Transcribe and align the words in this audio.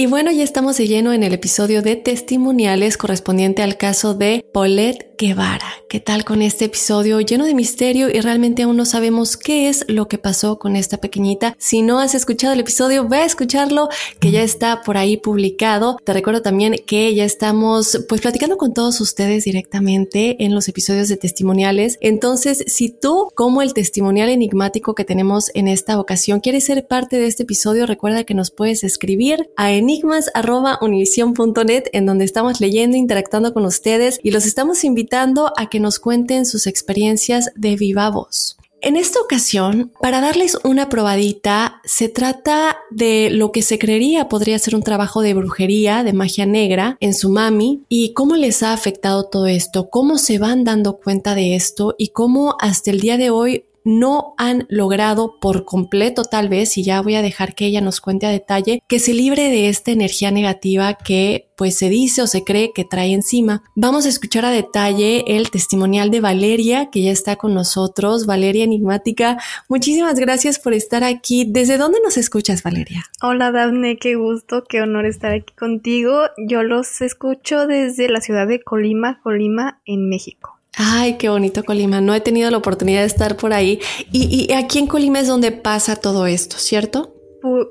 Y 0.00 0.06
bueno, 0.06 0.30
ya 0.30 0.44
estamos 0.44 0.76
de 0.76 0.86
lleno 0.86 1.12
en 1.12 1.24
el 1.24 1.34
episodio 1.34 1.82
de 1.82 1.96
testimoniales 1.96 2.96
correspondiente 2.96 3.64
al 3.64 3.76
caso 3.76 4.14
de 4.14 4.46
Paulette 4.52 5.08
Guevara. 5.18 5.66
¿Qué 5.88 5.98
tal 5.98 6.24
con 6.24 6.42
este 6.42 6.66
episodio 6.66 7.18
lleno 7.20 7.46
de 7.46 7.54
misterio 7.54 8.08
y 8.08 8.20
realmente 8.20 8.62
aún 8.62 8.76
no 8.76 8.84
sabemos 8.84 9.36
qué 9.36 9.68
es 9.68 9.84
lo 9.88 10.06
que 10.06 10.16
pasó 10.16 10.60
con 10.60 10.76
esta 10.76 10.98
pequeñita? 10.98 11.56
Si 11.58 11.82
no 11.82 11.98
has 11.98 12.14
escuchado 12.14 12.52
el 12.52 12.60
episodio, 12.60 13.08
ve 13.08 13.16
a 13.16 13.24
escucharlo, 13.24 13.88
que 14.20 14.30
ya 14.30 14.42
está 14.42 14.82
por 14.82 14.96
ahí 14.96 15.16
publicado. 15.16 15.96
Te 16.04 16.12
recuerdo 16.12 16.42
también 16.42 16.76
que 16.86 17.12
ya 17.16 17.24
estamos 17.24 18.04
pues 18.08 18.20
platicando 18.20 18.56
con 18.56 18.74
todos 18.74 19.00
ustedes 19.00 19.44
directamente 19.44 20.44
en 20.44 20.54
los 20.54 20.68
episodios 20.68 21.08
de 21.08 21.16
testimoniales. 21.16 21.98
Entonces, 22.00 22.62
si 22.68 22.90
tú, 22.90 23.30
como 23.34 23.62
el 23.62 23.74
testimonial 23.74 24.28
enigmático 24.28 24.94
que 24.94 25.04
tenemos 25.04 25.50
en 25.54 25.66
esta 25.66 25.98
ocasión, 25.98 26.38
quieres 26.38 26.66
ser 26.66 26.86
parte 26.86 27.18
de 27.18 27.26
este 27.26 27.42
episodio, 27.42 27.86
recuerda 27.86 28.22
que 28.22 28.34
nos 28.34 28.52
puedes 28.52 28.84
escribir 28.84 29.50
a 29.56 29.72
enigmas.univision.net 29.88 31.84
en 31.92 32.04
donde 32.04 32.26
estamos 32.26 32.60
leyendo, 32.60 32.96
interactuando 32.96 33.54
con 33.54 33.64
ustedes 33.64 34.20
y 34.22 34.32
los 34.32 34.44
estamos 34.44 34.84
invitando 34.84 35.52
a 35.56 35.70
que 35.70 35.80
nos 35.80 35.98
cuenten 35.98 36.44
sus 36.44 36.66
experiencias 36.66 37.50
de 37.54 37.76
viva 37.76 38.10
voz. 38.10 38.58
En 38.80 38.96
esta 38.96 39.20
ocasión, 39.20 39.92
para 40.00 40.20
darles 40.20 40.56
una 40.62 40.88
probadita, 40.88 41.80
se 41.84 42.08
trata 42.08 42.76
de 42.92 43.28
lo 43.28 43.50
que 43.50 43.62
se 43.62 43.76
creería 43.76 44.28
podría 44.28 44.56
ser 44.60 44.76
un 44.76 44.84
trabajo 44.84 45.20
de 45.20 45.34
brujería, 45.34 46.04
de 46.04 46.12
magia 46.12 46.46
negra 46.46 46.96
en 47.00 47.12
su 47.12 47.28
mami 47.28 47.82
y 47.88 48.12
cómo 48.12 48.36
les 48.36 48.62
ha 48.62 48.72
afectado 48.72 49.24
todo 49.24 49.46
esto, 49.46 49.90
cómo 49.90 50.16
se 50.16 50.38
van 50.38 50.62
dando 50.62 50.98
cuenta 50.98 51.34
de 51.34 51.56
esto 51.56 51.96
y 51.98 52.08
cómo 52.08 52.56
hasta 52.60 52.92
el 52.92 53.00
día 53.00 53.16
de 53.16 53.30
hoy 53.30 53.64
no 53.88 54.34
han 54.36 54.66
logrado 54.68 55.40
por 55.40 55.64
completo 55.64 56.24
tal 56.24 56.50
vez, 56.50 56.76
y 56.76 56.84
ya 56.84 57.00
voy 57.00 57.14
a 57.14 57.22
dejar 57.22 57.54
que 57.54 57.64
ella 57.64 57.80
nos 57.80 58.02
cuente 58.02 58.26
a 58.26 58.30
detalle, 58.30 58.82
que 58.86 58.98
se 58.98 59.14
libre 59.14 59.44
de 59.44 59.70
esta 59.70 59.92
energía 59.92 60.30
negativa 60.30 60.92
que 60.92 61.48
pues 61.56 61.76
se 61.76 61.88
dice 61.88 62.20
o 62.20 62.26
se 62.26 62.44
cree 62.44 62.72
que 62.74 62.84
trae 62.84 63.14
encima. 63.14 63.62
Vamos 63.74 64.04
a 64.04 64.10
escuchar 64.10 64.44
a 64.44 64.50
detalle 64.50 65.24
el 65.26 65.50
testimonial 65.50 66.10
de 66.10 66.20
Valeria, 66.20 66.90
que 66.90 67.02
ya 67.02 67.10
está 67.10 67.36
con 67.36 67.54
nosotros. 67.54 68.26
Valeria 68.26 68.64
Enigmática, 68.64 69.38
muchísimas 69.68 70.20
gracias 70.20 70.58
por 70.58 70.74
estar 70.74 71.02
aquí. 71.02 71.46
¿Desde 71.48 71.78
dónde 71.78 71.98
nos 72.04 72.18
escuchas, 72.18 72.62
Valeria? 72.62 73.04
Hola 73.22 73.50
Daphne, 73.52 73.96
qué 73.96 74.16
gusto, 74.16 74.64
qué 74.68 74.82
honor 74.82 75.06
estar 75.06 75.32
aquí 75.32 75.54
contigo. 75.54 76.24
Yo 76.46 76.62
los 76.62 77.00
escucho 77.00 77.66
desde 77.66 78.10
la 78.10 78.20
ciudad 78.20 78.46
de 78.46 78.60
Colima, 78.60 79.18
Colima, 79.22 79.80
en 79.86 80.10
México. 80.10 80.57
Ay, 80.78 81.18
qué 81.18 81.28
bonito 81.28 81.64
Colima. 81.64 82.00
No 82.00 82.14
he 82.14 82.20
tenido 82.20 82.50
la 82.50 82.56
oportunidad 82.56 83.00
de 83.00 83.06
estar 83.06 83.36
por 83.36 83.52
ahí. 83.52 83.80
Y, 84.12 84.46
y 84.48 84.54
aquí 84.54 84.78
en 84.78 84.86
Colima 84.86 85.20
es 85.20 85.26
donde 85.26 85.50
pasa 85.50 85.96
todo 85.96 86.26
esto, 86.26 86.56
¿cierto? 86.56 87.14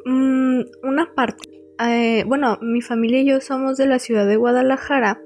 Mm, 0.05 0.61
una 0.83 1.13
parte. 1.15 1.49
Eh, 1.79 2.23
bueno, 2.27 2.57
mi 2.61 2.81
familia 2.81 3.21
y 3.21 3.25
yo 3.25 3.41
somos 3.41 3.77
de 3.77 3.85
la 3.85 3.99
ciudad 3.99 4.25
de 4.27 4.35
Guadalajara 4.35 5.21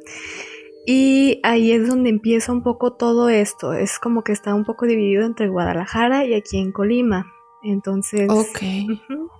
y 0.86 1.40
ahí 1.44 1.72
es 1.72 1.88
donde 1.88 2.09
empieza 2.09 2.52
un 2.52 2.64
poco 2.64 2.94
todo 2.94 3.30
esto. 3.30 3.74
Es 3.74 4.00
como 4.00 4.24
que 4.24 4.34
está 4.34 4.53
un 4.53 4.66
poco 4.66 4.86
dividido 4.86 5.25
entre 5.25 5.48
Guadalajara 5.48 6.25
y 6.25 6.34
aquí 6.34 6.58
en 6.58 6.72
Colima. 6.72 7.31
Entonces, 7.63 8.27
Ok. 8.29 8.59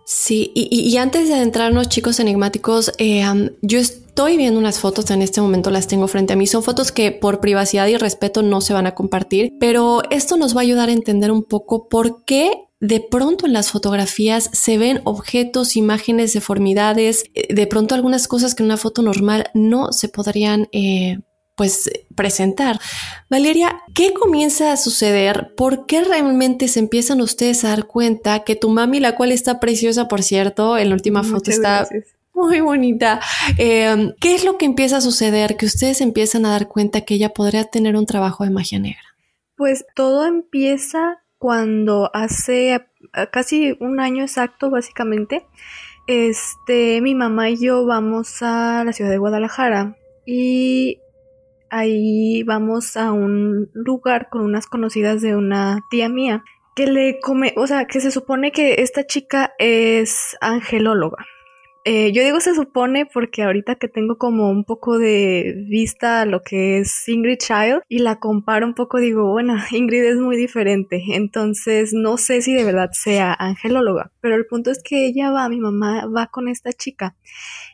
Sí, 0.06 0.52
y, 0.54 0.98
antes 0.98 1.30
de 1.30 1.36
adentrarnos, 1.36 1.88
chicos 1.88 2.20
enigmáticos, 2.20 2.92
eh, 2.98 3.24
yo 3.62 3.80
estoy 3.80 4.36
viendo 4.36 4.60
unas 4.60 4.80
fotos 4.80 5.10
en 5.12 5.22
este 5.22 5.40
momento, 5.42 5.72
las 5.72 5.88
tengo 5.88 6.08
frente 6.08 6.34
a 6.34 6.36
mí. 6.36 6.48
Son 6.48 6.64
fotos 6.64 6.92
que 6.92 7.12
por 7.12 7.40
privacidad 7.40 7.88
y 7.88 7.96
respeto 7.96 8.42
no 8.42 8.60
se 8.62 8.74
van 8.74 8.88
a 8.88 8.94
compartir, 8.94 9.54
pero 9.60 10.02
esto 10.10 10.36
nos 10.38 10.56
va 10.56 10.60
a 10.60 10.64
ayudar 10.64 10.90
a 10.90 10.94
entender 10.94 11.32
un 11.32 11.44
poco 11.44 11.88
por 11.88 12.26
qué 12.26 12.52
de 12.82 13.00
pronto 13.00 13.46
en 13.46 13.54
las 13.54 13.72
fotografías 13.72 14.50
se 14.52 14.78
ven 14.78 15.02
objetos, 15.06 15.76
imágenes, 15.76 16.34
deformidades, 16.34 17.26
eh, 17.34 17.54
de 17.54 17.68
pronto 17.68 17.96
algunas 17.96 18.28
cosas 18.28 18.54
que 18.54 18.64
en 18.64 18.66
una 18.66 18.78
foto 18.78 19.02
normal 19.02 19.50
no 19.54 19.94
se 19.94 20.10
podrían... 20.10 20.68
eh, 20.72 21.20
pues 21.62 21.92
presentar. 22.16 22.80
Valeria, 23.30 23.84
¿qué 23.94 24.16
comienza 24.16 24.72
a 24.72 24.78
suceder? 24.78 25.54
¿Por 25.56 25.86
qué 25.86 26.04
realmente 26.04 26.68
se 26.68 26.80
empiezan 26.80 27.22
ustedes 27.22 27.64
a 27.64 27.68
dar 27.70 27.86
cuenta 27.86 28.44
que 28.44 28.56
tu 28.56 28.70
mami, 28.70 29.00
la 29.00 29.16
cual 29.16 29.32
está 29.32 29.60
preciosa, 29.60 30.08
por 30.08 30.24
cierto, 30.24 30.76
en 30.76 30.90
la 30.90 30.96
última 30.96 31.22
foto 31.22 31.36
Muchas 31.36 31.56
está 31.58 31.78
gracias. 31.82 32.16
muy 32.34 32.62
bonita, 32.62 33.20
eh, 33.60 34.12
¿qué 34.20 34.34
es 34.34 34.44
lo 34.44 34.58
que 34.58 34.66
empieza 34.66 34.98
a 34.98 35.02
suceder? 35.02 35.56
Que 35.56 35.68
ustedes 35.68 36.02
empiezan 36.02 36.48
a 36.48 36.50
dar 36.50 36.68
cuenta 36.68 37.02
que 37.02 37.14
ella 37.14 37.30
podría 37.30 37.66
tener 37.66 37.96
un 37.96 38.08
trabajo 38.08 38.44
de 38.44 38.50
magia 38.50 38.80
negra. 38.80 39.04
Pues 39.56 39.86
todo 39.94 40.26
empieza 40.26 41.20
cuando 41.38 42.10
hace 42.16 42.74
a 43.14 43.28
casi 43.28 43.78
un 43.80 44.00
año 44.00 44.24
exacto, 44.24 44.72
básicamente. 44.72 45.46
Este, 46.08 47.02
mi 47.02 47.14
mamá 47.14 47.52
y 47.52 47.58
yo 47.58 47.86
vamos 47.86 48.42
a 48.42 48.84
la 48.84 48.94
ciudad 48.94 49.12
de 49.12 49.20
Guadalajara 49.20 49.96
y 50.26 50.98
ahí 51.72 52.44
vamos 52.44 52.98
a 52.98 53.12
un 53.12 53.72
lugar 53.74 54.30
con 54.30 54.42
unas 54.44 54.68
conocidas 54.68 55.22
de 55.22 55.36
una 55.36 55.80
tía 55.90 56.10
mía 56.10 56.44
que 56.76 56.86
le 56.86 57.20
come, 57.20 57.54
o 57.58 57.66
sea, 57.66 57.86
que 57.86 58.00
se 58.00 58.12
supone 58.12 58.52
que 58.52 58.76
esta 58.80 59.06
chica 59.06 59.54
es 59.58 60.38
angelóloga. 60.42 61.26
Eh, 61.84 62.12
yo 62.12 62.24
digo 62.24 62.40
se 62.40 62.54
supone 62.54 63.08
porque 63.08 63.42
ahorita 63.42 63.74
que 63.76 63.88
tengo 63.88 64.20
como 64.20 64.52
un 64.52 64.66
poco 64.66 65.00
de 65.00 65.66
vista 65.68 66.22
a 66.22 66.26
lo 66.26 66.44
que 66.44 66.78
es 66.78 67.08
Ingrid 67.10 67.40
Child 67.40 67.82
y 67.90 68.00
la 68.00 68.20
comparo 68.20 68.68
un 68.68 68.76
poco, 68.76 69.00
digo, 69.00 69.32
bueno, 69.32 69.56
Ingrid 69.72 70.04
es 70.04 70.18
muy 70.18 70.38
diferente, 70.38 71.02
entonces 71.14 71.92
no 71.94 72.18
sé 72.18 72.44
si 72.44 72.54
de 72.54 72.66
verdad 72.66 72.92
sea 72.92 73.34
angelóloga, 73.34 74.12
pero 74.22 74.36
el 74.36 74.46
punto 74.46 74.70
es 74.70 74.84
que 74.84 75.08
ella 75.08 75.32
va, 75.32 75.50
mi 75.50 75.60
mamá 75.60 76.06
va 76.06 76.28
con 76.28 76.48
esta 76.48 76.72
chica 76.72 77.16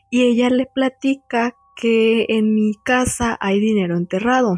y 0.09 0.23
ella 0.23 0.49
le 0.51 0.67
platica 0.73 1.57
que 1.79 2.25
en 2.29 2.53
mi 2.53 2.73
casa 2.83 3.37
hay 3.39 3.59
dinero 3.59 3.95
enterrado 3.95 4.55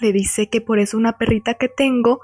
le 0.00 0.12
dice 0.12 0.48
que 0.48 0.60
por 0.60 0.78
eso 0.78 0.96
una 0.96 1.18
perrita 1.18 1.54
que 1.54 1.68
tengo 1.68 2.20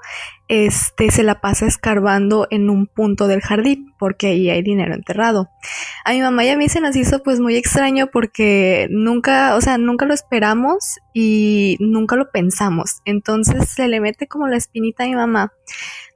este 0.49 1.11
se 1.11 1.21
la 1.21 1.41
pasa 1.41 1.67
escarbando 1.67 2.47
en 2.49 2.71
un 2.71 2.87
punto 2.87 3.27
del 3.27 3.39
jardín 3.39 3.93
porque 3.99 4.27
ahí 4.27 4.49
hay 4.49 4.63
dinero 4.63 4.95
enterrado. 4.95 5.49
A 6.05 6.11
mi 6.11 6.21
mamá 6.21 6.43
y 6.43 6.49
a 6.49 6.57
mí 6.57 6.67
se 6.69 6.81
nos 6.81 6.95
hizo 6.95 7.21
pues 7.21 7.39
muy 7.39 7.55
extraño 7.55 8.07
porque 8.11 8.87
nunca, 8.89 9.55
o 9.55 9.61
sea, 9.61 9.77
nunca 9.77 10.07
lo 10.07 10.13
esperamos 10.15 10.97
y 11.13 11.77
nunca 11.79 12.15
lo 12.15 12.31
pensamos. 12.31 13.01
Entonces 13.05 13.69
se 13.69 13.87
le 13.87 13.99
mete 13.99 14.27
como 14.27 14.47
la 14.47 14.57
espinita 14.57 15.03
a 15.03 15.07
mi 15.07 15.15
mamá, 15.15 15.53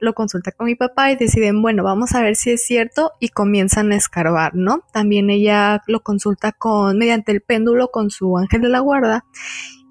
lo 0.00 0.14
consulta 0.14 0.50
con 0.50 0.66
mi 0.66 0.74
papá 0.74 1.12
y 1.12 1.16
deciden, 1.16 1.62
bueno, 1.62 1.84
vamos 1.84 2.14
a 2.14 2.22
ver 2.22 2.34
si 2.34 2.50
es 2.50 2.66
cierto 2.66 3.12
y 3.20 3.28
comienzan 3.28 3.92
a 3.92 3.96
escarbar, 3.96 4.56
¿no? 4.56 4.82
También 4.92 5.30
ella 5.30 5.82
lo 5.86 6.02
consulta 6.02 6.50
con 6.50 6.98
mediante 6.98 7.30
el 7.30 7.40
péndulo 7.40 7.88
con 7.92 8.10
su 8.10 8.36
ángel 8.36 8.62
de 8.62 8.68
la 8.68 8.80
guarda 8.80 9.24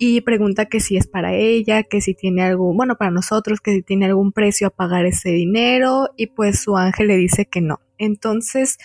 y 0.06 0.22
pregunta 0.22 0.66
que 0.66 0.82
si 0.82 0.98
es 0.98 1.08
para 1.08 1.34
ella, 1.34 1.84
que 1.84 2.02
si 2.02 2.14
tiene 2.14 2.44
algo, 2.44 2.74
bueno, 2.74 2.98
para 2.98 3.10
nosotros, 3.10 3.62
que 3.62 3.72
si 3.72 3.82
tiene 3.84 4.06
algún 4.06 4.34
precio 4.34 4.68
a 4.68 4.70
pagar 4.70 5.06
ese 5.06 5.30
dinero 5.30 6.10
y 6.18 6.28
pues 6.28 6.60
su 6.60 6.76
ángel 6.76 7.08
le 7.08 7.16
dice 7.16 7.46
que 7.46 7.62
no. 7.62 7.80
Entonces, 7.98 8.78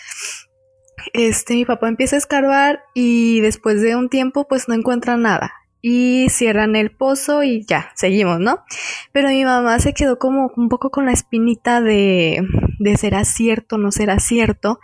este, 1.13 1.55
mi 1.55 1.65
papá 1.65 1.89
empieza 1.89 2.15
a 2.15 2.19
escarbar 2.19 2.83
y 2.93 3.41
después 3.41 3.81
de 3.81 3.97
un 3.97 4.07
tiempo 4.07 4.47
pues 4.47 4.69
no 4.69 4.75
encuentra 4.75 5.17
nada 5.17 5.51
y 5.81 6.27
cierran 6.29 6.75
el 6.75 6.91
pozo 6.91 7.43
y 7.43 7.65
ya, 7.65 7.91
seguimos, 7.95 8.39
¿no? 8.39 8.63
Pero 9.11 9.29
mi 9.29 9.45
mamá 9.45 9.79
se 9.79 9.93
quedó 9.93 10.19
como 10.19 10.51
un 10.55 10.69
poco 10.69 10.89
con 10.89 11.05
la 11.05 11.13
espinita 11.13 11.81
de, 11.81 12.45
de 12.79 12.97
será 12.97 13.23
cierto, 13.23 13.77
no 13.77 13.91
será 13.91 14.19
cierto 14.19 14.79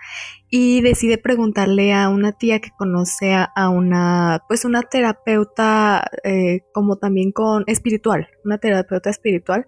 y 0.50 0.80
decide 0.80 1.18
preguntarle 1.18 1.94
a 1.94 2.08
una 2.08 2.32
tía 2.32 2.62
que 2.62 2.70
conoce 2.72 3.34
a, 3.34 3.70
una, 3.70 4.44
pues 4.48 4.64
una 4.64 4.84
terapeuta 4.84 6.10
eh, 6.24 6.62
como 6.74 6.96
también 6.96 7.34
con 7.34 7.66
espiritual, 7.68 8.30
una 8.46 8.58
terapeuta 8.58 9.10
espiritual, 9.10 9.66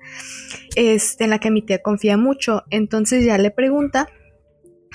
este, 0.77 1.25
en 1.25 1.31
la 1.31 1.39
que 1.39 1.51
mi 1.51 1.61
tía 1.61 1.81
confía 1.81 2.15
mucho. 2.15 2.63
Entonces 2.69 3.25
ya 3.25 3.37
le 3.37 3.51
pregunta 3.51 4.07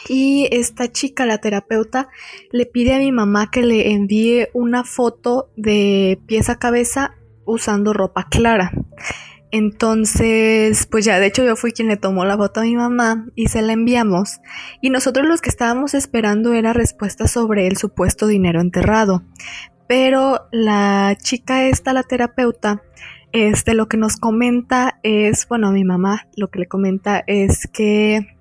y 0.08 0.48
esta 0.50 0.90
chica, 0.90 1.26
la 1.26 1.38
terapeuta, 1.38 2.08
le 2.50 2.66
pide 2.66 2.94
a 2.94 2.98
mi 2.98 3.12
mamá 3.12 3.50
que 3.50 3.62
le 3.62 3.92
envíe 3.92 4.48
una 4.52 4.84
foto 4.84 5.50
de 5.56 6.20
pies 6.26 6.48
a 6.48 6.58
cabeza 6.58 7.16
usando 7.44 7.92
ropa 7.92 8.28
clara. 8.28 8.72
Entonces, 9.50 10.86
pues 10.86 11.04
ya, 11.04 11.20
de 11.20 11.26
hecho 11.26 11.44
yo 11.44 11.56
fui 11.56 11.72
quien 11.72 11.88
le 11.88 11.98
tomó 11.98 12.24
la 12.24 12.38
foto 12.38 12.60
a 12.60 12.64
mi 12.64 12.74
mamá 12.74 13.26
y 13.34 13.48
se 13.48 13.60
la 13.60 13.74
enviamos. 13.74 14.40
Y 14.80 14.88
nosotros 14.88 15.26
los 15.26 15.42
que 15.42 15.50
estábamos 15.50 15.92
esperando 15.92 16.54
era 16.54 16.72
respuesta 16.72 17.28
sobre 17.28 17.66
el 17.66 17.76
supuesto 17.76 18.26
dinero 18.26 18.62
enterrado. 18.62 19.22
Pero 19.86 20.48
la 20.52 21.18
chica 21.22 21.68
esta, 21.68 21.92
la 21.92 22.02
terapeuta, 22.02 22.82
este 23.32 23.74
lo 23.74 23.88
que 23.88 23.98
nos 23.98 24.16
comenta 24.16 24.98
es, 25.02 25.46
bueno, 25.48 25.68
a 25.68 25.72
mi 25.72 25.84
mamá 25.84 26.28
lo 26.34 26.48
que 26.48 26.60
le 26.60 26.66
comenta 26.66 27.22
es 27.26 27.66
que 27.66 28.38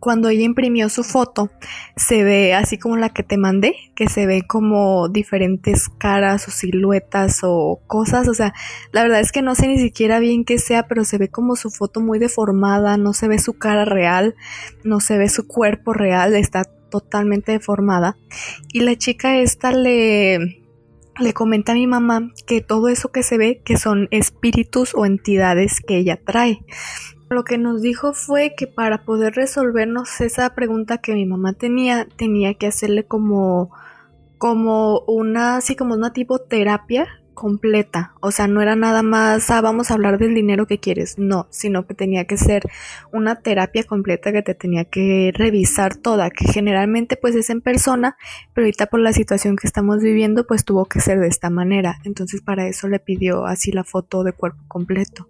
cuando 0.00 0.28
ella 0.28 0.42
imprimió 0.42 0.88
su 0.88 1.04
foto, 1.04 1.50
se 1.96 2.24
ve 2.24 2.54
así 2.54 2.78
como 2.78 2.96
la 2.96 3.10
que 3.10 3.22
te 3.22 3.36
mandé, 3.36 3.74
que 3.94 4.08
se 4.08 4.26
ve 4.26 4.42
como 4.46 5.08
diferentes 5.08 5.88
caras 5.88 6.48
o 6.48 6.50
siluetas 6.50 7.40
o 7.42 7.80
cosas. 7.86 8.28
O 8.28 8.34
sea, 8.34 8.54
la 8.92 9.02
verdad 9.02 9.20
es 9.20 9.32
que 9.32 9.42
no 9.42 9.54
sé 9.54 9.68
ni 9.68 9.78
siquiera 9.78 10.18
bien 10.18 10.44
qué 10.44 10.58
sea, 10.58 10.86
pero 10.88 11.04
se 11.04 11.18
ve 11.18 11.28
como 11.28 11.56
su 11.56 11.70
foto 11.70 12.00
muy 12.00 12.18
deformada, 12.18 12.96
no 12.96 13.12
se 13.12 13.28
ve 13.28 13.38
su 13.38 13.54
cara 13.54 13.84
real, 13.84 14.34
no 14.84 15.00
se 15.00 15.18
ve 15.18 15.28
su 15.28 15.46
cuerpo 15.46 15.92
real, 15.92 16.34
está 16.34 16.64
totalmente 16.64 17.52
deformada. 17.52 18.16
Y 18.72 18.80
la 18.80 18.96
chica 18.96 19.38
esta 19.38 19.72
le 19.72 20.64
le 21.20 21.32
comenta 21.32 21.72
a 21.72 21.74
mi 21.74 21.86
mamá 21.86 22.30
que 22.46 22.60
todo 22.60 22.88
eso 22.88 23.10
que 23.10 23.22
se 23.22 23.38
ve 23.38 23.60
que 23.64 23.76
son 23.76 24.08
espíritus 24.10 24.94
o 24.94 25.04
entidades 25.04 25.80
que 25.80 25.96
ella 25.96 26.18
trae. 26.24 26.64
Lo 27.30 27.44
que 27.44 27.58
nos 27.58 27.82
dijo 27.82 28.12
fue 28.14 28.54
que 28.56 28.66
para 28.66 29.04
poder 29.04 29.34
resolvernos 29.34 30.20
esa 30.20 30.54
pregunta 30.54 30.98
que 30.98 31.14
mi 31.14 31.26
mamá 31.26 31.52
tenía, 31.52 32.06
tenía 32.16 32.54
que 32.54 32.66
hacerle 32.66 33.04
como, 33.04 33.70
como 34.38 35.00
una, 35.00 35.56
así 35.56 35.76
como 35.76 35.94
una 35.94 36.12
tipo 36.12 36.38
terapia 36.38 37.06
completa. 37.38 38.14
O 38.20 38.32
sea, 38.32 38.48
no 38.48 38.60
era 38.60 38.74
nada 38.74 39.04
más, 39.04 39.48
ah, 39.50 39.60
vamos 39.60 39.90
a 39.90 39.94
hablar 39.94 40.18
del 40.18 40.34
dinero 40.34 40.66
que 40.66 40.80
quieres. 40.80 41.18
No, 41.18 41.46
sino 41.50 41.86
que 41.86 41.94
tenía 41.94 42.24
que 42.24 42.36
ser 42.36 42.64
una 43.12 43.36
terapia 43.36 43.84
completa 43.84 44.32
que 44.32 44.42
te 44.42 44.56
tenía 44.56 44.84
que 44.84 45.30
revisar 45.32 45.94
toda, 45.94 46.30
que 46.30 46.52
generalmente 46.52 47.16
pues 47.16 47.36
es 47.36 47.48
en 47.50 47.60
persona, 47.60 48.16
pero 48.54 48.64
ahorita 48.64 48.86
por 48.86 48.98
la 48.98 49.12
situación 49.12 49.54
que 49.54 49.68
estamos 49.68 50.02
viviendo 50.02 50.48
pues 50.48 50.64
tuvo 50.64 50.86
que 50.86 50.98
ser 50.98 51.20
de 51.20 51.28
esta 51.28 51.48
manera. 51.48 52.00
Entonces 52.04 52.40
para 52.42 52.66
eso 52.66 52.88
le 52.88 52.98
pidió 52.98 53.46
así 53.46 53.70
la 53.70 53.84
foto 53.84 54.24
de 54.24 54.32
cuerpo 54.32 54.64
completo. 54.66 55.28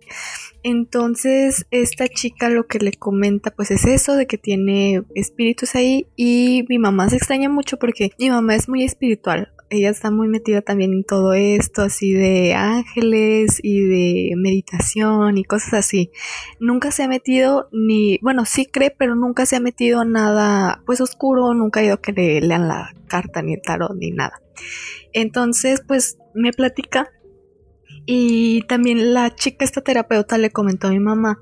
Entonces 0.63 1.67
esta 1.71 2.09
chica 2.09 2.49
lo 2.49 2.67
que 2.67 2.79
le 2.79 2.93
comenta 2.95 3.51
pues 3.51 3.71
es 3.71 3.85
eso 3.85 4.17
de 4.17 4.27
que 4.27 4.39
tiene 4.39 5.03
espíritus 5.15 5.75
ahí 5.75 6.07
y 6.17 6.65
mi 6.71 6.79
mamá 6.79 7.11
se 7.11 7.17
extraña 7.17 7.51
mucho 7.51 7.79
porque 7.79 8.13
mi 8.19 8.31
mamá 8.31 8.55
es 8.55 8.67
muy 8.67 8.83
espiritual 8.83 9.53
ella 9.71 9.91
está 9.91 10.11
muy 10.11 10.29
metida 10.29 10.63
también 10.63 10.93
en 10.93 11.05
todo 11.05 11.33
esto, 11.33 11.83
así 11.83 12.13
de 12.13 12.55
ángeles 12.55 13.61
y 13.63 13.81
de 13.81 14.37
meditación 14.37 15.39
y 15.39 15.45
cosas 15.45 15.75
así. 15.75 16.11
Nunca 16.61 16.91
se 16.91 17.03
ha 17.03 17.09
metido 17.09 17.69
ni, 17.73 18.19
bueno, 18.23 18.45
sí 18.45 18.67
cree, 18.67 18.91
pero 18.91 19.15
nunca 19.15 19.47
se 19.47 19.57
ha 19.57 19.61
metido 19.61 20.05
nada, 20.05 20.83
pues 20.87 21.01
oscuro, 21.01 21.55
nunca 21.55 21.81
ha 21.81 21.85
ido 21.85 21.95
a 21.95 22.03
que 22.03 22.13
le 22.13 22.41
lean 22.41 22.69
la 22.69 22.95
carta 23.07 23.43
ni 23.43 23.55
el 23.55 23.63
tarot 23.63 23.95
ni 23.97 24.11
nada. 24.11 24.41
Entonces, 25.13 25.83
pues 25.87 26.19
me 26.35 26.53
platica 26.53 27.11
y 28.11 28.63
también 28.63 29.13
la 29.13 29.35
chica, 29.35 29.67
esta 29.67 29.83
terapeuta, 29.83 30.39
le 30.39 30.51
comentó 30.51 30.87
a 30.87 30.91
mi 30.91 30.99
mamá 30.99 31.41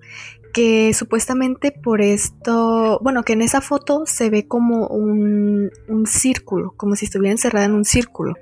que 0.56 0.94
supuestamente 0.94 1.70
por 1.70 2.00
esto, 2.00 2.98
bueno, 3.02 3.24
que 3.24 3.34
en 3.34 3.42
esa 3.42 3.60
foto 3.60 4.04
se 4.06 4.30
ve 4.30 4.48
como 4.48 4.86
un, 4.86 5.70
un 5.86 6.06
círculo, 6.06 6.72
como 6.78 6.96
si 6.96 7.04
estuviera 7.04 7.32
encerrada 7.32 7.66
en 7.66 7.74
un 7.74 7.84
círculo. 7.84 8.36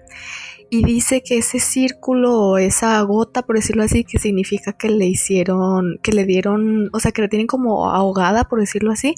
Y 0.70 0.84
dice 0.84 1.24
que 1.24 1.38
ese 1.38 1.58
círculo 1.58 2.38
o 2.38 2.58
esa 2.58 3.00
gota, 3.02 3.42
por 3.42 3.56
decirlo 3.56 3.82
así, 3.82 4.04
que 4.04 4.20
significa 4.20 4.74
que 4.74 4.90
le 4.90 5.06
hicieron, 5.06 5.98
que 6.04 6.12
le 6.12 6.24
dieron, 6.24 6.88
o 6.92 7.00
sea, 7.00 7.10
que 7.10 7.20
la 7.20 7.28
tienen 7.28 7.48
como 7.48 7.90
ahogada, 7.90 8.44
por 8.44 8.60
decirlo 8.60 8.92
así, 8.92 9.16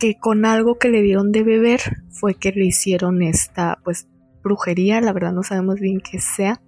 que 0.00 0.18
con 0.18 0.44
algo 0.44 0.76
que 0.76 0.88
le 0.88 1.02
dieron 1.02 1.30
de 1.30 1.44
beber 1.44 1.82
fue 2.10 2.34
que 2.34 2.50
le 2.50 2.64
hicieron 2.66 3.22
esta, 3.22 3.78
pues, 3.84 4.08
brujería, 4.42 5.00
la 5.00 5.12
verdad 5.12 5.32
no 5.32 5.44
sabemos 5.44 5.78
bien 5.78 6.00
qué 6.00 6.18
sea. 6.18 6.60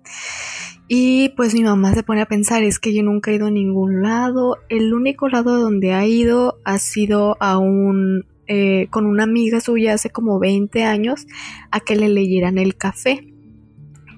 Y 0.88 1.30
pues 1.30 1.52
mi 1.52 1.64
mamá 1.64 1.92
se 1.94 2.04
pone 2.04 2.20
a 2.20 2.26
pensar, 2.26 2.62
es 2.62 2.78
que 2.78 2.94
yo 2.94 3.02
nunca 3.02 3.30
he 3.30 3.34
ido 3.34 3.46
a 3.46 3.50
ningún 3.50 4.02
lado. 4.02 4.58
El 4.68 4.94
único 4.94 5.28
lado 5.28 5.60
donde 5.60 5.92
ha 5.92 6.06
ido 6.06 6.60
ha 6.64 6.78
sido 6.78 7.36
a 7.40 7.58
un, 7.58 8.24
eh, 8.46 8.86
con 8.90 9.06
una 9.06 9.24
amiga 9.24 9.60
suya 9.60 9.94
hace 9.94 10.10
como 10.10 10.38
20 10.38 10.84
años, 10.84 11.26
a 11.72 11.80
que 11.80 11.96
le 11.96 12.08
leyeran 12.08 12.58
el 12.58 12.76
café. 12.76 13.32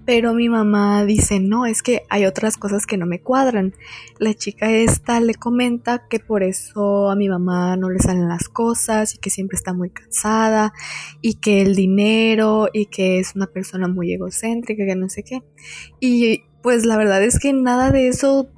Pero 0.04 0.32
mi 0.32 0.48
mamá 0.48 1.04
dice, 1.04 1.38
no, 1.38 1.66
es 1.66 1.82
que 1.82 2.02
hay 2.08 2.24
otras 2.24 2.56
cosas 2.56 2.86
que 2.86 2.96
no 2.96 3.04
me 3.04 3.20
cuadran. 3.20 3.74
La 4.18 4.32
chica 4.32 4.70
esta 4.70 5.20
le 5.20 5.34
comenta 5.34 6.06
que 6.08 6.18
por 6.18 6.42
eso 6.42 7.10
a 7.10 7.16
mi 7.16 7.28
mamá 7.28 7.76
no 7.76 7.90
le 7.90 7.98
salen 7.98 8.26
las 8.26 8.48
cosas 8.48 9.14
y 9.14 9.18
que 9.18 9.28
siempre 9.28 9.56
está 9.56 9.74
muy 9.74 9.90
cansada 9.90 10.72
y 11.20 11.34
que 11.34 11.60
el 11.60 11.74
dinero 11.74 12.68
y 12.72 12.86
que 12.86 13.18
es 13.18 13.34
una 13.34 13.48
persona 13.48 13.86
muy 13.86 14.12
egocéntrica, 14.12 14.86
que 14.86 14.96
no 14.96 15.10
sé 15.10 15.24
qué. 15.24 15.42
Y 16.00 16.44
pues 16.62 16.84
la 16.84 16.96
verdad 16.96 17.22
es 17.22 17.38
que 17.38 17.52
nada 17.52 17.90
de 17.90 18.08
eso 18.08 18.48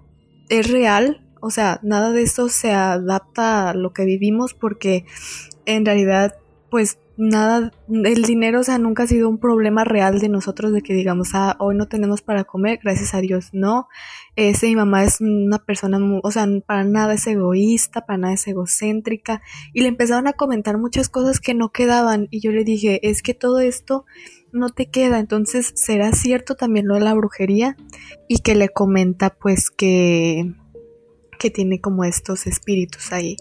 es 0.49 0.71
real, 0.71 1.27
o 1.41 1.51
sea, 1.51 1.81
nada 1.83 2.13
de 2.13 2.23
eso 2.23 2.49
se 2.49 2.73
adapta 2.73 3.71
a 3.71 3.75
lo 3.75 3.93
que 3.93 4.05
vivimos 4.05 4.55
porque 4.55 5.05
en 5.67 5.85
realidad 5.85 6.35
pues 6.71 6.99
nada, 7.21 7.73
el 7.89 8.23
dinero, 8.23 8.61
o 8.61 8.65
sea, 8.65 8.79
nunca 8.79 9.03
ha 9.03 9.07
sido 9.07 9.29
un 9.29 9.39
problema 9.39 9.85
real 9.85 10.21
de 10.21 10.29
nosotros 10.29 10.73
de 10.73 10.81
que 10.81 10.95
digamos, 10.95 11.31
ah, 11.35 11.57
hoy 11.59 11.77
no 11.77 11.87
tenemos 11.87 12.23
para 12.23 12.45
comer, 12.45 12.81
gracias 12.83 13.13
a 13.15 13.21
Dios, 13.21 13.51
no. 13.53 13.89
Ese, 14.37 14.69
mi 14.69 14.77
mamá 14.77 15.05
es 15.05 15.21
una 15.21 15.59
persona, 15.59 15.99
o 16.23 16.31
sea, 16.31 16.47
para 16.65 16.85
nada 16.85 17.15
es 17.15 17.27
egoísta, 17.27 18.07
para 18.07 18.17
nada 18.17 18.35
es 18.35 18.47
egocéntrica, 18.47 19.43
y 19.75 19.83
le 19.83 19.89
empezaron 19.89 20.29
a 20.29 20.33
comentar 20.33 20.79
muchas 20.79 21.11
cosas 21.11 21.41
que 21.41 21.53
no 21.53 21.71
quedaban, 21.73 22.29
y 22.31 22.41
yo 22.41 22.53
le 22.53 22.65
dije, 22.65 23.07
es 23.09 23.23
que 23.23 23.35
todo 23.35 23.61
esto 23.61 24.07
no 24.53 24.69
te 24.71 24.87
queda. 24.87 25.19
Entonces, 25.19 25.73
¿será 25.75 26.13
cierto 26.13 26.55
también 26.55 26.87
lo 26.87 26.95
de 26.95 27.01
la 27.01 27.15
brujería? 27.15 27.77
Y 28.29 28.39
que 28.39 28.55
le 28.55 28.69
comenta 28.69 29.31
pues 29.31 29.71
que, 29.71 30.53
que 31.39 31.51
tiene 31.51 31.81
como 31.81 32.05
estos 32.05 32.47
espíritus 32.47 33.13
ahí. 33.13 33.37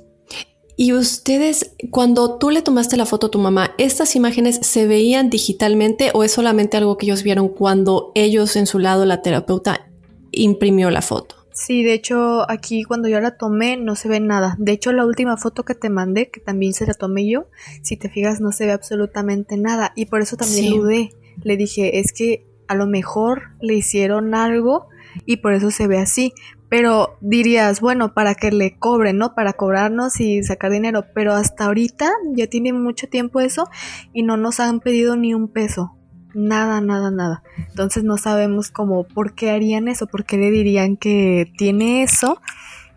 Y 0.82 0.94
ustedes, 0.94 1.76
cuando 1.92 2.38
tú 2.38 2.52
le 2.52 2.62
tomaste 2.62 2.96
la 2.96 3.06
foto 3.06 3.28
a 3.28 3.32
tu 3.32 3.38
mamá, 3.38 3.76
¿estas 3.78 4.16
imágenes 4.16 4.60
se 4.62 4.88
veían 4.88 5.30
digitalmente 5.30 6.12
o 6.14 6.24
es 6.24 6.32
solamente 6.32 6.78
algo 6.78 6.98
que 6.98 7.06
ellos 7.06 7.22
vieron 7.22 7.50
cuando 7.50 8.14
ellos 8.16 8.56
en 8.56 8.66
su 8.66 8.80
lado, 8.80 9.06
la 9.06 9.22
terapeuta, 9.22 9.90
imprimió 10.32 10.90
la 10.90 11.02
foto? 11.02 11.39
Sí, 11.60 11.84
de 11.84 11.92
hecho 11.94 12.50
aquí 12.50 12.84
cuando 12.84 13.10
yo 13.10 13.20
la 13.20 13.36
tomé 13.36 13.76
no 13.76 13.96
se 13.96 14.08
ve 14.08 14.22
nada. 14.22 14.56
De 14.60 14.72
hecho 14.72 14.94
la 14.94 15.06
última 15.06 15.36
foto 15.36 15.66
que 15.66 15.76
te 15.76 15.90
mandé, 15.90 16.30
que 16.30 16.40
también 16.40 16.72
se 16.72 16.88
la 16.88 16.94
tomé 16.94 17.30
yo, 17.30 17.48
si 17.82 17.98
te 17.98 18.08
fijas 18.08 18.40
no 18.40 18.54
se 18.54 18.66
ve 18.66 18.72
absolutamente 18.72 19.58
nada. 19.58 19.92
Y 19.94 20.06
por 20.06 20.22
eso 20.22 20.38
también 20.38 20.66
Sí. 20.68 20.78
dudé. 20.78 21.10
Le 21.44 21.58
dije, 21.58 22.00
es 22.00 22.14
que 22.14 22.46
a 22.70 22.76
lo 22.76 22.88
mejor 22.88 23.42
le 23.60 23.74
hicieron 23.74 24.36
algo 24.36 24.88
y 25.26 25.38
por 25.38 25.54
eso 25.54 25.70
se 25.70 25.88
ve 25.88 25.98
así. 25.98 26.34
Pero 26.70 27.18
dirías, 27.20 27.82
bueno, 27.82 28.14
para 28.14 28.36
que 28.36 28.52
le 28.52 28.78
cobren, 28.78 29.18
¿no? 29.18 29.36
Para 29.36 29.52
cobrarnos 29.54 30.22
y 30.22 30.44
sacar 30.44 30.72
dinero. 30.72 31.06
Pero 31.14 31.34
hasta 31.34 31.66
ahorita 31.66 32.10
ya 32.36 32.48
tiene 32.48 32.72
mucho 32.72 33.08
tiempo 33.08 33.42
eso 33.42 33.68
y 34.14 34.24
no 34.24 34.38
nos 34.38 34.62
han 34.62 34.80
pedido 34.80 35.18
ni 35.18 35.34
un 35.34 35.50
peso. 35.50 35.99
Nada, 36.34 36.80
nada, 36.82 37.10
nada. 37.12 37.44
Entonces 37.70 38.04
no 38.04 38.18
sabemos 38.18 38.70
cómo, 38.70 39.04
por 39.04 39.34
qué 39.34 39.50
harían 39.52 39.88
eso, 39.88 40.08
por 40.08 40.26
qué 40.26 40.38
le 40.38 40.52
dirían 40.52 40.96
que 40.96 41.52
tiene 41.58 42.04
eso, 42.04 42.40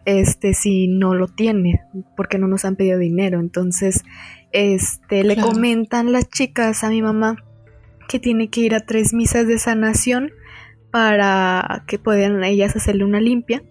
este, 0.04 0.52
si 0.54 0.88
no 0.88 1.14
lo 1.14 1.28
tiene, 1.28 1.80
porque 2.16 2.38
no 2.38 2.46
nos 2.48 2.64
han 2.64 2.76
pedido 2.76 2.98
dinero. 2.98 3.40
Entonces, 3.40 4.02
este, 4.52 5.24
le 5.24 5.34
Claro. 5.34 5.50
comentan 5.50 6.12
las 6.12 6.28
chicas 6.28 6.84
a 6.84 6.90
mi 6.90 7.00
mamá 7.02 7.36
que 8.08 8.18
tiene 8.18 8.50
que 8.50 8.60
ir 8.60 8.74
a 8.74 8.80
tres 8.80 9.14
misas 9.14 9.46
de 9.46 9.58
sanación 9.58 10.30
para 10.90 11.84
que 11.86 11.98
puedan 11.98 12.44
ellas 12.44 12.76
hacerle 12.76 13.04
una 13.04 13.20
limpia 13.20 13.62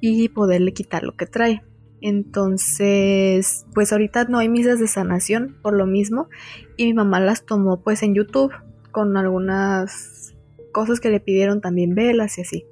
y 0.00 0.28
poderle 0.28 0.72
quitar 0.72 1.02
lo 1.02 1.16
que 1.16 1.26
trae. 1.26 1.62
Entonces, 2.00 3.66
pues 3.74 3.92
ahorita 3.92 4.24
no 4.24 4.38
hay 4.38 4.48
misas 4.48 4.78
de 4.78 4.86
sanación 4.86 5.56
por 5.62 5.74
lo 5.76 5.86
mismo 5.86 6.28
y 6.76 6.86
mi 6.86 6.94
mamá 6.94 7.20
las 7.20 7.44
tomó 7.44 7.82
pues 7.82 8.02
en 8.02 8.14
YouTube 8.14 8.52
con 8.90 9.16
algunas 9.16 10.34
cosas 10.72 11.00
que 11.00 11.10
le 11.10 11.20
pidieron 11.20 11.60
también 11.60 11.94
velas 11.94 12.38
y 12.38 12.42
así. 12.42 12.66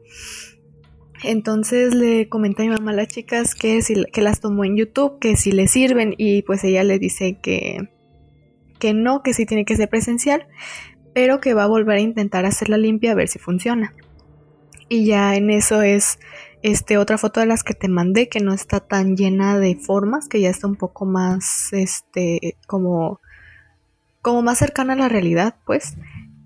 Entonces 1.25 1.95
le 1.95 2.29
comenté 2.29 2.63
a 2.63 2.67
mi 2.67 2.73
mamá 2.73 2.93
a 2.93 2.95
las 2.95 3.09
chicas 3.09 3.55
que, 3.55 3.83
si, 3.83 4.05
que 4.05 4.23
las 4.23 4.41
tomó 4.41 4.65
en 4.65 4.77
YouTube, 4.77 5.19
que 5.19 5.37
si 5.37 5.51
le 5.51 5.67
sirven 5.67 6.15
y 6.17 6.43
pues 6.43 6.63
ella 6.63 6.85
le 6.85 6.99
dice 6.99 7.39
que, 7.43 7.89
que 8.79 8.95
no, 8.95 9.23
que 9.23 9.35
sí 9.35 9.45
tiene 9.45 9.65
que 9.65 9.77
ser 9.77 9.89
presencial, 9.89 10.47
pero 11.15 11.41
que 11.41 11.55
va 11.55 11.65
a 11.65 11.69
volver 11.69 11.99
a 11.99 12.01
intentar 12.01 12.45
hacer 12.45 12.69
la 12.69 12.79
limpia 12.79 13.13
a 13.13 13.17
ver 13.17 13.29
si 13.29 13.39
funciona. 13.39 13.95
Y 14.89 15.07
ya 15.07 15.35
en 15.35 15.51
eso 15.51 15.83
es 15.83 16.19
este 16.63 16.99
otra 16.99 17.19
foto 17.19 17.41
de 17.41 17.47
las 17.47 17.63
que 17.63 17.75
te 17.75 17.89
mandé 17.89 18.29
que 18.29 18.41
no 18.41 18.53
está 18.53 18.81
tan 18.81 19.17
llena 19.17 19.59
de 19.59 19.77
formas, 19.77 20.29
que 20.29 20.41
ya 20.41 20.51
está 20.51 20.67
un 20.67 20.77
poco 20.77 21.05
más 21.05 21.73
este 21.73 22.57
como 22.67 23.21
como 24.23 24.43
más 24.43 24.59
cercana 24.59 24.95
a 24.95 24.97
la 24.97 25.09
realidad, 25.09 25.57
pues. 25.65 25.97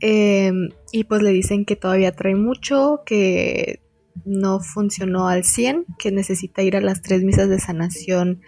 Eh, 0.04 0.52
y 0.90 1.04
pues 1.04 1.23
le 1.23 1.30
dicen 1.30 1.64
que 1.64 1.76
todavía 1.76 2.11
trae 2.11 2.35
mucho, 2.35 3.02
que 3.06 3.80
no 4.25 4.59
funcionó 4.59 5.28
al 5.28 5.44
100, 5.44 5.87
que 5.97 6.11
necesita 6.11 6.62
ir 6.62 6.76
a 6.76 6.80
las 6.80 7.02
tres 7.02 7.23
misas 7.23 7.49
de 7.49 7.61
sanación 7.61 8.42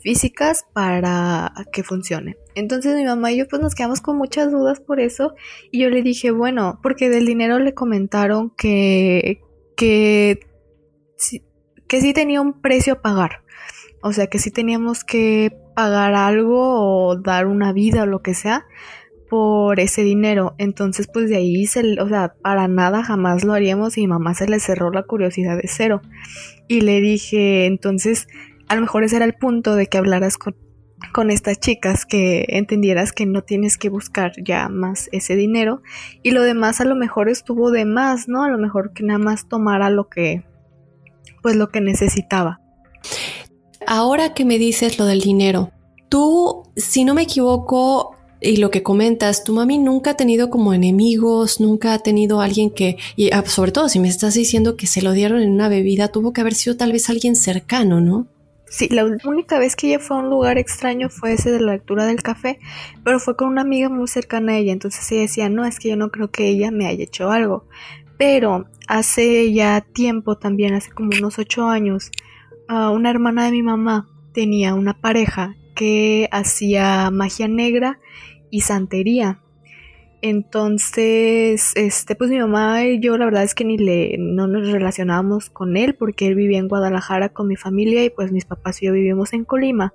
físicas 0.00 0.64
para 0.72 1.52
que 1.72 1.82
funcione. 1.82 2.36
Entonces 2.54 2.96
mi 2.96 3.04
mamá 3.04 3.32
y 3.32 3.38
yo 3.38 3.48
pues 3.48 3.60
nos 3.60 3.74
quedamos 3.74 4.00
con 4.00 4.16
muchas 4.16 4.52
dudas 4.52 4.80
por 4.80 5.00
eso 5.00 5.34
y 5.72 5.80
yo 5.80 5.90
le 5.90 6.02
dije, 6.02 6.30
bueno, 6.30 6.78
porque 6.80 7.10
del 7.10 7.26
dinero 7.26 7.58
le 7.58 7.74
comentaron 7.74 8.50
que 8.50 9.42
que 9.76 10.40
que 11.88 12.00
sí 12.00 12.12
tenía 12.14 12.40
un 12.40 12.60
precio 12.60 12.94
a 12.94 13.02
pagar. 13.02 13.42
O 14.02 14.12
sea, 14.12 14.28
que 14.28 14.38
sí 14.38 14.50
teníamos 14.50 15.04
que 15.04 15.52
pagar 15.74 16.14
algo 16.14 17.08
o 17.08 17.16
dar 17.16 17.46
una 17.46 17.72
vida 17.72 18.04
o 18.04 18.06
lo 18.06 18.22
que 18.22 18.34
sea 18.34 18.64
por 19.30 19.78
ese 19.78 20.02
dinero. 20.02 20.54
Entonces, 20.58 21.08
pues 21.10 21.30
de 21.30 21.36
ahí, 21.36 21.64
se, 21.66 22.00
o 22.00 22.08
sea, 22.08 22.34
para 22.42 22.68
nada 22.68 23.04
jamás 23.04 23.44
lo 23.44 23.54
haríamos 23.54 23.96
y 23.96 24.06
mamá 24.06 24.34
se 24.34 24.48
le 24.48 24.58
cerró 24.58 24.90
la 24.90 25.04
curiosidad 25.04 25.56
de 25.56 25.68
cero. 25.68 26.02
Y 26.66 26.80
le 26.82 27.00
dije, 27.00 27.66
entonces, 27.66 28.26
a 28.68 28.74
lo 28.74 28.82
mejor 28.82 29.04
ese 29.04 29.16
era 29.16 29.24
el 29.24 29.34
punto 29.34 29.76
de 29.76 29.86
que 29.86 29.98
hablaras 29.98 30.36
con, 30.36 30.56
con 31.12 31.30
estas 31.30 31.60
chicas, 31.60 32.04
que 32.04 32.44
entendieras 32.48 33.12
que 33.12 33.24
no 33.24 33.42
tienes 33.42 33.78
que 33.78 33.88
buscar 33.88 34.32
ya 34.44 34.68
más 34.68 35.08
ese 35.12 35.36
dinero. 35.36 35.80
Y 36.24 36.32
lo 36.32 36.42
demás 36.42 36.80
a 36.80 36.84
lo 36.84 36.96
mejor 36.96 37.28
estuvo 37.28 37.70
de 37.70 37.84
más, 37.84 38.28
¿no? 38.28 38.42
A 38.42 38.50
lo 38.50 38.58
mejor 38.58 38.92
que 38.92 39.04
nada 39.04 39.20
más 39.20 39.48
tomara 39.48 39.90
lo 39.90 40.08
que, 40.08 40.44
pues 41.40 41.54
lo 41.54 41.68
que 41.68 41.80
necesitaba. 41.80 42.60
Ahora 43.86 44.34
que 44.34 44.44
me 44.44 44.58
dices 44.58 44.98
lo 44.98 45.06
del 45.06 45.20
dinero, 45.20 45.70
tú, 46.08 46.64
si 46.76 47.04
no 47.04 47.14
me 47.14 47.22
equivoco, 47.22 48.16
y 48.40 48.56
lo 48.56 48.70
que 48.70 48.82
comentas, 48.82 49.44
tu 49.44 49.52
mami 49.52 49.78
nunca 49.78 50.12
ha 50.12 50.16
tenido 50.16 50.50
como 50.50 50.72
enemigos, 50.72 51.60
nunca 51.60 51.92
ha 51.94 51.98
tenido 51.98 52.40
alguien 52.40 52.70
que, 52.70 52.96
y 53.16 53.30
ah, 53.32 53.44
sobre 53.46 53.72
todo 53.72 53.88
si 53.88 54.00
me 54.00 54.08
estás 54.08 54.34
diciendo 54.34 54.76
que 54.76 54.86
se 54.86 55.02
lo 55.02 55.12
dieron 55.12 55.42
en 55.42 55.52
una 55.52 55.68
bebida, 55.68 56.08
tuvo 56.08 56.32
que 56.32 56.40
haber 56.40 56.54
sido 56.54 56.76
tal 56.76 56.92
vez 56.92 57.10
alguien 57.10 57.36
cercano, 57.36 58.00
¿no? 58.00 58.26
Sí, 58.70 58.88
la 58.88 59.04
única 59.24 59.58
vez 59.58 59.74
que 59.74 59.88
ella 59.88 59.98
fue 59.98 60.16
a 60.16 60.20
un 60.20 60.30
lugar 60.30 60.56
extraño 60.56 61.08
fue 61.10 61.32
ese 61.32 61.50
de 61.50 61.60
la 61.60 61.72
lectura 61.72 62.06
del 62.06 62.22
café, 62.22 62.60
pero 63.04 63.18
fue 63.18 63.36
con 63.36 63.48
una 63.48 63.62
amiga 63.62 63.88
muy 63.88 64.06
cercana 64.06 64.52
a 64.52 64.58
ella, 64.58 64.72
entonces 64.72 65.10
ella 65.10 65.22
decía, 65.22 65.48
no, 65.48 65.64
es 65.64 65.78
que 65.78 65.88
yo 65.88 65.96
no 65.96 66.10
creo 66.10 66.30
que 66.30 66.46
ella 66.46 66.70
me 66.70 66.86
haya 66.86 67.02
hecho 67.02 67.30
algo. 67.30 67.66
Pero 68.16 68.66
hace 68.86 69.52
ya 69.52 69.80
tiempo 69.80 70.38
también, 70.38 70.74
hace 70.74 70.92
como 70.92 71.10
unos 71.18 71.38
ocho 71.38 71.68
años, 71.68 72.10
uh, 72.68 72.90
una 72.90 73.10
hermana 73.10 73.44
de 73.44 73.50
mi 73.50 73.62
mamá 73.62 74.08
tenía 74.32 74.74
una 74.74 75.00
pareja 75.00 75.56
que 75.74 76.28
hacía 76.30 77.10
magia 77.10 77.48
negra 77.48 77.98
y 78.50 78.62
santería. 78.62 79.40
Entonces, 80.22 81.72
este, 81.76 82.14
pues 82.14 82.30
mi 82.30 82.38
mamá 82.38 82.84
y 82.84 83.00
yo 83.00 83.16
la 83.16 83.24
verdad 83.24 83.42
es 83.42 83.54
que 83.54 83.64
ni 83.64 83.78
le 83.78 84.16
no 84.18 84.46
nos 84.46 84.70
relacionábamos 84.70 85.48
con 85.48 85.78
él 85.78 85.94
porque 85.94 86.26
él 86.26 86.34
vivía 86.34 86.58
en 86.58 86.68
Guadalajara 86.68 87.30
con 87.30 87.48
mi 87.48 87.56
familia 87.56 88.04
y 88.04 88.10
pues 88.10 88.30
mis 88.30 88.44
papás 88.44 88.82
y 88.82 88.86
yo 88.86 88.92
vivimos 88.92 89.32
en 89.32 89.44
Colima. 89.44 89.94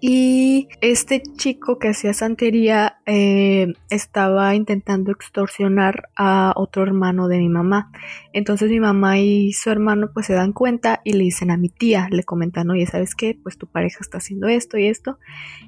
Y 0.00 0.68
este 0.80 1.22
chico 1.22 1.78
que 1.78 1.88
hacía 1.88 2.14
santería 2.14 2.98
eh, 3.06 3.74
estaba 3.90 4.54
intentando 4.54 5.12
extorsionar 5.12 6.08
a 6.16 6.52
otro 6.56 6.82
hermano 6.82 7.28
de 7.28 7.38
mi 7.38 7.48
mamá. 7.48 7.90
Entonces 8.32 8.70
mi 8.70 8.80
mamá 8.80 9.18
y 9.18 9.52
su 9.52 9.70
hermano 9.70 10.10
pues 10.12 10.26
se 10.26 10.34
dan 10.34 10.52
cuenta 10.52 11.00
y 11.04 11.12
le 11.12 11.24
dicen 11.24 11.50
a 11.50 11.56
mi 11.56 11.68
tía, 11.68 12.08
le 12.10 12.24
comentan, 12.24 12.70
oye, 12.70 12.86
¿sabes 12.86 13.14
qué? 13.14 13.38
Pues 13.40 13.58
tu 13.58 13.66
pareja 13.66 13.98
está 14.00 14.18
haciendo 14.18 14.48
esto 14.48 14.78
y 14.78 14.86
esto. 14.86 15.18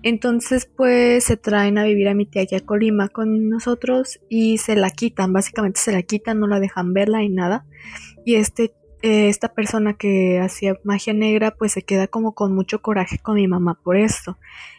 Entonces 0.02 0.66
pues 0.66 1.24
se 1.24 1.36
traen 1.36 1.78
a 1.78 1.84
vivir 1.84 2.08
a 2.08 2.14
mi 2.14 2.26
tía 2.26 2.42
aquí 2.42 2.54
a 2.54 2.60
Colima 2.60 3.08
con 3.08 3.48
nosotros 3.48 4.20
y 4.28 4.58
se 4.58 4.76
la 4.76 4.90
quitan, 4.90 5.32
básicamente 5.32 5.80
se 5.80 5.92
la 5.92 6.02
quitan, 6.02 6.40
no 6.40 6.46
la 6.46 6.60
dejan 6.60 6.92
verla 6.92 7.22
y 7.22 7.28
nada. 7.28 7.64
Y 8.24 8.34
este 8.34 8.74
eh, 9.02 9.28
esta 9.28 9.52
persona 9.54 9.94
que 9.94 10.40
hacía 10.40 10.78
magia 10.84 11.12
negra 11.12 11.52
pues 11.52 11.72
se 11.72 11.82
queda 11.82 12.08
como 12.08 12.34
con 12.34 12.54
mucho 12.54 12.82
coraje 12.82 13.18
con 13.18 13.36
mi 13.36 13.46
mamá 13.46 13.78
por 13.82 13.96
esto. 13.96 14.38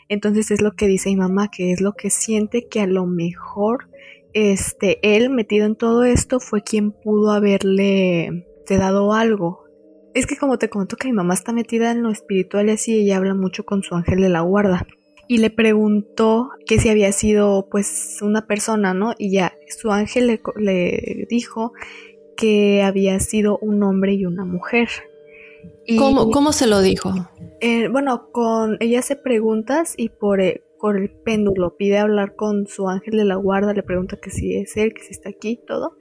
Entonces 0.10 0.52
es 0.52 0.62
lo 0.62 0.74
que 0.74 0.88
dice 0.88 1.10
mi 1.10 1.16
mamá, 1.16 1.50
que 1.50 1.72
es 1.72 1.82
lo 1.82 1.94
que 1.94 2.10
siente 2.10 2.68
que 2.68 2.82
a 2.82 2.88
lo 2.88 3.06
mejor 3.06 3.90
este 4.34 5.00
él 5.16 5.30
metido 5.30 5.66
en 5.66 5.76
todo 5.76 6.04
esto 6.04 6.40
fue 6.40 6.62
quien 6.62 6.92
pudo 6.92 7.32
haberle 7.32 8.46
te 8.66 8.78
dado 8.78 9.14
algo. 9.14 9.64
Es 10.14 10.26
que 10.26 10.38
como 10.38 10.58
te 10.58 10.70
comento 10.70 10.98
que 10.98 11.08
mi 11.08 11.14
mamá 11.14 11.34
está 11.34 11.54
metida 11.54 11.92
en 11.92 12.04
lo 12.04 12.10
espiritual 12.10 12.68
y 12.68 12.72
así 12.72 12.96
ella 13.00 13.18
habla 13.18 13.36
mucho 13.36 13.64
con 13.64 13.84
su 13.84 13.96
ángel 13.96 14.22
de 14.22 14.30
la 14.30 14.42
guarda 14.42 14.86
y 15.30 15.38
le 15.38 15.52
preguntó 15.52 16.50
que 16.66 16.80
si 16.80 16.90
había 16.90 17.12
sido 17.12 17.68
pues 17.70 18.18
una 18.24 18.48
persona, 18.48 18.96
¿no? 18.96 19.14
Y 19.16 19.32
ya 19.32 19.54
su 19.68 19.92
ángel 19.92 20.26
le, 20.26 20.42
le 20.56 21.28
dijo 21.30 21.72
que 22.39 22.81
había 22.84 23.19
sido 23.19 23.58
un 23.58 23.84
hombre 23.84 24.13
y 24.13 24.25
una 24.25 24.46
mujer. 24.46 24.88
Y, 25.86 25.98
¿Cómo, 25.98 26.31
¿Cómo, 26.31 26.53
se 26.53 26.67
lo 26.67 26.79
dijo? 26.79 27.13
Eh, 27.60 27.89
bueno, 27.89 28.31
con 28.31 28.77
ella 28.79 29.00
hace 29.00 29.17
preguntas 29.17 29.93
y 29.98 30.08
por 30.08 30.39
el, 30.39 30.62
por 30.79 30.96
el 30.96 31.10
péndulo 31.10 31.75
pide 31.75 31.98
hablar 31.98 32.38
con 32.38 32.65
su 32.65 32.88
ángel 32.88 33.17
de 33.17 33.25
la 33.25 33.36
guarda, 33.36 33.74
le 33.74 33.84
pregunta 33.84 34.17
que 34.22 34.31
si 34.31 34.55
es 34.55 34.77
él, 34.77 34.93
que 34.93 35.03
si 35.03 35.12
está 35.12 35.27
aquí, 35.27 35.60
todo. 35.67 35.98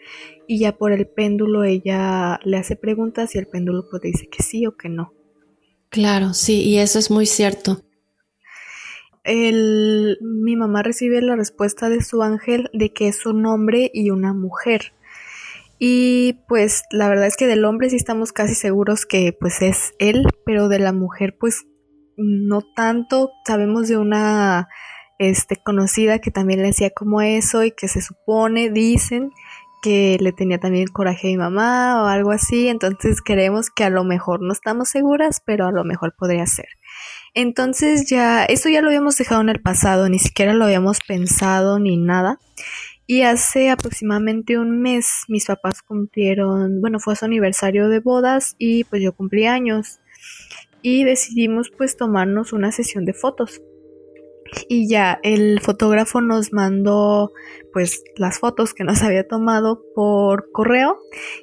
Y 0.47 0.61
ya 0.61 0.77
por 0.77 0.93
el 0.93 1.09
péndulo 1.09 1.65
ella 1.65 2.39
le 2.45 2.57
hace 2.57 2.77
preguntas 2.77 3.35
y 3.35 3.39
el 3.39 3.49
péndulo 3.49 3.87
pues 3.91 4.03
dice 4.03 4.29
que 4.29 4.45
sí 4.45 4.65
o 4.65 4.77
que 4.77 4.89
no. 4.89 5.13
Claro, 5.89 6.35
sí, 6.35 6.63
y 6.63 6.79
eso 6.79 7.01
es 7.01 7.11
muy 7.11 7.27
cierto. 7.27 7.83
El, 9.25 10.19
mi 10.21 10.55
mamá 10.55 10.85
recibe 10.85 11.21
la 11.21 11.35
respuesta 11.35 11.89
de 11.89 12.01
su 12.01 12.23
ángel 12.23 12.71
de 12.73 12.93
que 12.93 13.09
es 13.09 13.27
un 13.27 13.45
hombre 13.45 13.91
y 13.93 14.11
una 14.11 14.33
mujer. 14.33 14.93
Y 15.79 16.45
pues 16.49 16.83
la 16.91 17.09
verdad 17.09 17.27
es 17.27 17.37
que 17.37 17.47
del 17.47 17.65
hombre 17.65 17.91
sí 17.91 17.97
estamos 17.97 18.33
casi 18.33 18.55
seguros 18.55 19.07
que 19.07 19.37
pues 19.39 19.63
es 19.63 19.95
él, 19.99 20.27
pero 20.45 20.69
de 20.69 20.81
la 20.81 20.93
mujer 20.93 21.37
pues 21.39 21.67
no 22.17 22.63
tanto. 22.75 23.31
Sabemos 23.47 23.89
de 23.89 23.97
una 23.97 24.69
este 25.19 25.57
conocida 25.57 26.21
que 26.21 26.31
también 26.31 26.61
le 26.61 26.69
decía 26.69 26.91
como 26.91 27.21
eso 27.21 27.65
y 27.65 27.73
que 27.73 27.89
se 27.89 28.01
supone, 28.01 28.71
dicen 28.71 29.31
que 29.81 30.17
le 30.21 30.33
tenía 30.33 30.59
también 30.59 30.89
coraje 30.89 31.29
a 31.29 31.31
mi 31.31 31.37
mamá 31.37 32.03
o 32.03 32.07
algo 32.07 32.33
así, 32.33 32.69
entonces 32.69 33.21
creemos 33.23 33.71
que 33.71 33.85
a 33.85 33.91
lo 33.91 34.05
mejor 34.05 34.43
no 34.43 34.53
estamos 34.53 34.89
seguras, 34.89 35.41
pero 35.45 35.67
a 35.67 35.73
lo 35.73 35.85
mejor 35.85 36.15
podría 36.17 36.47
ser. 36.47 36.67
Entonces 37.35 38.09
ya, 38.09 38.45
esto 38.45 38.69
ya 38.69 38.81
lo 38.81 38.89
habíamos 38.89 39.17
dejado 39.17 39.41
en 39.41 39.51
el 39.51 39.61
pasado, 39.61 40.09
ni 40.09 40.19
siquiera 40.19 40.55
lo 40.55 40.65
habíamos 40.65 40.99
pensado 41.07 41.79
ni 41.79 41.97
nada. 41.97 42.39
Y 43.11 43.23
hace 43.23 43.71
aproximadamente 43.71 44.59
un 44.59 44.83
mes 44.83 45.25
mis 45.29 45.47
papás 45.47 45.81
cumplieron, 45.83 46.83
bueno, 46.83 47.01
fue 47.01 47.17
su 47.17 47.25
aniversario 47.25 47.89
de 47.89 48.01
bodas 48.01 48.55
y 48.59 48.85
pues 48.85 49.03
yo 49.03 49.15
cumplí 49.15 49.47
años. 49.47 49.99
Y 50.83 51.05
decidimos 51.05 51.71
pues 51.71 51.97
tomarnos 51.97 52.53
una 52.53 52.71
sesión 52.71 53.07
de 53.07 53.15
fotos. 53.15 53.63
Y 54.69 54.89
ya 54.89 55.19
el 55.23 55.61
fotógrafo 55.61 56.21
nos 56.21 56.53
mandó 56.53 57.33
pues 57.73 58.03
las 58.17 58.39
fotos 58.39 58.75
que 58.75 58.85
nos 58.85 59.03
había 59.03 59.27
tomado 59.27 59.83
por 59.95 60.51
correo 60.53 60.99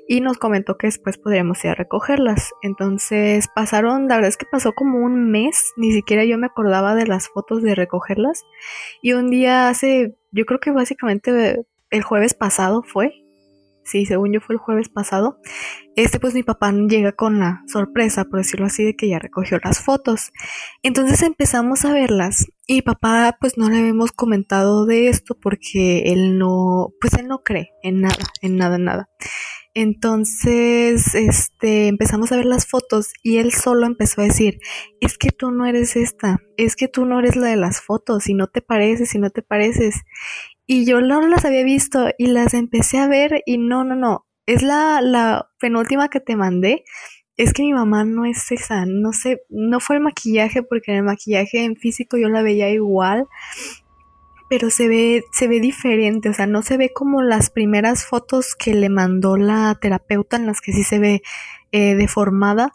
y 0.07 0.21
nos 0.21 0.38
comentó 0.38 0.77
que 0.77 0.88
después 0.88 1.17
podríamos 1.17 1.63
ir 1.63 1.71
a 1.71 1.75
recogerlas. 1.75 2.51
Entonces 2.62 3.47
pasaron, 3.53 4.07
la 4.07 4.15
verdad 4.15 4.29
es 4.29 4.38
que 4.38 4.45
pasó 4.45 4.74
como 4.74 5.00
un 5.00 5.31
mes, 5.31 5.74
ni 5.77 5.91
siquiera 5.91 6.25
yo 6.25 6.38
me 6.38 6.47
acordaba 6.47 6.95
de 6.95 7.07
las 7.07 7.29
fotos 7.29 7.62
de 7.62 7.75
recogerlas. 7.75 8.43
Y 9.01 9.13
un 9.13 9.29
día 9.29 9.69
hace, 9.69 10.15
yo 10.31 10.45
creo 10.45 10.59
que 10.59 10.71
básicamente 10.71 11.65
el 11.91 12.03
jueves 12.03 12.33
pasado 12.33 12.83
fue, 12.83 13.25
sí, 13.85 14.05
según 14.05 14.33
yo 14.33 14.41
fue 14.41 14.55
el 14.55 14.59
jueves 14.59 14.89
pasado, 14.89 15.39
este 15.95 16.19
pues 16.19 16.33
mi 16.33 16.43
papá 16.43 16.71
llega 16.71 17.13
con 17.13 17.39
la 17.39 17.63
sorpresa, 17.67 18.25
por 18.25 18.39
decirlo 18.39 18.65
así, 18.65 18.83
de 18.83 18.95
que 18.95 19.07
ya 19.07 19.19
recogió 19.19 19.59
las 19.63 19.79
fotos. 19.79 20.31
Entonces 20.83 21.21
empezamos 21.21 21.85
a 21.85 21.93
verlas 21.93 22.47
y 22.67 22.81
papá 22.81 23.37
pues 23.39 23.57
no 23.57 23.69
le 23.69 23.77
habíamos 23.77 24.11
comentado 24.11 24.85
de 24.85 25.07
esto 25.07 25.37
porque 25.39 26.03
él 26.07 26.37
no, 26.37 26.93
pues 26.99 27.13
él 27.13 27.27
no 27.27 27.43
cree 27.43 27.69
en 27.83 28.01
nada, 28.01 28.25
en 28.41 28.57
nada, 28.57 28.75
en 28.75 28.83
nada. 28.83 29.09
Entonces, 29.77 31.15
este, 31.15 31.89
empezamos 31.89 32.31
a 32.31 32.37
ver 32.37 32.45
las 32.45 32.65
fotos 32.65 33.11
y 33.23 33.39
él 33.39 33.51
solo 33.51 33.85
empezó 33.85 34.21
a 34.21 34.23
decir, 34.23 34.59
es 35.01 35.17
que 35.17 35.31
tú 35.31 35.51
no 35.51 35.65
eres 35.65 35.97
esta, 35.97 36.39
es 36.55 36.77
que 36.77 36.87
tú 36.87 37.05
no 37.05 37.19
eres 37.19 37.35
la 37.35 37.47
de 37.47 37.57
las 37.57 37.81
fotos 37.81 38.29
y 38.29 38.33
no 38.33 38.47
te 38.47 38.61
pareces 38.61 39.13
y 39.15 39.19
no 39.19 39.29
te 39.31 39.41
pareces. 39.41 39.95
Y 40.67 40.86
yo 40.86 41.01
no 41.01 41.22
las 41.27 41.45
había 41.45 41.63
visto 41.63 42.10
y 42.17 42.27
las 42.27 42.53
empecé 42.53 42.98
a 42.98 43.07
ver 43.07 43.41
y 43.45 43.57
no, 43.57 43.84
no, 43.84 43.95
no. 43.95 44.25
Es 44.45 44.62
la, 44.63 45.01
la 45.01 45.50
penúltima 45.60 46.10
que 46.10 46.19
te 46.19 46.36
mandé. 46.36 46.84
Es 47.38 47.53
que 47.53 47.63
mi 47.63 47.74
mamá 47.74 48.05
no 48.05 48.25
es 48.25 48.51
esa, 48.51 48.86
no 48.86 49.12
sé, 49.12 49.41
no 49.50 49.81
fue 49.81 49.98
el 49.98 50.01
maquillaje 50.01 50.63
porque 50.63 50.91
en 50.91 51.00
el 51.00 51.03
maquillaje 51.03 51.65
en 51.65 51.75
físico 51.75 52.15
yo 52.15 52.29
la 52.29 52.41
veía 52.41 52.69
igual, 52.69 53.27
pero 54.50 54.69
se 54.69 54.88
ve, 54.88 55.25
se 55.34 55.48
ve 55.48 55.60
diferente, 55.60 56.29
o 56.29 56.34
sea, 56.34 56.48
no 56.48 56.62
se 56.62 56.77
ve 56.77 56.91
como 56.93 57.22
las 57.22 57.50
primeras 57.50 58.05
fotos 58.05 58.55
que 58.55 58.74
le 58.74 58.89
mandó 58.89 59.36
la 59.36 59.77
terapeuta 59.81 60.38
en 60.38 60.45
las 60.45 60.62
que 60.62 60.72
sí 60.72 60.84
se 60.84 61.00
ve 61.00 61.22
eh, 61.74 61.95
deformada, 61.95 62.72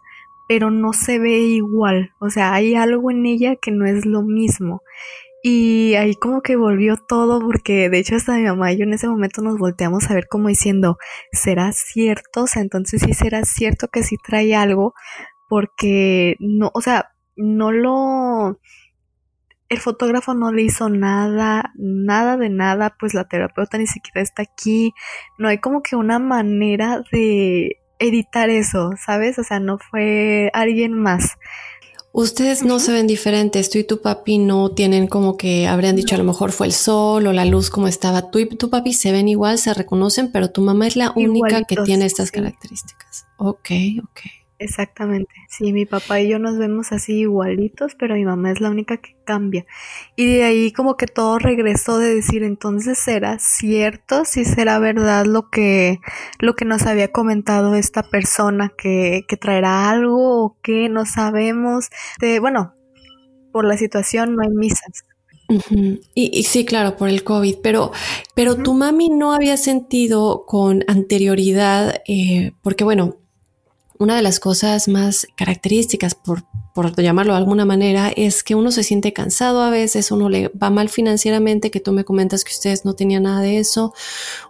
pero 0.46 0.70
no 0.70 0.92
se 0.92 1.18
ve 1.18 1.38
igual, 1.38 2.12
o 2.18 2.28
sea, 2.28 2.52
hay 2.52 2.74
algo 2.74 3.10
en 3.10 3.24
ella 3.24 3.56
que 3.56 3.70
no 3.70 3.86
es 3.86 4.04
lo 4.04 4.22
mismo. 4.22 4.82
Y 5.42 5.94
ahí 5.94 6.14
como 6.16 6.42
que 6.42 6.56
volvió 6.56 6.96
todo 6.96 7.40
porque 7.40 7.88
de 7.88 7.98
hecho 7.98 8.16
hasta 8.16 8.36
mi 8.36 8.42
mamá 8.42 8.72
y 8.72 8.78
yo 8.78 8.84
en 8.84 8.92
ese 8.92 9.08
momento 9.08 9.40
nos 9.40 9.56
volteamos 9.58 10.10
a 10.10 10.14
ver 10.14 10.26
como 10.28 10.48
diciendo, 10.48 10.98
¿será 11.32 11.72
cierto? 11.72 12.42
O 12.42 12.46
sea, 12.46 12.60
entonces 12.62 13.02
sí 13.02 13.14
será 13.14 13.44
cierto 13.44 13.88
que 13.88 14.02
sí 14.02 14.16
trae 14.22 14.54
algo 14.54 14.92
porque 15.48 16.36
no, 16.40 16.70
o 16.74 16.80
sea, 16.80 17.12
no 17.36 17.72
lo... 17.72 18.58
El 19.68 19.78
fotógrafo 19.78 20.34
no 20.34 20.52
le 20.52 20.62
hizo 20.62 20.88
nada, 20.88 21.72
nada 21.76 22.36
de 22.36 22.50
nada, 22.50 22.96
pues 22.98 23.14
la 23.14 23.28
terapeuta 23.28 23.78
ni 23.78 23.86
siquiera 23.86 24.20
está 24.20 24.42
aquí. 24.42 24.92
No 25.38 25.48
hay 25.48 25.58
como 25.58 25.80
que 25.82 25.94
una 25.96 26.18
manera 26.18 27.02
de 27.12 27.76
editar 28.00 28.50
eso, 28.50 28.90
¿sabes? 28.96 29.38
O 29.38 29.44
sea, 29.44 29.60
no 29.60 29.78
fue 29.78 30.50
alguien 30.54 30.92
más. 30.94 31.36
Ustedes 32.12 32.64
no 32.64 32.80
se 32.80 32.92
ven 32.92 33.06
diferentes, 33.06 33.70
tú 33.70 33.78
y 33.78 33.84
tu 33.84 34.00
papi 34.00 34.38
no 34.38 34.70
tienen 34.70 35.06
como 35.06 35.36
que 35.36 35.68
habrían 35.68 35.94
dicho 35.94 36.16
a 36.16 36.18
lo 36.18 36.24
mejor 36.24 36.50
fue 36.50 36.66
el 36.66 36.72
sol 36.72 37.26
o 37.26 37.32
la 37.32 37.44
luz 37.44 37.70
como 37.70 37.86
estaba. 37.86 38.30
Tú 38.30 38.40
y 38.40 38.46
tu 38.46 38.68
papi 38.68 38.92
se 38.92 39.12
ven 39.12 39.28
igual, 39.28 39.58
se 39.58 39.72
reconocen, 39.74 40.32
pero 40.32 40.50
tu 40.50 40.60
mamá 40.60 40.88
es 40.88 40.96
la 40.96 41.12
única 41.14 41.62
que 41.64 41.76
tiene 41.84 42.06
estas 42.06 42.32
características. 42.32 43.26
Ok, 43.36 43.70
ok. 44.02 44.20
Exactamente. 44.60 45.32
Sí, 45.48 45.72
mi 45.72 45.86
papá 45.86 46.20
y 46.20 46.28
yo 46.28 46.38
nos 46.38 46.58
vemos 46.58 46.92
así 46.92 47.20
igualitos, 47.20 47.94
pero 47.98 48.14
mi 48.14 48.26
mamá 48.26 48.52
es 48.52 48.60
la 48.60 48.68
única 48.68 48.98
que 48.98 49.16
cambia. 49.24 49.64
Y 50.16 50.26
de 50.26 50.44
ahí 50.44 50.70
como 50.70 50.98
que 50.98 51.06
todo 51.06 51.38
regresó 51.38 51.96
de 51.96 52.14
decir, 52.14 52.42
entonces 52.42 52.98
será 52.98 53.38
cierto, 53.38 54.26
si 54.26 54.44
será 54.44 54.78
verdad 54.78 55.24
lo 55.24 55.48
que, 55.48 56.00
lo 56.40 56.56
que 56.56 56.66
nos 56.66 56.82
había 56.82 57.10
comentado 57.10 57.74
esta 57.74 58.02
persona, 58.02 58.70
que, 58.76 59.24
que 59.26 59.38
traerá 59.38 59.88
algo 59.88 60.44
o 60.44 60.56
que 60.62 60.90
no 60.90 61.06
sabemos. 61.06 61.88
De, 62.20 62.38
bueno, 62.38 62.74
por 63.52 63.64
la 63.64 63.78
situación 63.78 64.36
no 64.36 64.42
hay 64.42 64.50
misas. 64.50 65.06
y, 66.14 66.42
sí, 66.42 66.66
claro, 66.66 66.98
por 66.98 67.08
el 67.08 67.24
COVID, 67.24 67.56
pero, 67.62 67.92
pero 68.34 68.56
tu 68.56 68.74
mami 68.74 69.08
no 69.08 69.32
había 69.32 69.56
sentido 69.56 70.44
con 70.46 70.84
anterioridad, 70.86 72.02
eh, 72.06 72.52
porque 72.60 72.84
bueno, 72.84 73.16
una 74.00 74.16
de 74.16 74.22
las 74.22 74.40
cosas 74.40 74.88
más 74.88 75.26
características, 75.36 76.14
por, 76.14 76.44
por, 76.72 76.98
llamarlo 77.00 77.34
de 77.34 77.38
alguna 77.38 77.66
manera, 77.66 78.08
es 78.08 78.42
que 78.42 78.54
uno 78.54 78.72
se 78.72 78.82
siente 78.82 79.12
cansado 79.12 79.60
a 79.60 79.68
veces, 79.68 80.10
uno 80.10 80.30
le 80.30 80.48
va 80.48 80.70
mal 80.70 80.88
financieramente, 80.88 81.70
que 81.70 81.80
tú 81.80 81.92
me 81.92 82.02
comentas 82.02 82.42
que 82.42 82.50
ustedes 82.52 82.86
no 82.86 82.94
tenían 82.94 83.24
nada 83.24 83.42
de 83.42 83.58
eso, 83.58 83.92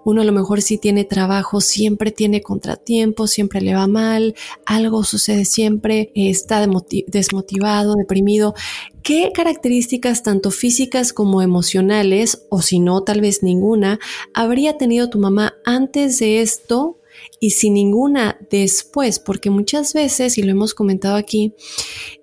uno 0.05 0.23
a 0.23 0.25
lo 0.25 0.31
mejor 0.31 0.63
sí 0.63 0.79
tiene 0.79 1.05
trabajo, 1.05 1.61
siempre 1.61 2.13
tiene 2.13 2.43
contratiempos, 2.43 3.33
siempre 3.33 3.61
le 3.61 3.75
va 3.75 3.89
mal, 3.89 4.37
algo 4.67 5.03
sucede 5.03 5.45
siempre, 5.45 6.13
está 6.15 6.65
desmotivado, 7.09 7.97
deprimido. 7.97 8.55
¿Qué 9.03 9.33
características 9.35 10.23
tanto 10.23 10.53
físicas 10.53 11.13
como 11.13 11.43
emocionales, 11.43 12.47
o 12.51 12.63
si 12.63 12.79
no, 12.79 13.03
tal 13.03 13.21
vez 13.21 13.43
ninguna, 13.43 13.99
habría 14.33 14.79
tenido 14.79 15.11
tu 15.11 15.19
mamá 15.19 15.55
antes 15.65 16.21
de 16.21 16.41
esto 16.41 17.00
y 17.40 17.50
sin 17.50 17.74
ninguna 17.74 18.38
después, 18.50 19.18
porque 19.18 19.50
muchas 19.50 19.94
veces, 19.94 20.37
y 20.38 20.42
lo 20.42 20.53
hemos 20.53 20.74
comentado 20.74 21.16
aquí, 21.16 21.55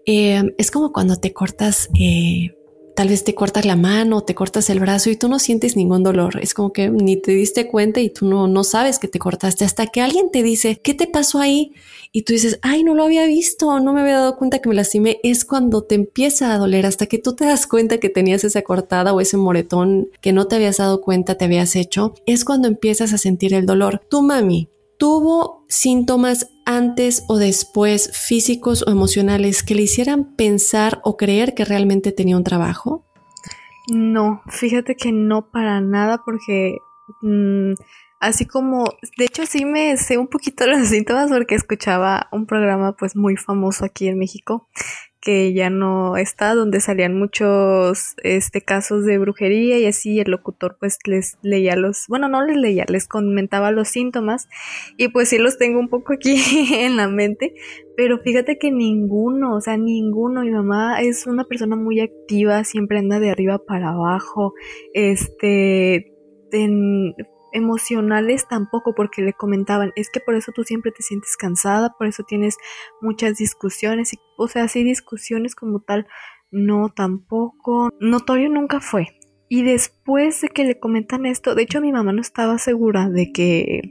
eh, 0.05 0.43
es 0.57 0.71
como 0.71 0.93
cuando 0.93 1.17
te 1.17 1.33
cortas, 1.33 1.89
eh, 1.99 2.51
tal 2.95 3.09
vez 3.09 3.23
te 3.23 3.35
cortas 3.35 3.65
la 3.65 3.75
mano, 3.75 4.21
te 4.21 4.35
cortas 4.35 4.69
el 4.69 4.79
brazo 4.79 5.09
y 5.09 5.15
tú 5.15 5.27
no 5.27 5.39
sientes 5.39 5.75
ningún 5.75 6.03
dolor. 6.03 6.39
Es 6.41 6.53
como 6.53 6.71
que 6.71 6.89
ni 6.89 7.19
te 7.19 7.31
diste 7.31 7.67
cuenta 7.67 7.99
y 7.99 8.09
tú 8.09 8.27
no, 8.27 8.47
no 8.47 8.63
sabes 8.63 8.99
que 8.99 9.07
te 9.07 9.19
cortaste 9.19 9.65
hasta 9.65 9.87
que 9.87 10.01
alguien 10.01 10.29
te 10.31 10.43
dice, 10.43 10.79
¿qué 10.83 10.93
te 10.93 11.07
pasó 11.07 11.39
ahí? 11.39 11.73
Y 12.11 12.23
tú 12.23 12.33
dices, 12.33 12.59
ay, 12.61 12.83
no 12.83 12.95
lo 12.95 13.03
había 13.03 13.25
visto, 13.25 13.79
no 13.79 13.93
me 13.93 14.01
había 14.01 14.19
dado 14.19 14.37
cuenta 14.37 14.59
que 14.59 14.69
me 14.69 14.75
lastimé. 14.75 15.19
Es 15.23 15.45
cuando 15.45 15.83
te 15.83 15.95
empieza 15.95 16.53
a 16.53 16.57
doler 16.57 16.85
hasta 16.85 17.07
que 17.07 17.17
tú 17.17 17.35
te 17.35 17.45
das 17.45 17.67
cuenta 17.67 17.99
que 17.99 18.09
tenías 18.09 18.43
esa 18.43 18.61
cortada 18.61 19.13
o 19.13 19.21
ese 19.21 19.37
moretón 19.37 20.09
que 20.21 20.31
no 20.31 20.47
te 20.47 20.55
habías 20.55 20.77
dado 20.77 21.01
cuenta, 21.01 21.35
te 21.35 21.45
habías 21.45 21.75
hecho. 21.75 22.13
Es 22.25 22.45
cuando 22.45 22.67
empiezas 22.67 23.13
a 23.13 23.17
sentir 23.17 23.53
el 23.53 23.65
dolor. 23.65 24.01
Tu 24.09 24.21
mami, 24.21 24.69
¿Tuvo 24.97 25.65
síntomas 25.67 26.49
antes 26.65 27.23
o 27.27 27.37
después 27.37 28.11
físicos 28.17 28.83
o 28.87 28.91
emocionales 28.91 29.61
que 29.61 29.75
le 29.75 29.83
hicieran 29.83 30.35
pensar 30.35 31.01
o 31.03 31.17
creer 31.17 31.53
que 31.53 31.65
realmente 31.65 32.11
tenía 32.11 32.35
un 32.35 32.43
trabajo? 32.43 33.05
No, 33.87 34.41
fíjate 34.47 34.95
que 34.95 35.11
no 35.11 35.49
para 35.51 35.81
nada 35.81 36.23
porque 36.25 36.77
mm, 37.21 37.73
así 38.19 38.45
como, 38.45 38.85
de 39.17 39.25
hecho 39.25 39.45
sí 39.45 39.65
me 39.65 39.95
sé 39.97 40.17
un 40.17 40.27
poquito 40.27 40.65
los 40.67 40.87
síntomas 40.87 41.29
porque 41.29 41.55
escuchaba 41.55 42.27
un 42.31 42.45
programa 42.45 42.95
pues 42.95 43.15
muy 43.15 43.37
famoso 43.37 43.85
aquí 43.85 44.07
en 44.07 44.17
México 44.17 44.67
que 45.27 45.51
ya 45.51 45.69
no 45.69 46.15
está, 46.15 46.55
donde 46.55 46.79
salían 46.79 47.19
muchos 47.19 48.15
este 48.23 48.61
casos 48.61 49.03
de 49.03 49.17
brujería 49.17 49.77
y 49.77 49.85
así 49.85 50.21
el 50.21 50.31
locutor 50.31 50.77
pues 50.79 50.99
les 51.05 51.37
leía 51.41 51.75
los, 51.75 52.05
bueno, 52.07 52.29
no 52.29 52.45
les 52.45 52.55
leía, 52.55 52.85
les 52.87 53.09
comentaba 53.09 53.71
los 53.71 53.89
síntomas. 53.89 54.47
Y 54.95 55.09
pues 55.09 55.27
sí 55.27 55.37
los 55.37 55.57
tengo 55.57 55.81
un 55.81 55.89
poco 55.89 56.13
aquí 56.13 56.37
en 56.79 56.95
la 56.95 57.09
mente, 57.09 57.55
pero 57.97 58.19
fíjate 58.19 58.57
que 58.57 58.71
ninguno, 58.71 59.57
o 59.57 59.59
sea, 59.59 59.75
ninguno, 59.75 60.43
mi 60.43 60.51
mamá 60.51 61.01
es 61.01 61.27
una 61.27 61.43
persona 61.43 61.75
muy 61.75 61.99
activa, 61.99 62.63
siempre 62.63 62.99
anda 62.99 63.19
de 63.19 63.29
arriba 63.29 63.59
para 63.59 63.89
abajo, 63.89 64.53
este, 64.93 66.13
en, 66.53 67.15
emocionales 67.53 68.47
tampoco, 68.47 68.93
porque 68.95 69.21
le 69.21 69.33
comentaban, 69.33 69.93
es 69.95 70.09
que 70.09 70.19
por 70.19 70.35
eso 70.35 70.51
tú 70.51 70.63
siempre 70.63 70.91
te 70.91 71.03
sientes 71.03 71.37
cansada, 71.37 71.95
por 71.97 72.07
eso 72.07 72.23
tienes 72.23 72.57
muchas 73.01 73.37
discusiones, 73.37 74.13
y, 74.13 74.19
o 74.37 74.47
sea, 74.47 74.63
así 74.63 74.83
discusiones 74.83 75.55
como 75.55 75.81
tal, 75.81 76.07
no 76.51 76.89
tampoco, 76.89 77.89
notorio 77.99 78.49
nunca 78.49 78.79
fue. 78.79 79.07
Y 79.49 79.63
después 79.63 80.41
de 80.41 80.49
que 80.49 80.65
le 80.65 80.79
comentan 80.79 81.25
esto, 81.25 81.55
de 81.55 81.63
hecho 81.63 81.81
mi 81.81 81.91
mamá 81.91 82.11
no 82.11 82.21
estaba 82.21 82.57
segura 82.57 83.09
de 83.09 83.31
que 83.31 83.81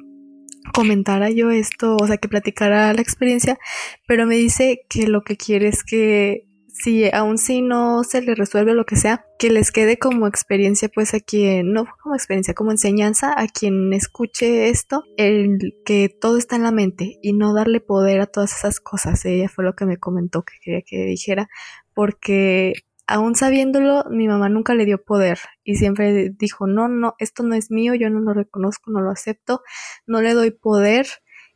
comentara 0.74 1.30
yo 1.30 1.50
esto, 1.50 1.96
o 1.96 2.06
sea, 2.06 2.18
que 2.18 2.28
platicara 2.28 2.92
la 2.92 3.00
experiencia, 3.00 3.58
pero 4.06 4.26
me 4.26 4.36
dice 4.36 4.80
que 4.88 5.06
lo 5.06 5.22
que 5.22 5.36
quiere 5.36 5.68
es 5.68 5.84
que 5.84 6.46
si 6.78 7.08
aún 7.10 7.38
si 7.38 7.62
no 7.62 8.04
se 8.04 8.20
le 8.20 8.34
resuelve 8.34 8.74
lo 8.74 8.84
que 8.84 8.96
sea, 8.96 9.24
que 9.38 9.50
les 9.50 9.72
quede 9.72 9.98
como 9.98 10.26
experiencia 10.26 10.88
pues 10.88 11.14
a 11.14 11.20
quien, 11.20 11.72
no 11.72 11.86
como 12.02 12.14
experiencia, 12.14 12.54
como 12.54 12.70
enseñanza 12.70 13.34
a 13.36 13.46
quien 13.48 13.92
escuche 13.92 14.68
esto, 14.68 15.04
el 15.16 15.74
que 15.84 16.08
todo 16.08 16.36
está 16.36 16.56
en 16.56 16.64
la 16.64 16.72
mente 16.72 17.18
y 17.22 17.32
no 17.32 17.54
darle 17.54 17.80
poder 17.80 18.20
a 18.20 18.26
todas 18.26 18.54
esas 18.56 18.80
cosas. 18.80 19.24
Ella 19.24 19.48
fue 19.48 19.64
lo 19.64 19.74
que 19.74 19.86
me 19.86 19.96
comentó 19.98 20.42
que 20.42 20.54
quería 20.62 20.82
que 20.82 21.04
dijera, 21.06 21.48
porque 21.94 22.74
aún 23.06 23.36
sabiéndolo, 23.36 24.04
mi 24.10 24.28
mamá 24.28 24.48
nunca 24.48 24.74
le 24.74 24.84
dio 24.84 25.02
poder 25.02 25.38
y 25.64 25.76
siempre 25.76 26.30
dijo, 26.30 26.66
no, 26.66 26.88
no, 26.88 27.14
esto 27.18 27.42
no 27.42 27.54
es 27.54 27.70
mío, 27.70 27.94
yo 27.94 28.10
no 28.10 28.20
lo 28.20 28.34
reconozco, 28.34 28.90
no 28.90 29.00
lo 29.00 29.10
acepto, 29.10 29.62
no 30.06 30.20
le 30.20 30.34
doy 30.34 30.50
poder 30.50 31.06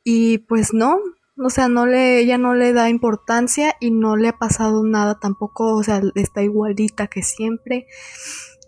y 0.02 0.38
pues 0.38 0.72
no, 0.72 0.98
o 1.42 1.50
sea, 1.50 1.68
no 1.68 1.86
le, 1.86 2.18
ella 2.18 2.36
no 2.36 2.54
le 2.54 2.72
da 2.72 2.90
importancia 2.90 3.74
y 3.80 3.90
no 3.90 4.16
le 4.16 4.28
ha 4.28 4.38
pasado 4.38 4.84
nada 4.84 5.18
tampoco, 5.18 5.74
o 5.74 5.82
sea, 5.82 6.02
está 6.14 6.42
igualita 6.42 7.06
que 7.06 7.22
siempre. 7.22 7.86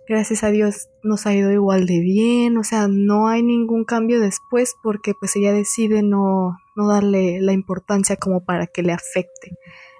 Gracias 0.08 0.42
a 0.42 0.50
Dios 0.50 0.88
nos 1.02 1.26
ha 1.26 1.34
ido 1.34 1.52
igual 1.52 1.86
de 1.86 2.00
bien, 2.00 2.56
o 2.56 2.64
sea, 2.64 2.88
no 2.88 3.28
hay 3.28 3.42
ningún 3.42 3.84
cambio 3.84 4.20
después 4.20 4.74
porque 4.82 5.12
pues 5.14 5.36
ella 5.36 5.52
decide 5.52 6.02
no, 6.02 6.56
no 6.74 6.88
darle 6.88 7.40
la 7.40 7.52
importancia 7.52 8.16
como 8.16 8.44
para 8.44 8.66
que 8.66 8.82
le 8.82 8.92
afecte. 8.92 9.58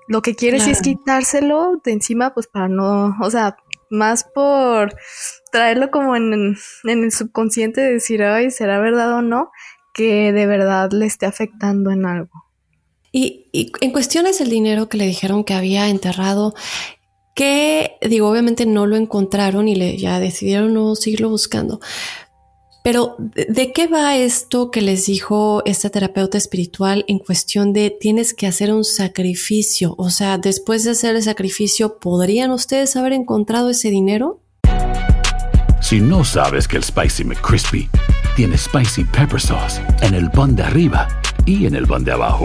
Lo 0.09 0.23
que 0.23 0.35
quiere 0.35 0.59
sí 0.59 0.71
es 0.71 0.83
quitárselo 0.83 1.81
de 1.85 1.93
encima 1.93 2.35
pues 2.35 2.47
para 2.47 2.69
no, 2.69 3.17
o 3.21 3.31
sea, 3.31 3.57
más 3.91 4.25
por 4.25 4.95
traerlo 5.53 5.91
como 5.91 6.17
en, 6.17 6.57
en 6.85 7.05
el 7.05 7.13
subconsciente 7.13 7.83
de 7.83 7.93
decir, 7.93 8.23
ay, 8.23 8.51
¿será 8.51 8.81
verdad 8.81 9.13
o 9.13 9.23
no? 9.23 9.51
Que 9.93 10.33
de 10.33 10.47
verdad 10.47 10.91
le 10.91 11.05
esté 11.07 11.27
afectando 11.27 11.91
en 11.91 12.07
algo. 12.07 12.42
Y, 13.13 13.51
en 13.53 13.93
cuestiones 13.93 14.39
del 14.39 14.49
dinero 14.49 14.89
que 14.89 14.97
le 14.97 15.07
dijeron 15.07 15.45
que 15.45 15.53
había 15.55 15.89
enterrado, 15.89 16.55
que 17.35 17.93
digo, 18.09 18.29
obviamente 18.29 18.67
no 18.67 18.87
lo 18.87 18.97
encontraron 18.97 19.69
y 19.69 19.75
le 19.75 19.97
ya 19.99 20.19
decidieron 20.19 20.73
no 20.75 20.95
seguirlo 20.95 21.29
buscando. 21.29 21.81
Pero 22.83 23.15
¿de 23.19 23.73
qué 23.73 23.87
va 23.87 24.17
esto 24.17 24.73
que 24.73 24.81
les 24.81 25.07
dijo 25.07 25.63
esta 25.67 25.89
terapeuta 25.89 26.37
espiritual 26.37 27.05
en 27.07 27.21
cuestión 27.21 27.73
de 27.73 27.91
tienes 27.91 28.35
que 28.35 28.49
hacer 28.49 28.73
un 28.73 28.85
sacrificio? 28.85 29.95
O 29.99 30.11
sea, 30.11 30.37
después 30.37 30.83
de 30.83 30.91
hacer 30.91 31.15
el 31.15 31.23
sacrificio, 31.23 31.99
¿podrían 32.01 32.51
ustedes 32.51 32.97
haber 32.97 33.13
encontrado 33.13 33.71
ese 33.71 33.91
dinero? 33.91 34.41
Si 35.81 36.01
no 36.01 36.25
sabes 36.25 36.67
que 36.67 36.77
el 36.77 36.83
Spicy 36.83 37.23
McCrispy 37.23 37.89
tiene 38.35 38.59
Spicy 38.59 39.05
Pepper 39.05 39.41
Sauce 39.41 39.81
en 40.01 40.15
el 40.15 40.31
pan 40.31 40.57
de 40.57 40.65
arriba 40.65 41.07
y 41.47 41.67
en 41.67 41.77
el 41.77 41.87
pan 41.87 42.03
de 42.03 42.13
abajo, 42.13 42.45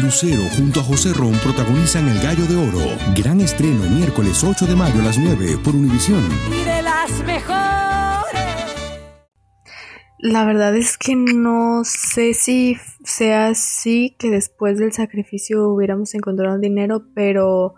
Lucero 0.00 0.42
junto 0.56 0.80
a 0.80 0.82
José 0.82 1.12
Ron 1.12 1.34
protagonizan 1.42 2.08
El 2.08 2.20
Gallo 2.20 2.46
de 2.46 2.56
Oro. 2.56 2.96
Gran 3.16 3.40
estreno 3.40 3.88
miércoles 3.90 4.42
8 4.42 4.66
de 4.66 4.76
mayo 4.76 5.00
a 5.00 5.04
las 5.04 5.18
9 5.18 5.58
por 5.62 5.74
Univisión. 5.74 6.22
Y 6.50 6.64
de 6.64 6.82
las 6.82 7.10
mejores. 7.24 7.64
La 10.18 10.44
verdad 10.44 10.74
es 10.76 10.96
que 10.96 11.14
no 11.16 11.82
sé 11.84 12.34
si 12.34 12.76
sea 13.04 13.48
así 13.48 14.16
que 14.18 14.30
después 14.30 14.78
del 14.78 14.92
sacrificio 14.92 15.68
hubiéramos 15.68 16.14
encontrado 16.14 16.58
dinero, 16.58 17.04
pero 17.14 17.74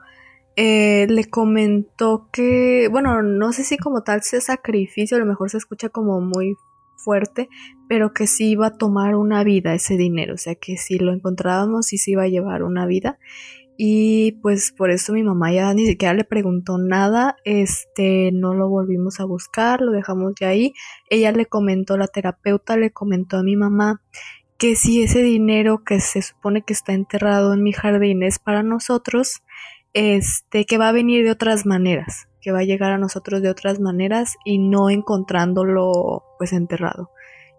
eh, 0.56 1.06
le 1.08 1.24
comentó 1.28 2.28
que, 2.32 2.88
bueno, 2.90 3.22
no 3.22 3.52
sé 3.52 3.64
si 3.64 3.76
como 3.76 4.02
tal 4.02 4.22
sea 4.22 4.40
sacrificio, 4.40 5.16
a 5.16 5.20
lo 5.20 5.26
mejor 5.26 5.50
se 5.50 5.58
escucha 5.58 5.88
como 5.88 6.20
muy 6.20 6.56
fuerte, 7.06 7.48
pero 7.88 8.12
que 8.12 8.26
sí 8.26 8.50
iba 8.50 8.66
a 8.66 8.76
tomar 8.76 9.14
una 9.14 9.44
vida 9.44 9.74
ese 9.74 9.96
dinero, 9.96 10.34
o 10.34 10.38
sea 10.38 10.56
que 10.56 10.76
si 10.76 10.98
lo 10.98 11.12
encontrábamos 11.12 11.86
sí 11.86 11.98
se 11.98 12.10
iba 12.10 12.24
a 12.24 12.28
llevar 12.28 12.64
una 12.64 12.84
vida. 12.84 13.18
Y 13.78 14.32
pues 14.42 14.72
por 14.72 14.90
eso 14.90 15.12
mi 15.12 15.22
mamá 15.22 15.52
ya 15.52 15.72
ni 15.72 15.86
siquiera 15.86 16.14
le 16.14 16.24
preguntó 16.24 16.78
nada, 16.78 17.36
este 17.44 18.30
no 18.32 18.54
lo 18.54 18.68
volvimos 18.68 19.20
a 19.20 19.24
buscar, 19.24 19.82
lo 19.82 19.92
dejamos 19.92 20.32
ya 20.40 20.48
ahí, 20.48 20.72
ella 21.10 21.30
le 21.30 21.46
comentó, 21.46 21.96
la 21.96 22.08
terapeuta 22.08 22.76
le 22.76 22.90
comentó 22.90 23.36
a 23.36 23.42
mi 23.44 23.54
mamá 23.54 24.02
que 24.58 24.74
si 24.74 25.02
ese 25.02 25.22
dinero 25.22 25.84
que 25.84 26.00
se 26.00 26.22
supone 26.22 26.62
que 26.62 26.72
está 26.72 26.92
enterrado 26.92 27.54
en 27.54 27.62
mi 27.62 27.72
jardín 27.72 28.24
es 28.24 28.38
para 28.40 28.62
nosotros, 28.62 29.42
este 29.92 30.64
que 30.64 30.78
va 30.78 30.88
a 30.88 30.92
venir 30.92 31.24
de 31.24 31.30
otras 31.30 31.66
maneras, 31.66 32.28
que 32.46 32.52
va 32.52 32.60
a 32.60 32.64
llegar 32.64 32.92
a 32.92 32.98
nosotros 32.98 33.42
de 33.42 33.50
otras 33.50 33.80
maneras 33.80 34.36
y 34.44 34.58
no 34.58 34.88
encontrándolo 34.88 36.22
pues 36.38 36.52
enterrado 36.52 37.10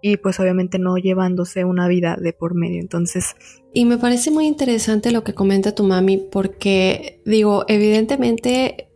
y 0.02 0.15
pues 0.15 0.39
obviamente 0.39 0.80
no 0.80 0.95
llevándose 0.95 1.65
una 1.65 1.89
vida 1.89 2.15
de 2.15 2.32
por 2.32 2.56
medio. 2.56 2.80
Entonces... 2.80 3.36
Y 3.73 3.84
me 3.84 3.97
parece 3.97 4.32
muy 4.32 4.45
interesante 4.45 5.12
lo 5.12 5.26
que 5.26 5.34
comenta 5.34 5.76
tu 5.76 5.84
mami 5.84 6.17
porque 6.32 7.19
digo, 7.26 7.65
evidentemente 7.67 8.87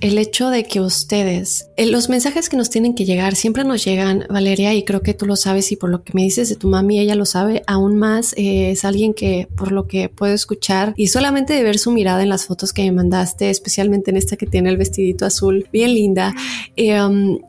el 0.00 0.18
hecho 0.18 0.50
de 0.50 0.64
que 0.64 0.80
ustedes, 0.80 1.68
eh, 1.76 1.86
los 1.86 2.08
mensajes 2.08 2.48
que 2.48 2.56
nos 2.56 2.70
tienen 2.70 2.94
que 2.94 3.04
llegar 3.04 3.34
siempre 3.34 3.64
nos 3.64 3.84
llegan, 3.84 4.26
Valeria, 4.30 4.74
y 4.74 4.84
creo 4.84 5.02
que 5.02 5.14
tú 5.14 5.26
lo 5.26 5.36
sabes 5.36 5.70
y 5.72 5.76
por 5.76 5.90
lo 5.90 6.02
que 6.02 6.12
me 6.14 6.22
dices 6.22 6.48
de 6.48 6.56
tu 6.56 6.68
mami, 6.68 6.98
ella 6.98 7.14
lo 7.14 7.26
sabe 7.26 7.62
aún 7.66 7.96
más, 7.96 8.32
eh, 8.36 8.70
es 8.70 8.84
alguien 8.84 9.14
que 9.14 9.48
por 9.56 9.72
lo 9.72 9.86
que 9.86 10.08
puedo 10.08 10.32
escuchar 10.32 10.94
y 10.96 11.08
solamente 11.08 11.52
de 11.52 11.62
ver 11.62 11.78
su 11.78 11.90
mirada 11.92 12.22
en 12.22 12.28
las 12.28 12.46
fotos 12.46 12.72
que 12.72 12.82
me 12.82 12.92
mandaste, 12.92 13.50
especialmente 13.50 14.10
en 14.10 14.16
esta 14.16 14.36
que 14.36 14.46
tiene 14.46 14.70
el 14.70 14.76
vestidito 14.76 15.26
azul, 15.26 15.68
bien 15.72 15.94
linda, 15.94 16.34
eh, 16.76 17.00
um, 17.02 17.34
eh, 17.34 17.40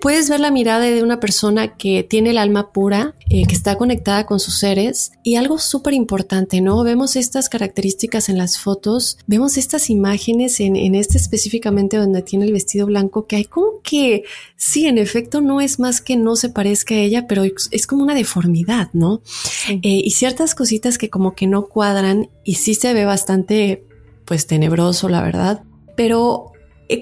puedes 0.00 0.28
ver 0.28 0.40
la 0.40 0.50
mirada 0.50 0.80
de 0.80 1.02
una 1.04 1.20
persona 1.20 1.76
que 1.76 2.02
tiene 2.02 2.30
el 2.30 2.38
alma 2.38 2.72
pura, 2.72 3.14
eh, 3.30 3.46
que 3.46 3.54
está 3.54 3.76
conectada 3.76 4.26
con 4.26 4.40
sus 4.40 4.58
seres 4.58 5.12
y 5.22 5.36
algo 5.36 5.58
súper 5.58 5.94
importante, 5.94 6.60
¿no? 6.60 6.82
Vemos 6.82 7.14
estas 7.14 7.48
características 7.48 8.28
en 8.28 8.38
las 8.38 8.58
fotos, 8.58 9.18
vemos 9.28 9.56
estas 9.56 9.88
imágenes 9.88 10.58
en, 10.58 10.94
este 10.96 11.16
específicamente 11.16 11.96
donde 11.96 12.22
tiene 12.22 12.46
el 12.46 12.52
vestido 12.52 12.86
blanco, 12.86 13.26
que 13.26 13.36
hay 13.36 13.44
como 13.44 13.80
que, 13.82 14.24
sí, 14.56 14.86
en 14.86 14.98
efecto 14.98 15.40
no 15.40 15.60
es 15.60 15.78
más 15.78 16.00
que 16.00 16.16
no 16.16 16.34
se 16.34 16.48
parezca 16.48 16.94
a 16.94 16.98
ella, 16.98 17.26
pero 17.28 17.44
es 17.44 17.86
como 17.86 18.02
una 18.02 18.14
deformidad, 18.14 18.88
¿no? 18.94 19.20
Eh, 19.68 19.78
y 19.82 20.10
ciertas 20.10 20.56
cositas 20.56 20.98
que 20.98 21.08
como 21.08 21.36
que 21.36 21.46
no 21.46 21.68
cuadran 21.68 22.30
y 22.42 22.56
sí 22.56 22.74
se 22.74 22.92
ve 22.94 23.04
bastante, 23.04 23.84
pues, 24.24 24.46
tenebroso, 24.48 25.08
la 25.08 25.22
verdad. 25.22 25.62
Pero 25.96 26.52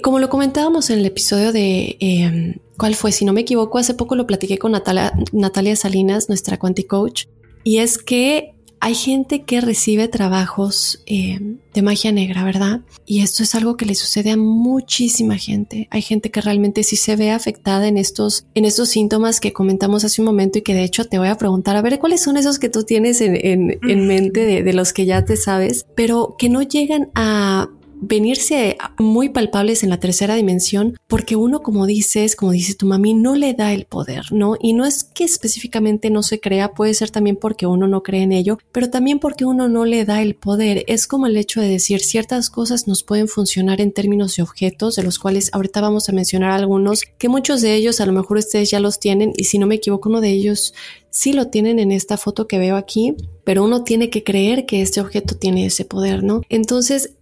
como 0.03 0.19
lo 0.19 0.29
comentábamos 0.29 0.91
en 0.91 0.99
el 0.99 1.07
episodio 1.07 1.53
de 1.53 1.97
em, 2.01 2.57
¿Cuál 2.77 2.95
fue? 2.95 3.12
Si 3.12 3.25
no 3.25 3.33
me 3.33 3.43
equivoco, 3.43 3.79
hace 3.79 3.95
poco 3.95 4.17
lo 4.17 4.27
platiqué 4.27 4.59
con 4.59 4.73
Natalia, 4.73 5.12
Natalia 5.33 5.77
Salinas, 5.77 6.29
nuestra 6.29 6.59
Quanti 6.59 6.85
Coach, 6.85 7.27
y 7.65 7.79
es 7.79 7.99
que 7.99 8.57
hay 8.81 8.95
gente 8.95 9.43
que 9.43 9.61
recibe 9.61 10.07
trabajos 10.07 11.03
eh, 11.07 11.41
de 11.73 11.83
magia 11.83 12.12
negra, 12.12 12.45
¿verdad? 12.45 12.83
Y 13.07 13.23
esto 13.23 13.43
es 13.43 13.55
algo 13.55 13.77
que 13.77 13.87
le 13.87 13.95
sucede 13.95 14.31
a 14.31 14.37
muchísima 14.37 15.39
gente. 15.39 15.89
Hay 15.91 16.03
gente 16.03 16.31
que 16.31 16.41
realmente 16.41 16.83
sí 16.83 16.97
se 16.97 17.17
ve 17.17 17.31
afectada 17.31 17.89
en 17.89 17.97
estos, 17.97 18.47
en 18.55 18.65
estos 18.65 18.91
síntomas 18.91 19.41
que 19.41 19.53
comentamos 19.53 20.05
hace 20.05 20.21
un 20.21 20.27
momento 20.27 20.59
y 20.59 20.62
que 20.62 20.75
de 20.75 20.85
hecho 20.85 21.07
te 21.07 21.19
voy 21.19 21.29
a 21.29 21.39
preguntar, 21.39 21.75
a 21.77 21.83
ver, 21.83 21.99
¿cuáles 21.99 22.23
son 22.23 22.37
esos 22.37 22.59
que 22.59 22.69
tú 22.69 22.85
tienes 22.85 23.21
en, 23.21 24.07
mente 24.07 24.45
de, 24.45 24.62
de 24.62 24.73
los 24.73 24.93
que 24.93 25.07
ya 25.07 25.25
te 25.25 25.37
sabes, 25.37 25.87
pero 25.97 26.37
que 26.39 26.49
no 26.49 26.62
llegan 26.62 27.11
a 27.15 27.71
venirse 28.01 28.77
muy 28.99 29.29
palpables 29.29 29.83
en 29.83 29.91
la 29.91 30.01
tercera 30.01 30.35
dimensión 30.35 30.97
porque 31.07 31.37
uno, 31.37 31.63
como 31.63 31.87
dices, 31.87 32.37
como 32.37 32.53
dice 32.53 32.75
tu 32.75 32.87
mami, 32.87 33.15
no 33.15 33.35
le 33.35 33.55
da 33.55 33.73
el 33.73 33.87
poder, 33.87 34.33
¿no? 34.33 34.57
Y 34.61 34.73
no 34.73 34.85
es 34.85 35.05
que 35.05 35.25
específicamente 35.25 36.11
no 36.11 36.23
se 36.23 36.41
crea, 36.41 36.75
puede 36.75 36.95
ser 36.95 37.11
también 37.11 37.37
porque 37.37 37.67
uno 37.67 37.89
no 37.89 38.03
cree 38.03 38.23
en 38.23 38.33
ello, 38.33 38.59
pero 38.73 38.91
también 38.91 39.19
porque 39.19 39.45
uno 39.45 39.69
no 39.69 39.85
le 39.85 40.05
da 40.05 40.23
el 40.23 40.35
poder. 40.35 40.85
Es 40.87 41.07
como 41.07 41.27
el 41.27 41.37
hecho 41.37 41.61
de 41.61 41.69
decir 41.69 42.01
ciertas 42.01 42.51
cosas 42.51 42.87
nos 42.87 43.03
pueden 43.03 43.29
funcionar 43.29 43.81
en 43.81 43.93
términos 43.93 44.37
de 44.37 44.43
objetos, 44.43 44.97
de 44.97 45.03
los 45.03 45.19
cuales 45.19 45.51
ahorita 45.53 45.81
vamos 45.81 46.09
a 46.09 46.13
mencionar 46.13 46.51
algunos, 46.51 47.03
que 47.19 47.29
muchos 47.29 47.61
de 47.63 47.75
ellos 47.75 48.01
a 48.01 48.07
lo 48.07 48.13
mejor 48.13 48.39
ustedes 48.39 48.71
ya 48.71 48.81
los 48.81 49.01
tienen 49.01 49.33
y 49.37 49.45
si 49.45 49.59
no 49.59 49.67
me 49.67 49.77
equivoco, 49.77 50.09
uno 50.09 50.21
de 50.21 50.31
ellos 50.31 50.75
sí 51.11 51.33
lo 51.33 51.49
tienen 51.49 51.79
en 51.79 51.93
esta 51.93 52.19
foto 52.19 52.47
que 52.47 52.59
veo 52.59 52.77
aquí, 52.77 53.15
pero 53.43 53.65
uno 53.65 53.85
tiene 53.85 54.11
que 54.11 54.23
creer 54.23 54.67
que 54.67 54.83
este 54.83 55.01
objeto 55.01 55.35
tiene 55.37 55.65
ese 55.65 55.87
poder, 55.87 56.23
¿no? 56.23 56.43
Entonces, 56.51 57.15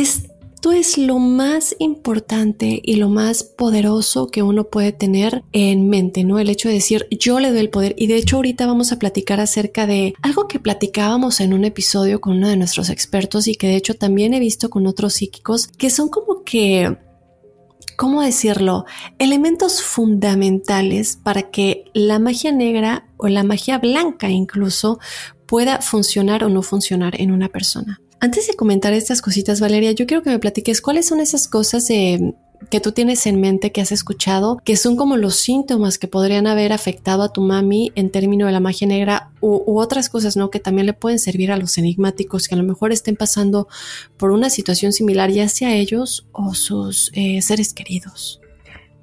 esto 0.00 0.72
es 0.72 0.96
lo 0.96 1.18
más 1.18 1.76
importante 1.78 2.80
y 2.82 2.96
lo 2.96 3.08
más 3.08 3.42
poderoso 3.42 4.28
que 4.28 4.42
uno 4.42 4.64
puede 4.64 4.92
tener 4.92 5.42
en 5.52 5.88
mente, 5.88 6.24
¿no? 6.24 6.38
El 6.38 6.48
hecho 6.48 6.68
de 6.68 6.74
decir 6.74 7.06
yo 7.10 7.40
le 7.40 7.50
doy 7.50 7.60
el 7.60 7.70
poder. 7.70 7.94
Y 7.98 8.06
de 8.06 8.16
hecho 8.16 8.36
ahorita 8.36 8.66
vamos 8.66 8.92
a 8.92 8.98
platicar 8.98 9.40
acerca 9.40 9.86
de 9.86 10.14
algo 10.22 10.48
que 10.48 10.60
platicábamos 10.60 11.40
en 11.40 11.52
un 11.52 11.64
episodio 11.64 12.20
con 12.20 12.38
uno 12.38 12.48
de 12.48 12.56
nuestros 12.56 12.88
expertos 12.88 13.48
y 13.48 13.54
que 13.54 13.66
de 13.66 13.76
hecho 13.76 13.94
también 13.94 14.32
he 14.32 14.40
visto 14.40 14.70
con 14.70 14.86
otros 14.86 15.14
psíquicos, 15.14 15.66
que 15.66 15.90
son 15.90 16.08
como 16.08 16.42
que 16.42 16.96
¿cómo 17.96 18.22
decirlo? 18.22 18.86
Elementos 19.18 19.82
fundamentales 19.82 21.18
para 21.22 21.50
que 21.50 21.84
la 21.92 22.18
magia 22.18 22.50
negra 22.50 23.08
o 23.18 23.28
la 23.28 23.42
magia 23.42 23.78
blanca 23.78 24.30
incluso 24.30 24.98
pueda 25.46 25.82
funcionar 25.82 26.44
o 26.44 26.48
no 26.48 26.62
funcionar 26.62 27.20
en 27.20 27.30
una 27.30 27.48
persona. 27.48 28.01
Antes 28.24 28.46
de 28.46 28.54
comentar 28.54 28.92
estas 28.92 29.20
cositas, 29.20 29.58
Valeria, 29.58 29.90
yo 29.90 30.06
quiero 30.06 30.22
que 30.22 30.30
me 30.30 30.38
platiques 30.38 30.80
cuáles 30.80 31.08
son 31.08 31.18
esas 31.18 31.48
cosas 31.48 31.88
que 31.88 32.80
tú 32.80 32.92
tienes 32.92 33.26
en 33.26 33.40
mente, 33.40 33.72
que 33.72 33.80
has 33.80 33.90
escuchado, 33.90 34.60
que 34.64 34.76
son 34.76 34.94
como 34.94 35.16
los 35.16 35.34
síntomas 35.34 35.98
que 35.98 36.06
podrían 36.06 36.46
haber 36.46 36.72
afectado 36.72 37.24
a 37.24 37.32
tu 37.32 37.40
mami 37.40 37.90
en 37.96 38.12
términos 38.12 38.46
de 38.46 38.52
la 38.52 38.60
magia 38.60 38.86
negra 38.86 39.32
u, 39.40 39.76
otras 39.76 40.08
cosas, 40.08 40.36
¿no? 40.36 40.50
Que 40.50 40.60
también 40.60 40.86
le 40.86 40.92
pueden 40.92 41.18
servir 41.18 41.50
a 41.50 41.56
los 41.56 41.76
enigmáticos 41.78 42.46
que 42.46 42.54
a 42.54 42.58
lo 42.58 42.62
mejor 42.62 42.92
estén 42.92 43.16
pasando 43.16 43.66
por 44.18 44.30
una 44.30 44.50
situación 44.50 44.92
similar, 44.92 45.32
ya 45.32 45.48
sea 45.48 45.74
ellos 45.74 46.28
o 46.30 46.54
sus 46.54 47.10
eh, 47.14 47.42
seres 47.42 47.74
queridos. 47.74 48.41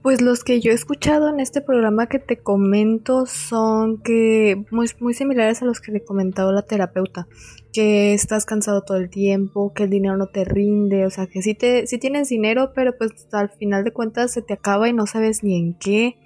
Pues 0.01 0.21
los 0.21 0.45
que 0.45 0.61
yo 0.61 0.71
he 0.71 0.75
escuchado 0.75 1.27
en 1.27 1.41
este 1.41 1.59
programa 1.59 2.07
que 2.07 2.19
te 2.19 2.37
comento 2.37 3.25
son 3.25 4.01
que 4.01 4.63
muy, 4.71 4.87
muy 5.01 5.13
similares 5.13 5.61
a 5.61 5.65
los 5.65 5.81
que 5.81 5.91
le 5.91 6.05
comentado 6.05 6.53
la 6.53 6.61
terapeuta, 6.61 7.27
que 7.73 8.13
estás 8.13 8.45
cansado 8.45 8.83
todo 8.83 8.97
el 8.97 9.09
tiempo, 9.09 9.73
que 9.73 9.83
el 9.83 9.89
dinero 9.89 10.15
no 10.15 10.27
te 10.27 10.45
rinde, 10.45 11.05
o 11.05 11.09
sea 11.09 11.27
que 11.27 11.41
sí, 11.41 11.53
te, 11.53 11.85
sí 11.85 11.97
tienes 11.97 12.29
dinero, 12.29 12.71
pero 12.73 12.97
pues 12.97 13.11
al 13.33 13.49
final 13.49 13.83
de 13.83 13.91
cuentas 13.91 14.31
se 14.31 14.41
te 14.41 14.53
acaba 14.53 14.87
y 14.87 14.93
no 14.93 15.05
sabes 15.05 15.43
ni 15.43 15.57
en 15.57 15.73
qué, 15.73 16.17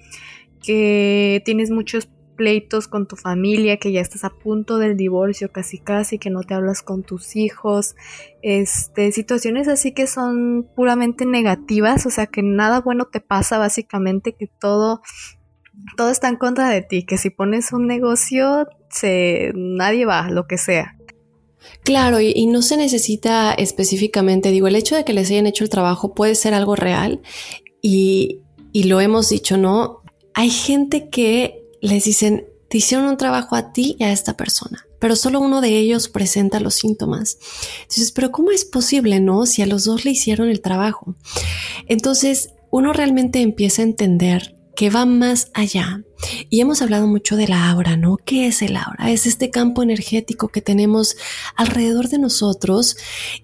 que 0.62 1.42
tienes 1.44 1.72
muchos 1.72 2.08
pleitos 2.36 2.88
con 2.88 3.08
tu 3.08 3.16
familia, 3.16 3.78
que 3.78 3.92
ya 3.92 4.02
estás 4.02 4.24
a 4.24 4.30
punto 4.30 4.78
del 4.78 4.98
divorcio 4.98 5.52
casi 5.52 5.80
casi, 5.80 6.20
que 6.20 6.30
no 6.30 6.42
te 6.42 6.54
hablas 6.54 6.82
con 6.82 7.04
tus 7.04 7.36
hijos, 7.36 7.96
este, 8.42 9.12
situaciones 9.12 9.68
así 9.68 9.94
que 9.94 10.08
son 10.08 10.68
puramente 10.76 11.26
negativas, 11.26 12.06
o 12.06 12.10
sea 12.10 12.28
que 12.28 12.44
nada 12.44 12.82
bueno 12.82 13.06
te 13.06 13.20
pasa 13.20 13.58
básicamente, 13.58 14.34
que 14.34 14.48
todo, 14.48 15.02
todo 15.98 16.10
está 16.10 16.30
en 16.30 16.38
contra 16.38 16.70
de 16.70 16.82
ti, 16.82 17.06
que 17.06 17.18
si 17.18 17.30
pones 17.30 17.72
un 17.74 17.88
negocio, 17.88 18.68
se, 18.90 19.52
nadie 19.56 20.06
va, 20.06 20.30
lo 20.30 20.48
que 20.48 20.58
sea. 20.58 20.98
Claro, 21.84 22.20
y, 22.20 22.46
no 22.48 22.62
se 22.62 22.78
necesita 22.78 23.54
específicamente, 23.54 24.52
digo, 24.52 24.68
el 24.68 24.76
hecho 24.76 24.96
de 24.96 25.06
que 25.06 25.14
les 25.14 25.30
hayan 25.32 25.48
hecho 25.48 25.64
el 25.64 25.70
trabajo 25.70 26.14
puede 26.14 26.36
ser 26.36 26.54
algo 26.54 26.76
real 26.76 27.22
y, 27.82 28.42
y 28.74 28.84
lo 28.84 29.00
hemos 29.00 29.30
dicho, 29.30 29.58
¿no? 29.58 30.02
Hay 30.34 30.50
gente 30.50 31.10
que 31.10 31.63
les 31.88 32.06
dicen, 32.06 32.48
te 32.70 32.78
hicieron 32.78 33.08
un 33.08 33.18
trabajo 33.18 33.56
a 33.56 33.74
ti 33.74 33.98
y 34.00 34.04
a 34.04 34.12
esta 34.12 34.38
persona, 34.38 34.88
pero 35.00 35.16
solo 35.16 35.42
uno 35.42 35.60
de 35.60 35.78
ellos 35.78 36.08
presenta 36.08 36.62
los 36.62 36.76
síntomas. 36.76 37.38
Entonces, 37.82 38.12
pero 38.14 38.32
¿cómo 38.32 38.52
es 38.52 38.64
posible, 38.64 39.20
no? 39.20 39.46
Si 39.46 39.62
a 39.62 39.66
los 39.66 39.84
dos 39.84 40.06
le 40.06 40.12
hicieron 40.12 40.50
el 40.50 40.62
trabajo. 40.62 41.16
Entonces, 41.88 42.52
uno 42.72 42.94
realmente 42.94 43.42
empieza 43.42 43.82
a 43.82 43.86
entender 43.86 44.56
que 44.76 44.90
va 44.90 45.06
más 45.06 45.52
allá. 45.54 46.04
Y 46.50 46.62
hemos 46.62 46.82
hablado 46.82 47.08
mucho 47.08 47.36
de 47.36 47.48
la 47.48 47.70
aura, 47.70 47.98
¿no? 47.98 48.18
¿Qué 48.18 48.48
es 48.48 48.62
el 48.62 48.76
aura? 48.76 49.12
Es 49.12 49.26
este 49.26 49.50
campo 49.50 49.84
energético 49.84 50.48
que 50.48 50.62
tenemos 50.62 51.16
alrededor 51.56 52.10
de 52.10 52.20
nosotros. 52.20 52.98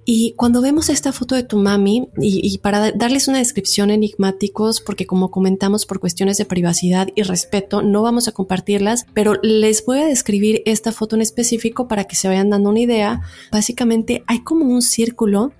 Y 0.05 0.33
cuando 0.37 0.61
vemos 0.61 0.89
esta 0.89 1.11
foto 1.11 1.35
de 1.35 1.43
tu 1.43 1.57
mami, 1.57 2.09
y, 2.21 2.57
para 2.59 2.91
darles 2.91 3.27
una 3.27 3.39
descripción 3.39 3.89
enigmáticos, 3.89 4.81
porque 4.81 5.05
como 5.05 5.31
comentamos 5.31 5.85
por 5.85 5.99
cuestiones 5.99 6.37
de 6.37 6.45
privacidad 6.45 7.09
y 7.15 7.23
respeto, 7.23 7.81
no 7.81 8.01
vamos 8.01 8.27
a 8.27 8.31
compartirlas, 8.31 9.05
pero 9.13 9.35
les 9.41 9.85
voy 9.85 9.99
a 9.99 10.05
describir 10.05 10.61
esta 10.65 10.91
foto 10.91 11.15
en 11.15 11.21
específico 11.21 11.87
para 11.87 12.05
que 12.05 12.15
se 12.15 12.27
vayan 12.27 12.49
dando 12.49 12.69
una 12.69 12.79
idea. 12.79 13.21
Básicamente 13.51 14.23
hay 14.27 14.43
como 14.43 14.65
un 14.65 14.81
círculo 14.81 15.53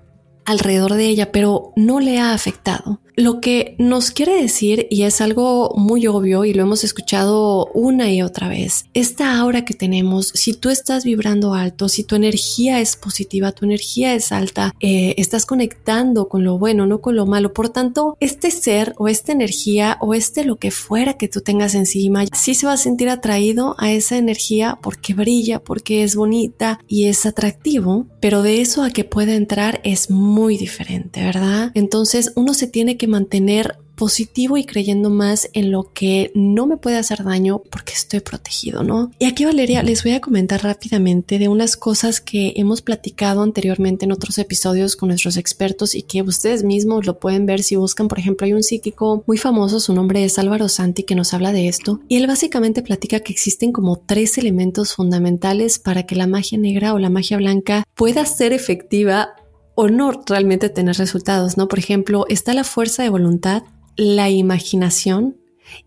alrededor 0.44 0.94
de 0.94 1.06
ella, 1.06 1.32
pero 1.32 1.72
no 1.76 2.00
le 2.00 2.18
ha 2.18 2.32
afectado. 2.32 3.00
Lo 3.20 3.42
que 3.42 3.74
nos 3.76 4.12
quiere 4.12 4.40
decir, 4.40 4.86
y 4.88 5.02
es 5.02 5.20
algo 5.20 5.74
muy 5.76 6.06
obvio 6.06 6.46
y 6.46 6.54
lo 6.54 6.62
hemos 6.62 6.84
escuchado 6.84 7.66
una 7.74 8.10
y 8.10 8.22
otra 8.22 8.48
vez, 8.48 8.86
esta 8.94 9.36
aura 9.38 9.66
que 9.66 9.74
tenemos, 9.74 10.28
si 10.28 10.54
tú 10.54 10.70
estás 10.70 11.04
vibrando 11.04 11.52
alto, 11.52 11.90
si 11.90 12.02
tu 12.02 12.16
energía 12.16 12.80
es 12.80 12.96
positiva, 12.96 13.52
tu 13.52 13.66
energía 13.66 14.14
es 14.14 14.32
alta, 14.32 14.74
eh, 14.80 15.14
estás 15.18 15.44
conectando 15.44 16.30
con 16.30 16.44
lo 16.44 16.58
bueno, 16.58 16.86
no 16.86 17.02
con 17.02 17.14
lo 17.14 17.26
malo. 17.26 17.52
Por 17.52 17.68
tanto, 17.68 18.16
este 18.20 18.50
ser 18.50 18.94
o 18.96 19.06
esta 19.06 19.32
energía 19.32 19.98
o 20.00 20.14
este 20.14 20.46
lo 20.46 20.56
que 20.56 20.70
fuera 20.70 21.18
que 21.18 21.28
tú 21.28 21.42
tengas 21.42 21.74
encima, 21.74 22.24
sí 22.32 22.54
se 22.54 22.64
va 22.64 22.72
a 22.72 22.78
sentir 22.78 23.10
atraído 23.10 23.76
a 23.78 23.92
esa 23.92 24.16
energía 24.16 24.78
porque 24.80 25.12
brilla, 25.12 25.58
porque 25.58 26.04
es 26.04 26.16
bonita 26.16 26.80
y 26.88 27.04
es 27.04 27.26
atractivo, 27.26 28.06
pero 28.20 28.42
de 28.42 28.62
eso 28.62 28.82
a 28.82 28.88
que 28.88 29.04
pueda 29.04 29.34
entrar 29.34 29.82
es 29.84 30.08
muy 30.10 30.56
diferente, 30.56 31.22
¿verdad? 31.22 31.70
Entonces 31.74 32.32
uno 32.34 32.54
se 32.54 32.66
tiene 32.66 32.96
que 32.96 33.09
mantener 33.10 33.76
positivo 34.00 34.56
y 34.56 34.64
creyendo 34.64 35.10
más 35.10 35.50
en 35.52 35.70
lo 35.70 35.92
que 35.92 36.32
no 36.34 36.66
me 36.66 36.78
puede 36.78 36.96
hacer 36.96 37.22
daño 37.22 37.60
porque 37.70 37.92
estoy 37.92 38.20
protegido, 38.20 38.82
¿no? 38.82 39.10
Y 39.18 39.26
aquí 39.26 39.44
Valeria 39.44 39.82
les 39.82 40.02
voy 40.02 40.12
a 40.12 40.22
comentar 40.22 40.62
rápidamente 40.62 41.38
de 41.38 41.48
unas 41.48 41.76
cosas 41.76 42.22
que 42.22 42.54
hemos 42.56 42.80
platicado 42.80 43.42
anteriormente 43.42 44.06
en 44.06 44.12
otros 44.12 44.38
episodios 44.38 44.96
con 44.96 45.10
nuestros 45.10 45.36
expertos 45.36 45.94
y 45.94 46.00
que 46.00 46.22
ustedes 46.22 46.64
mismos 46.64 47.04
lo 47.04 47.20
pueden 47.20 47.44
ver 47.44 47.62
si 47.62 47.76
buscan, 47.76 48.08
por 48.08 48.18
ejemplo, 48.18 48.46
hay 48.46 48.54
un 48.54 48.62
psíquico 48.62 49.22
muy 49.26 49.36
famoso, 49.36 49.80
su 49.80 49.92
nombre 49.92 50.24
es 50.24 50.38
Álvaro 50.38 50.70
Santi, 50.70 51.02
que 51.02 51.14
nos 51.14 51.34
habla 51.34 51.52
de 51.52 51.68
esto 51.68 52.00
y 52.08 52.16
él 52.16 52.26
básicamente 52.26 52.80
platica 52.80 53.20
que 53.20 53.34
existen 53.34 53.70
como 53.70 53.98
tres 53.98 54.38
elementos 54.38 54.94
fundamentales 54.94 55.78
para 55.78 56.04
que 56.04 56.16
la 56.16 56.26
magia 56.26 56.56
negra 56.56 56.94
o 56.94 56.98
la 56.98 57.10
magia 57.10 57.36
blanca 57.36 57.84
pueda 57.94 58.24
ser 58.24 58.54
efectiva 58.54 59.34
o 59.80 59.88
no 59.88 60.12
realmente 60.26 60.68
tener 60.68 60.96
resultados, 60.96 61.56
¿no? 61.56 61.66
Por 61.66 61.78
ejemplo, 61.78 62.26
está 62.28 62.52
la 62.52 62.64
fuerza 62.64 63.02
de 63.02 63.08
voluntad, 63.08 63.62
la 63.96 64.28
imaginación 64.28 65.38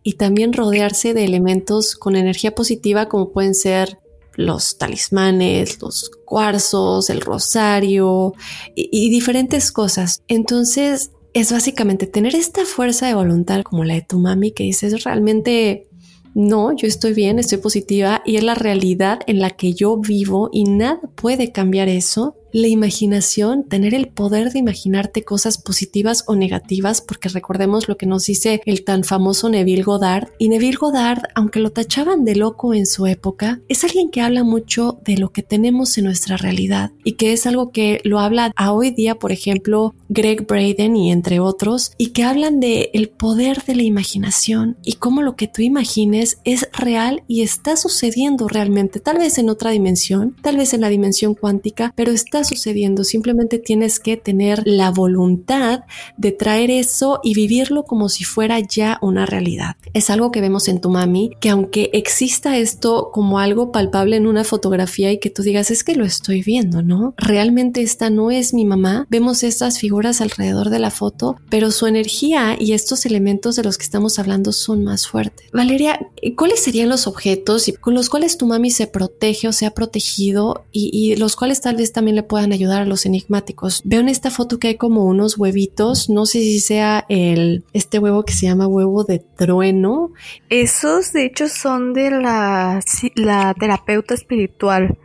y 0.01 0.13
también 0.13 0.51
rodearse 0.51 1.13
de 1.13 1.23
elementos 1.23 1.95
con 1.95 2.15
energía 2.15 2.55
positiva 2.55 3.07
como 3.07 3.31
pueden 3.31 3.53
ser 3.53 3.99
los 4.33 4.79
talismanes, 4.79 5.79
los 5.79 6.09
cuarzos, 6.25 7.11
el 7.11 7.21
rosario 7.21 8.33
y, 8.75 8.89
y 8.91 9.11
diferentes 9.11 9.71
cosas. 9.71 10.23
Entonces, 10.27 11.11
es 11.35 11.51
básicamente 11.51 12.07
tener 12.07 12.33
esta 12.33 12.65
fuerza 12.65 13.05
de 13.05 13.13
voluntad 13.13 13.61
como 13.61 13.83
la 13.83 13.93
de 13.93 14.01
tu 14.01 14.17
mami 14.17 14.53
que 14.53 14.63
dices 14.63 15.03
realmente 15.03 15.87
no, 16.33 16.75
yo 16.75 16.87
estoy 16.87 17.13
bien, 17.13 17.37
estoy 17.37 17.59
positiva 17.59 18.23
y 18.25 18.37
es 18.37 18.43
la 18.43 18.55
realidad 18.55 19.19
en 19.27 19.39
la 19.39 19.51
que 19.51 19.73
yo 19.73 19.97
vivo 19.97 20.49
y 20.51 20.63
nada 20.63 20.99
puede 21.13 21.51
cambiar 21.51 21.89
eso 21.89 22.35
la 22.53 22.67
imaginación, 22.67 23.63
tener 23.63 23.93
el 23.93 24.07
poder 24.07 24.51
de 24.51 24.59
imaginarte 24.59 25.23
cosas 25.23 25.57
positivas 25.57 26.23
o 26.27 26.35
negativas, 26.35 27.01
porque 27.01 27.29
recordemos 27.29 27.89
lo 27.89 27.97
que 27.97 28.05
nos 28.05 28.25
dice 28.25 28.61
el 28.65 28.83
tan 28.83 29.03
famoso 29.03 29.49
Neville 29.49 29.83
Goddard. 29.83 30.29
Y 30.37 30.49
Neville 30.49 30.77
Goddard, 30.79 31.23
aunque 31.35 31.59
lo 31.59 31.71
tachaban 31.71 32.23
de 32.23 32.35
loco 32.35 32.73
en 32.73 32.85
su 32.85 33.07
época, 33.07 33.59
es 33.67 33.83
alguien 33.83 34.11
que 34.11 34.21
habla 34.21 34.43
mucho 34.43 34.99
de 35.03 35.17
lo 35.17 35.29
que 35.29 35.41
tenemos 35.41 35.97
en 35.97 36.05
nuestra 36.05 36.37
realidad 36.37 36.91
y 37.03 37.13
que 37.13 37.33
es 37.33 37.47
algo 37.47 37.71
que 37.71 37.99
lo 38.03 38.19
habla 38.19 38.51
a 38.55 38.71
hoy 38.71 38.91
día, 38.91 39.15
por 39.15 39.31
ejemplo, 39.31 39.95
Greg 40.09 40.45
Braden 40.45 40.95
y 40.95 41.11
entre 41.11 41.39
otros, 41.39 41.91
y 41.97 42.07
que 42.07 42.23
hablan 42.23 42.59
de 42.59 42.91
el 42.93 43.09
poder 43.09 43.63
de 43.63 43.75
la 43.75 43.83
imaginación 43.83 44.77
y 44.83 44.93
cómo 44.93 45.23
lo 45.23 45.35
que 45.35 45.47
tú 45.47 45.63
imagines 45.63 46.37
es 46.43 46.69
real 46.71 47.23
y 47.27 47.41
está 47.41 47.77
sucediendo 47.77 48.47
realmente, 48.47 48.99
tal 48.99 49.17
vez 49.17 49.39
en 49.39 49.49
otra 49.49 49.71
dimensión, 49.71 50.35
tal 50.43 50.57
vez 50.57 50.73
en 50.75 50.81
la 50.81 50.89
dimensión 50.89 51.33
cuántica, 51.33 51.93
pero 51.95 52.11
está 52.11 52.42
sucediendo, 52.43 53.03
simplemente 53.03 53.59
tienes 53.59 53.99
que 53.99 54.17
tener 54.17 54.63
la 54.65 54.91
voluntad 54.91 55.81
de 56.17 56.31
traer 56.31 56.71
eso 56.71 57.19
y 57.23 57.33
vivirlo 57.33 57.83
como 57.83 58.09
si 58.09 58.23
fuera 58.23 58.59
ya 58.59 58.97
una 59.01 59.25
realidad. 59.25 59.75
Es 59.93 60.09
algo 60.09 60.31
que 60.31 60.41
vemos 60.41 60.67
en 60.67 60.81
tu 60.81 60.89
mami, 60.89 61.31
que 61.39 61.49
aunque 61.49 61.89
exista 61.93 62.57
esto 62.57 63.09
como 63.11 63.39
algo 63.39 63.71
palpable 63.71 64.17
en 64.17 64.27
una 64.27 64.43
fotografía 64.43 65.11
y 65.11 65.19
que 65.19 65.29
tú 65.29 65.43
digas, 65.43 65.71
es 65.71 65.83
que 65.83 65.95
lo 65.95 66.05
estoy 66.05 66.41
viendo, 66.41 66.81
¿no? 66.81 67.13
Realmente 67.17 67.81
esta 67.81 68.09
no 68.09 68.31
es 68.31 68.53
mi 68.53 68.65
mamá. 68.65 69.07
Vemos 69.09 69.43
estas 69.43 69.79
figuras 69.79 70.21
alrededor 70.21 70.69
de 70.69 70.79
la 70.79 70.91
foto, 70.91 71.37
pero 71.49 71.71
su 71.71 71.87
energía 71.87 72.55
y 72.59 72.73
estos 72.73 73.05
elementos 73.05 73.55
de 73.55 73.63
los 73.63 73.77
que 73.77 73.83
estamos 73.83 74.19
hablando 74.19 74.51
son 74.51 74.83
más 74.83 75.07
fuertes. 75.07 75.49
Valeria, 75.51 75.99
¿cuáles 76.35 76.61
serían 76.61 76.89
los 76.89 77.07
objetos 77.07 77.71
con 77.79 77.93
los 77.93 78.09
cuales 78.09 78.37
tu 78.37 78.45
mami 78.45 78.71
se 78.71 78.87
protege 78.87 79.47
o 79.47 79.53
se 79.53 79.65
ha 79.65 79.71
protegido 79.71 80.65
y, 80.71 80.89
y 80.93 81.15
los 81.15 81.35
cuales 81.35 81.61
tal 81.61 81.75
vez 81.75 81.91
también 81.91 82.15
le 82.15 82.23
puedan 82.33 82.51
ayudar 82.51 82.81
a 82.81 82.85
los 82.85 83.05
enigmáticos? 83.05 83.83
Veo 83.85 83.99
en 83.99 84.09
esta 84.09 84.31
foto 84.31 84.57
que 84.57 84.69
hay 84.69 84.75
como 84.75 85.05
unos 85.05 85.37
huevitos, 85.37 86.09
no 86.09 86.25
sé 86.25 86.39
si 86.39 86.59
sea 86.59 87.05
el, 87.07 87.63
este 87.73 87.99
huevo 87.99 88.25
que 88.25 88.33
se 88.33 88.47
llama 88.47 88.65
huevo 88.65 89.03
de 89.03 89.19
trueno. 89.19 90.09
Esos 90.49 91.13
de 91.13 91.25
hecho 91.25 91.47
son 91.47 91.93
de 91.93 92.09
la, 92.09 92.79
la 93.13 93.53
terapeuta 93.53 94.15
espiritual 94.15 94.97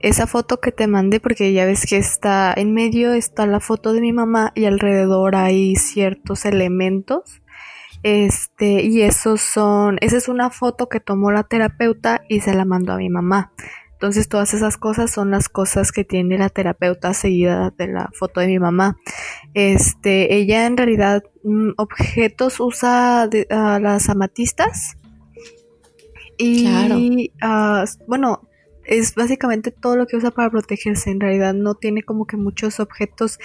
esa 0.00 0.26
foto 0.26 0.58
que 0.58 0.72
te 0.72 0.88
mandé 0.88 1.20
porque 1.20 1.52
ya 1.52 1.66
ves 1.66 1.86
que 1.88 1.98
está 1.98 2.52
en 2.56 2.74
medio 2.74 3.12
está 3.12 3.46
la 3.46 3.60
foto 3.60 3.92
de 3.92 4.00
mi 4.00 4.12
mamá 4.12 4.50
y 4.56 4.64
alrededor 4.64 5.36
hay 5.36 5.76
ciertos 5.76 6.44
elementos 6.44 7.42
este 8.02 8.82
y 8.82 9.02
esos 9.02 9.40
son 9.40 9.98
esa 10.00 10.16
es 10.16 10.26
una 10.26 10.50
foto 10.50 10.88
que 10.88 10.98
tomó 10.98 11.30
la 11.30 11.44
terapeuta 11.44 12.22
y 12.28 12.40
se 12.40 12.52
la 12.52 12.64
mandó 12.64 12.94
a 12.94 12.96
mi 12.96 13.08
mamá 13.08 13.52
entonces 14.02 14.28
todas 14.28 14.52
esas 14.52 14.76
cosas 14.76 15.12
son 15.12 15.30
las 15.30 15.48
cosas 15.48 15.92
que 15.92 16.02
tiene 16.02 16.36
la 16.36 16.48
terapeuta 16.48 17.14
seguida 17.14 17.72
de 17.78 17.86
la 17.86 18.10
foto 18.12 18.40
de 18.40 18.48
mi 18.48 18.58
mamá 18.58 18.98
este 19.54 20.34
ella 20.34 20.66
en 20.66 20.76
realidad 20.76 21.22
mm, 21.44 21.70
objetos 21.76 22.58
usa 22.58 23.28
de, 23.28 23.46
las 23.48 24.08
amatistas 24.08 24.96
y 26.36 26.64
claro. 26.64 26.96
uh, 26.96 27.86
bueno 28.08 28.48
es 28.84 29.14
básicamente 29.14 29.70
todo 29.70 29.96
lo 29.96 30.06
que 30.06 30.16
usa 30.16 30.30
para 30.30 30.50
protegerse. 30.50 31.10
En 31.10 31.20
realidad 31.20 31.54
no 31.54 31.74
tiene 31.74 32.02
como 32.02 32.26
que 32.26 32.36
muchos 32.36 32.80
objetos, 32.80 33.38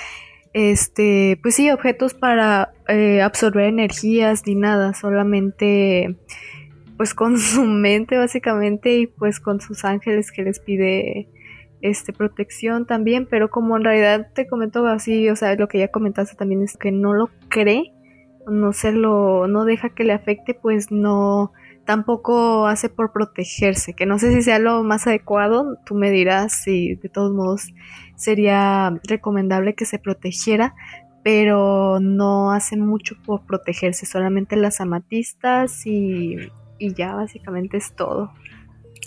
este, 0.53 1.39
pues 1.41 1.55
sí, 1.55 1.69
objetos 1.69 2.13
para 2.13 2.73
eh, 2.87 3.21
absorber 3.21 3.65
energías 3.65 4.43
ni 4.45 4.55
nada, 4.55 4.93
solamente 4.93 6.17
pues 6.97 7.13
con 7.13 7.39
su 7.39 7.63
mente 7.63 8.17
básicamente 8.17 8.97
y 8.97 9.07
pues 9.07 9.39
con 9.39 9.61
sus 9.61 9.85
ángeles 9.85 10.31
que 10.31 10.43
les 10.43 10.59
pide 10.59 11.29
este 11.81 12.11
protección 12.11 12.87
también, 12.87 13.27
pero 13.29 13.49
como 13.49 13.77
en 13.77 13.83
realidad 13.83 14.31
te 14.33 14.47
comento 14.47 14.85
así, 14.87 15.29
o 15.29 15.35
sea, 15.35 15.55
lo 15.55 15.67
que 15.67 15.77
ya 15.77 15.89
comentaste 15.89 16.35
también 16.35 16.63
es 16.63 16.75
que 16.75 16.91
no 16.91 17.13
lo 17.13 17.29
cree, 17.49 17.93
no 18.47 18.73
se 18.73 18.91
lo 18.91 19.47
no 19.47 19.63
deja 19.63 19.89
que 19.89 20.03
le 20.03 20.13
afecte, 20.13 20.55
pues 20.55 20.91
no 20.91 21.53
tampoco 21.85 22.67
hace 22.67 22.89
por 22.89 23.13
protegerse, 23.13 23.93
que 23.93 24.05
no 24.05 24.19
sé 24.19 24.33
si 24.33 24.41
sea 24.41 24.59
lo 24.59 24.83
más 24.83 25.07
adecuado, 25.07 25.77
tú 25.85 25.95
me 25.95 26.11
dirás 26.11 26.51
si 26.63 26.95
de 26.95 27.09
todos 27.09 27.31
modos 27.31 27.73
sería 28.15 28.99
recomendable 29.07 29.75
que 29.75 29.85
se 29.85 29.99
protegiera, 29.99 30.75
pero 31.23 31.99
no 32.01 32.51
hace 32.51 32.75
mucho 32.75 33.15
por 33.23 33.45
protegerse, 33.45 34.05
solamente 34.05 34.55
las 34.55 34.81
amatistas 34.81 35.85
y, 35.85 36.37
y 36.79 36.93
ya 36.93 37.15
básicamente 37.15 37.77
es 37.77 37.93
todo. 37.95 38.31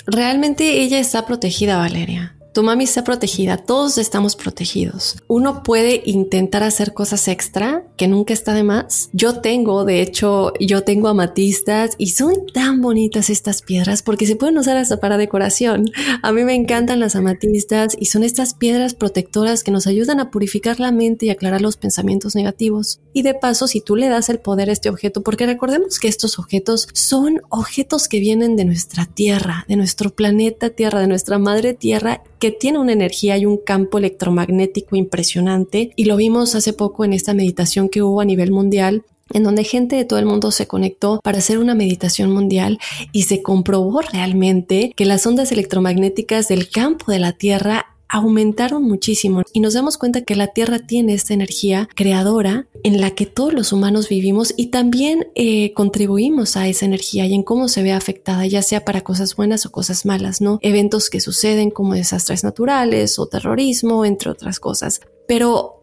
Realmente 0.07 0.83
ella 0.83 0.99
está 0.99 1.27
protegida, 1.27 1.77
Valeria. 1.77 2.37
Tu 2.53 2.65
mami 2.65 2.83
está 2.83 3.05
protegida, 3.05 3.59
todos 3.59 3.97
estamos 3.97 4.35
protegidos. 4.35 5.17
Uno 5.29 5.63
puede 5.63 6.03
intentar 6.05 6.65
hacer 6.65 6.93
cosas 6.95 7.29
extra, 7.29 7.85
que 7.97 8.09
nunca 8.09 8.33
está 8.35 8.55
de 8.55 8.65
más. 8.65 9.09
Yo 9.13 9.41
tengo, 9.41 9.85
de 9.85 10.03
hecho, 10.03 10.53
yo 10.59 10.83
tengo 10.83 11.07
amatistas 11.07 11.93
y 11.97 12.09
son 12.09 12.35
tan 12.53 12.81
bonitas 12.81 13.31
estas 13.31 13.63
piedras 13.63 14.03
porque 14.03 14.27
se 14.27 14.35
pueden 14.35 14.59
usar 14.59 14.77
hasta 14.77 14.99
para 14.99 15.17
decoración. 15.17 15.93
A 16.23 16.33
mí 16.33 16.43
me 16.43 16.57
encantan 16.57 16.99
las 16.99 17.15
amatistas 17.15 17.97
y 17.97 18.07
son 18.07 18.25
estas 18.25 18.55
piedras 18.55 18.95
protectoras 18.95 19.63
que 19.63 19.71
nos 19.71 19.87
ayudan 19.87 20.19
a 20.19 20.33
purificar 20.33 20.81
la 20.81 20.91
mente 20.91 21.27
y 21.27 21.31
aclarar 21.31 21.61
los 21.61 21.77
pensamientos 21.77 22.35
negativos. 22.35 23.01
Y 23.13 23.23
de 23.23 23.35
paso, 23.35 23.69
si 23.69 23.81
tú 23.81 23.95
le 23.95 24.09
das 24.09 24.29
el 24.29 24.41
poder 24.41 24.71
a 24.71 24.73
este 24.73 24.91
objeto, 24.91 25.23
porque 25.23 25.47
recordemos 25.47 26.01
que 26.01 26.09
estos 26.09 26.41
objetos 26.41 26.89
son 26.95 27.43
objetos 27.49 28.09
que 28.09 28.19
vienen 28.19 28.57
de 28.57 28.65
nuestra 28.65 29.07
Tierra, 29.07 29.65
de 29.69 29.77
nuestro 29.77 30.11
planeta 30.11 30.71
Tierra, 30.71 31.01
de 31.01 31.07
nuestra 31.07 31.39
madre 31.39 31.75
Tierra, 31.75 32.23
que 32.41 32.51
tiene 32.51 32.79
una 32.79 32.93
energía 32.93 33.39
y 33.39 33.47
un 33.47 33.59
campo 33.59 33.99
electromagnético 33.99 34.97
impresionante 34.97 35.93
y 35.95 36.07
lo 36.07 36.17
vimos 36.17 36.55
hace 36.57 36.73
poco 36.73 37.05
en 37.05 37.13
esta 37.13 37.35
meditación 37.35 37.89
que 37.89 38.03
hubo 38.03 38.21
a 38.21 38.25
nivel 38.25 38.51
mundial 38.51 39.05
en 39.33 39.45
donde 39.45 39.65
gente 39.65 39.97
de 39.97 40.05
todo 40.05 40.19
el 40.19 40.27
mundo 40.27 40.51
se 40.51 40.67
conectó 40.67 41.21
para 41.23 41.39
hacer 41.39 41.59
una 41.59 41.75
meditación 41.75 42.33
mundial 42.33 42.79
y 43.13 43.23
se 43.25 43.43
comprobó 43.43 44.01
realmente 44.01 44.93
que 44.97 45.05
las 45.05 45.25
ondas 45.27 45.53
electromagnéticas 45.53 46.49
del 46.49 46.69
campo 46.69 47.13
de 47.13 47.21
la 47.21 47.33
Tierra 47.33 47.87
aumentaron 48.11 48.83
muchísimo 48.83 49.43
y 49.53 49.61
nos 49.61 49.75
damos 49.75 49.97
cuenta 49.97 50.23
que 50.23 50.35
la 50.35 50.49
Tierra 50.49 50.81
tiene 50.81 51.15
esta 51.15 51.33
energía 51.33 51.89
creadora 51.95 52.67
en 52.83 53.01
la 53.01 53.13
que 53.13 53.27
todos 53.27 53.55
los 53.55 53.73
humanos 53.73 54.09
vivimos 54.09 54.53
y 54.57 54.67
también 54.67 55.29
eh, 55.35 55.73
contribuimos 55.75 56.57
a 56.57 56.67
esa 56.69 56.87
energía 56.87 57.27
y 57.27 57.35
en 57.35 57.43
cómo 57.43 57.69
se 57.69 57.83
ve 57.83 57.93
afectada, 57.93 58.47
ya 58.47 58.63
sea 58.63 58.85
para 58.85 59.03
cosas 59.03 59.37
buenas 59.37 59.65
o 59.67 59.73
cosas 59.73 60.05
malas, 60.05 60.41
¿no? 60.41 60.59
Eventos 60.63 61.11
que 61.11 61.21
suceden 61.21 61.71
como 61.71 61.95
desastres 61.95 62.45
naturales 62.45 63.19
o 63.19 63.27
terrorismo, 63.27 64.05
entre 64.05 64.31
otras 64.31 64.61
cosas. 64.61 65.01
Pero 65.29 65.80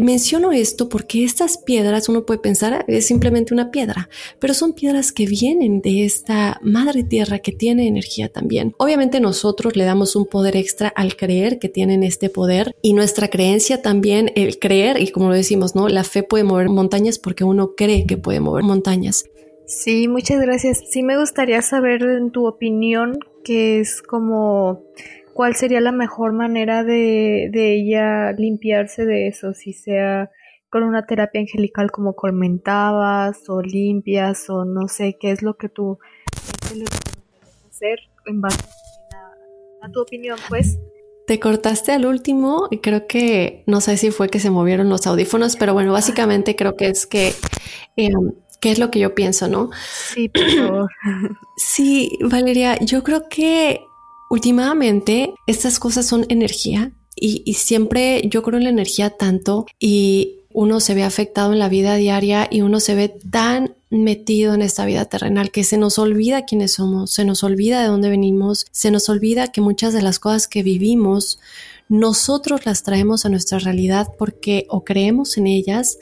Menciono 0.00 0.52
esto 0.52 0.88
porque 0.88 1.24
estas 1.24 1.58
piedras 1.58 2.08
uno 2.08 2.24
puede 2.24 2.40
pensar 2.40 2.84
es 2.88 3.06
simplemente 3.06 3.54
una 3.54 3.70
piedra, 3.70 4.08
pero 4.38 4.54
son 4.54 4.72
piedras 4.72 5.12
que 5.12 5.26
vienen 5.26 5.80
de 5.80 6.04
esta 6.04 6.58
madre 6.62 7.02
tierra 7.02 7.38
que 7.38 7.52
tiene 7.52 7.86
energía 7.86 8.28
también. 8.28 8.74
Obviamente 8.78 9.20
nosotros 9.20 9.76
le 9.76 9.84
damos 9.84 10.16
un 10.16 10.26
poder 10.26 10.56
extra 10.56 10.88
al 10.88 11.16
creer 11.16 11.58
que 11.58 11.68
tienen 11.68 12.02
este 12.02 12.30
poder 12.30 12.74
y 12.82 12.92
nuestra 12.92 13.28
creencia 13.28 13.82
también, 13.82 14.32
el 14.34 14.58
creer 14.58 15.00
y 15.00 15.10
como 15.10 15.28
lo 15.28 15.34
decimos, 15.34 15.74
¿no? 15.74 15.88
La 15.88 16.04
fe 16.04 16.22
puede 16.22 16.44
mover 16.44 16.68
montañas 16.68 17.18
porque 17.18 17.44
uno 17.44 17.74
cree 17.76 18.06
que 18.06 18.16
puede 18.16 18.40
mover 18.40 18.64
montañas. 18.64 19.24
Sí, 19.66 20.06
muchas 20.06 20.40
gracias. 20.40 20.84
Sí 20.88 21.02
me 21.02 21.18
gustaría 21.18 21.60
saber 21.60 22.02
en 22.02 22.30
tu 22.30 22.46
opinión 22.46 23.18
que 23.42 23.80
es 23.80 24.00
como 24.00 24.82
cuál 25.36 25.54
sería 25.54 25.82
la 25.82 25.92
mejor 25.92 26.32
manera 26.32 26.82
de, 26.82 27.50
de 27.52 27.74
ella 27.74 28.32
limpiarse 28.32 29.04
de 29.04 29.28
eso, 29.28 29.52
si 29.52 29.74
sea 29.74 30.30
con 30.70 30.82
una 30.82 31.04
terapia 31.04 31.42
angelical 31.42 31.90
como 31.90 32.16
comentabas, 32.16 33.46
o 33.50 33.60
limpias, 33.60 34.48
o 34.48 34.64
no 34.64 34.88
sé, 34.88 35.18
qué 35.20 35.32
es 35.32 35.42
lo 35.42 35.58
que 35.58 35.68
tú 35.68 35.98
hacer 37.68 37.98
en 38.24 38.40
base 38.40 38.64
a, 39.82 39.90
tu 39.92 40.00
opinión, 40.00 40.38
pues. 40.48 40.78
Te 41.26 41.38
cortaste 41.38 41.92
al 41.92 42.06
último 42.06 42.68
y 42.70 42.78
creo 42.78 43.06
que 43.06 43.62
no 43.66 43.82
sé 43.82 43.98
si 43.98 44.10
fue 44.10 44.30
que 44.30 44.40
se 44.40 44.48
movieron 44.48 44.88
los 44.88 45.06
audífonos, 45.06 45.56
pero 45.56 45.74
bueno, 45.74 45.92
básicamente 45.92 46.56
creo 46.56 46.76
que 46.76 46.88
es 46.88 47.06
que 47.06 47.34
em, 47.96 48.32
¿Qué 48.58 48.70
es 48.70 48.78
lo 48.78 48.90
que 48.90 48.98
yo 48.98 49.14
pienso, 49.14 49.48
no? 49.48 49.68
Sí, 50.14 50.30
por 50.30 50.50
favor. 50.50 50.90
sí, 51.58 52.18
Valeria, 52.22 52.78
yo 52.80 53.02
creo 53.02 53.28
que 53.28 53.82
Últimamente, 54.28 55.34
estas 55.46 55.78
cosas 55.78 56.06
son 56.06 56.26
energía 56.28 56.92
y, 57.14 57.54
siempre 57.54 58.22
yo 58.28 58.42
creo 58.42 58.58
en 58.58 58.64
la 58.64 58.70
energía 58.70 59.10
tanto 59.10 59.66
y 59.80 60.40
uno 60.52 60.80
se 60.80 60.94
ve 60.94 61.02
afectado 61.02 61.52
en 61.52 61.58
la 61.58 61.68
vida 61.68 61.96
diaria 61.96 62.48
y 62.50 62.60
uno 62.60 62.80
se 62.80 62.94
ve 62.94 63.08
tan 63.08 63.74
metido 63.88 64.52
en 64.54 64.62
esta 64.62 64.84
vida 64.84 65.04
terrenal 65.06 65.50
que 65.50 65.64
se 65.64 65.78
nos 65.78 65.98
olvida 65.98 66.44
quiénes 66.44 66.74
somos, 66.74 67.12
se 67.12 67.24
nos 67.24 67.42
olvida 67.44 67.80
de 67.80 67.88
dónde 67.88 68.10
venimos, 68.10 68.66
se 68.70 68.90
nos 68.90 69.08
olvida 69.08 69.52
que 69.52 69.60
muchas 69.60 69.94
de 69.94 70.02
las 70.02 70.18
cosas 70.18 70.48
que 70.48 70.62
vivimos 70.62 71.38
nosotros 71.88 72.66
las 72.66 72.82
traemos 72.82 73.24
a 73.24 73.28
nuestra 73.28 73.58
realidad 73.58 74.08
porque 74.18 74.66
o 74.68 74.82
creemos 74.84 75.36
en 75.38 75.46
ellas 75.46 75.98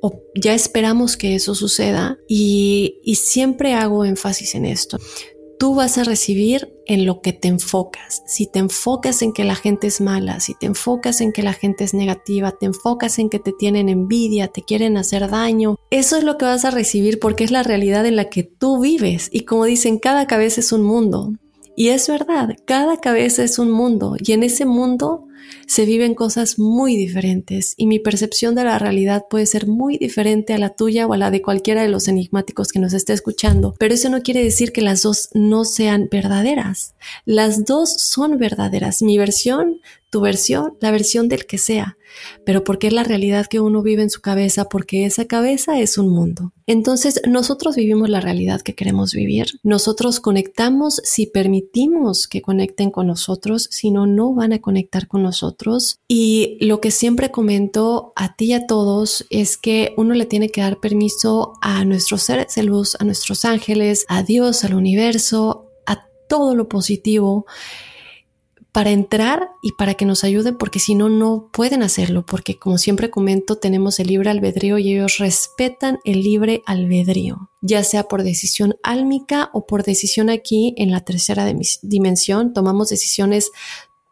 o 0.00 0.22
ya 0.34 0.54
esperamos 0.54 1.16
que 1.16 1.34
eso 1.34 1.54
suceda 1.54 2.18
y, 2.26 3.00
y 3.04 3.16
siempre 3.16 3.74
hago 3.74 4.04
énfasis 4.04 4.54
en 4.54 4.64
esto 4.64 4.98
tú 5.60 5.74
vas 5.74 5.98
a 5.98 6.04
recibir 6.04 6.72
en 6.86 7.04
lo 7.04 7.20
que 7.20 7.34
te 7.34 7.46
enfocas. 7.46 8.22
Si 8.24 8.46
te 8.46 8.60
enfocas 8.60 9.20
en 9.20 9.34
que 9.34 9.44
la 9.44 9.54
gente 9.54 9.88
es 9.88 10.00
mala, 10.00 10.40
si 10.40 10.54
te 10.54 10.64
enfocas 10.64 11.20
en 11.20 11.32
que 11.32 11.42
la 11.42 11.52
gente 11.52 11.84
es 11.84 11.92
negativa, 11.92 12.52
te 12.52 12.64
enfocas 12.64 13.18
en 13.18 13.28
que 13.28 13.38
te 13.38 13.52
tienen 13.52 13.90
envidia, 13.90 14.48
te 14.48 14.62
quieren 14.62 14.96
hacer 14.96 15.28
daño, 15.28 15.76
eso 15.90 16.16
es 16.16 16.24
lo 16.24 16.38
que 16.38 16.46
vas 16.46 16.64
a 16.64 16.70
recibir 16.70 17.20
porque 17.20 17.44
es 17.44 17.50
la 17.50 17.62
realidad 17.62 18.06
en 18.06 18.16
la 18.16 18.30
que 18.30 18.42
tú 18.42 18.80
vives. 18.80 19.28
Y 19.30 19.42
como 19.42 19.66
dicen, 19.66 19.98
cada 19.98 20.26
cabeza 20.26 20.60
es 20.60 20.72
un 20.72 20.82
mundo. 20.82 21.34
Y 21.76 21.88
es 21.88 22.08
verdad, 22.08 22.56
cada 22.64 22.96
cabeza 22.96 23.44
es 23.44 23.58
un 23.58 23.70
mundo 23.70 24.16
y 24.18 24.32
en 24.32 24.42
ese 24.42 24.64
mundo 24.64 25.26
se 25.70 25.84
viven 25.84 26.16
cosas 26.16 26.58
muy 26.58 26.96
diferentes 26.96 27.74
y 27.76 27.86
mi 27.86 28.00
percepción 28.00 28.56
de 28.56 28.64
la 28.64 28.80
realidad 28.80 29.26
puede 29.30 29.46
ser 29.46 29.68
muy 29.68 29.98
diferente 29.98 30.52
a 30.52 30.58
la 30.58 30.70
tuya 30.70 31.06
o 31.06 31.12
a 31.12 31.16
la 31.16 31.30
de 31.30 31.42
cualquiera 31.42 31.82
de 31.82 31.88
los 31.88 32.08
enigmáticos 32.08 32.72
que 32.72 32.80
nos 32.80 32.92
esté 32.92 33.12
escuchando, 33.12 33.76
pero 33.78 33.94
eso 33.94 34.08
no 34.08 34.22
quiere 34.22 34.42
decir 34.42 34.72
que 34.72 34.82
las 34.82 35.02
dos 35.02 35.28
no 35.32 35.64
sean 35.64 36.08
verdaderas. 36.10 36.96
Las 37.24 37.66
dos 37.66 37.94
son 38.00 38.36
verdaderas. 38.36 39.00
Mi 39.00 39.16
versión 39.16 39.78
tu 40.10 40.20
versión, 40.20 40.76
la 40.80 40.90
versión 40.90 41.28
del 41.28 41.46
que 41.46 41.56
sea, 41.56 41.96
pero 42.44 42.64
porque 42.64 42.88
es 42.88 42.92
la 42.92 43.04
realidad 43.04 43.46
que 43.46 43.60
uno 43.60 43.80
vive 43.80 44.02
en 44.02 44.10
su 44.10 44.20
cabeza, 44.20 44.68
porque 44.68 45.06
esa 45.06 45.26
cabeza 45.26 45.78
es 45.78 45.98
un 45.98 46.08
mundo. 46.08 46.52
Entonces, 46.66 47.20
nosotros 47.28 47.76
vivimos 47.76 48.10
la 48.10 48.20
realidad 48.20 48.60
que 48.60 48.74
queremos 48.74 49.14
vivir. 49.14 49.46
Nosotros 49.62 50.18
conectamos 50.18 51.00
si 51.04 51.26
permitimos 51.26 52.26
que 52.26 52.42
conecten 52.42 52.90
con 52.90 53.06
nosotros, 53.06 53.68
si 53.70 53.90
no, 53.90 54.06
no 54.06 54.34
van 54.34 54.52
a 54.52 54.60
conectar 54.60 55.06
con 55.06 55.22
nosotros. 55.22 55.59
Y 56.08 56.56
lo 56.60 56.80
que 56.80 56.90
siempre 56.90 57.30
comento 57.30 58.12
a 58.16 58.34
ti 58.36 58.46
y 58.46 58.52
a 58.54 58.66
todos 58.66 59.26
es 59.30 59.56
que 59.56 59.94
uno 59.96 60.14
le 60.14 60.26
tiene 60.26 60.50
que 60.50 60.60
dar 60.60 60.80
permiso 60.80 61.54
a 61.60 61.84
nuestros 61.84 62.22
seres 62.22 62.54
de 62.54 62.62
luz, 62.62 62.96
a 63.00 63.04
nuestros 63.04 63.44
ángeles, 63.44 64.06
a 64.08 64.22
Dios, 64.22 64.64
al 64.64 64.74
universo, 64.74 65.70
a 65.86 66.06
todo 66.28 66.54
lo 66.54 66.68
positivo 66.68 67.46
para 68.72 68.90
entrar 68.90 69.50
y 69.62 69.72
para 69.72 69.94
que 69.94 70.04
nos 70.04 70.22
ayuden, 70.22 70.56
porque 70.56 70.78
si 70.78 70.94
no, 70.94 71.08
no 71.08 71.48
pueden 71.52 71.82
hacerlo, 71.82 72.24
porque 72.24 72.58
como 72.58 72.78
siempre 72.78 73.10
comento, 73.10 73.56
tenemos 73.56 73.98
el 73.98 74.08
libre 74.08 74.30
albedrío 74.30 74.78
y 74.78 74.92
ellos 74.94 75.18
respetan 75.18 75.98
el 76.04 76.22
libre 76.22 76.62
albedrío, 76.66 77.50
ya 77.62 77.82
sea 77.82 78.04
por 78.04 78.22
decisión 78.22 78.76
álmica 78.82 79.50
o 79.52 79.66
por 79.66 79.82
decisión 79.82 80.30
aquí 80.30 80.74
en 80.76 80.92
la 80.92 81.00
tercera 81.00 81.50
dimensión, 81.82 82.52
tomamos 82.52 82.88
decisiones 82.88 83.50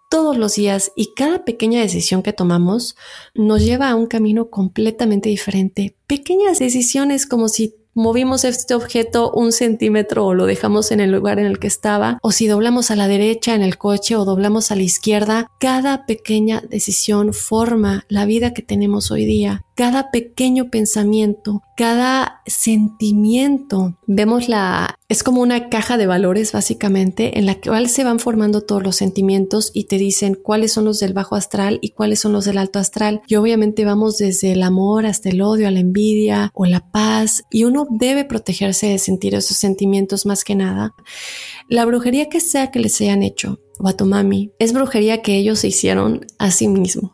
todos 0.09 0.37
los 0.37 0.55
días 0.55 0.93
y 0.97 1.15
cada 1.15 1.45
pequeña 1.45 1.81
decisión 1.81 2.23
que 2.23 2.33
tomamos 2.33 2.97
nos 3.35 3.63
lleva 3.63 3.91
a 3.91 3.95
un 3.95 4.07
camino 4.07 4.51
completamente 4.51 5.29
diferente. 5.29 5.95
Pequeñas 6.07 6.59
decisiones 6.59 7.27
como 7.27 7.49
si 7.49 7.75
movimos 7.95 8.45
este 8.45 8.75
objeto 8.75 9.33
un 9.33 9.53
centímetro 9.53 10.25
o 10.25 10.35
lo 10.35 10.47
dejamos 10.47 10.93
en 10.93 11.01
el 11.01 11.11
lugar 11.11 11.39
en 11.39 11.47
el 11.47 11.59
que 11.59 11.67
estaba, 11.67 12.19
o 12.23 12.31
si 12.31 12.47
doblamos 12.47 12.91
a 12.91 12.97
la 12.97 13.09
derecha 13.09 13.55
en 13.55 13.63
el 13.63 13.77
coche 13.77 14.17
o 14.17 14.25
doblamos 14.25 14.71
a 14.71 14.77
la 14.77 14.83
izquierda, 14.83 15.51
cada 15.59 16.07
pequeña 16.07 16.63
decisión 16.69 17.35
forma 17.35 18.05
la 18.09 18.25
vida 18.25 18.55
que 18.55 18.63
tenemos 18.63 19.11
hoy 19.11 19.25
día 19.25 19.65
cada 19.79 20.11
pequeño 20.11 20.71
pensamiento, 20.71 21.63
cada 21.77 22.43
sentimiento. 22.47 23.97
Vemos 24.09 24.49
la, 24.49 24.99
es 25.09 25.23
como 25.23 25.41
una 25.41 25.69
caja 25.69 25.97
de 25.97 26.09
valores 26.09 26.51
básicamente 26.51 27.39
en 27.39 27.47
la 27.47 27.61
cual 27.61 27.89
se 27.89 28.03
van 28.03 28.19
formando 28.19 28.63
todos 28.63 28.83
los 28.83 28.97
sentimientos 28.97 29.71
y 29.73 29.85
te 29.85 29.97
dicen 29.97 30.37
cuáles 30.43 30.73
son 30.73 30.85
los 30.85 30.99
del 30.99 31.13
bajo 31.13 31.37
astral 31.37 31.79
y 31.81 31.91
cuáles 31.91 32.19
son 32.19 32.33
los 32.33 32.45
del 32.45 32.59
alto 32.59 32.81
astral. 32.81 33.23
Y 33.29 33.37
obviamente 33.37 33.85
vamos 33.85 34.19
desde 34.19 34.51
el 34.51 34.65
amor 34.65 35.07
hasta 35.07 35.29
el 35.29 35.43
odio, 35.43 35.69
a 35.69 35.71
la 35.71 35.79
envidia 35.79 36.51
o 36.55 36.67
la 36.67 36.91
paz 36.91 37.45
y 37.49 37.63
uno 37.63 37.87
debe 37.89 38.25
protegerse 38.25 38.89
de 38.89 38.99
sentir 38.99 39.37
esos 39.37 39.59
sentimientos 39.59 40.27
más 40.27 40.43
que 40.43 40.57
nada. 40.57 40.93
La 41.69 41.85
brujería 41.85 42.29
que 42.29 42.41
sea 42.41 42.73
que 42.73 42.81
les 42.81 43.01
hayan 43.01 43.23
hecho 43.23 43.61
o 43.79 43.87
a 43.87 43.97
tu 43.97 44.07
mami 44.07 44.51
es 44.59 44.73
brujería 44.73 45.23
que 45.23 45.37
ellos 45.37 45.61
se 45.61 45.69
hicieron 45.69 46.27
a 46.41 46.51
sí 46.51 46.67
mismos 46.67 47.13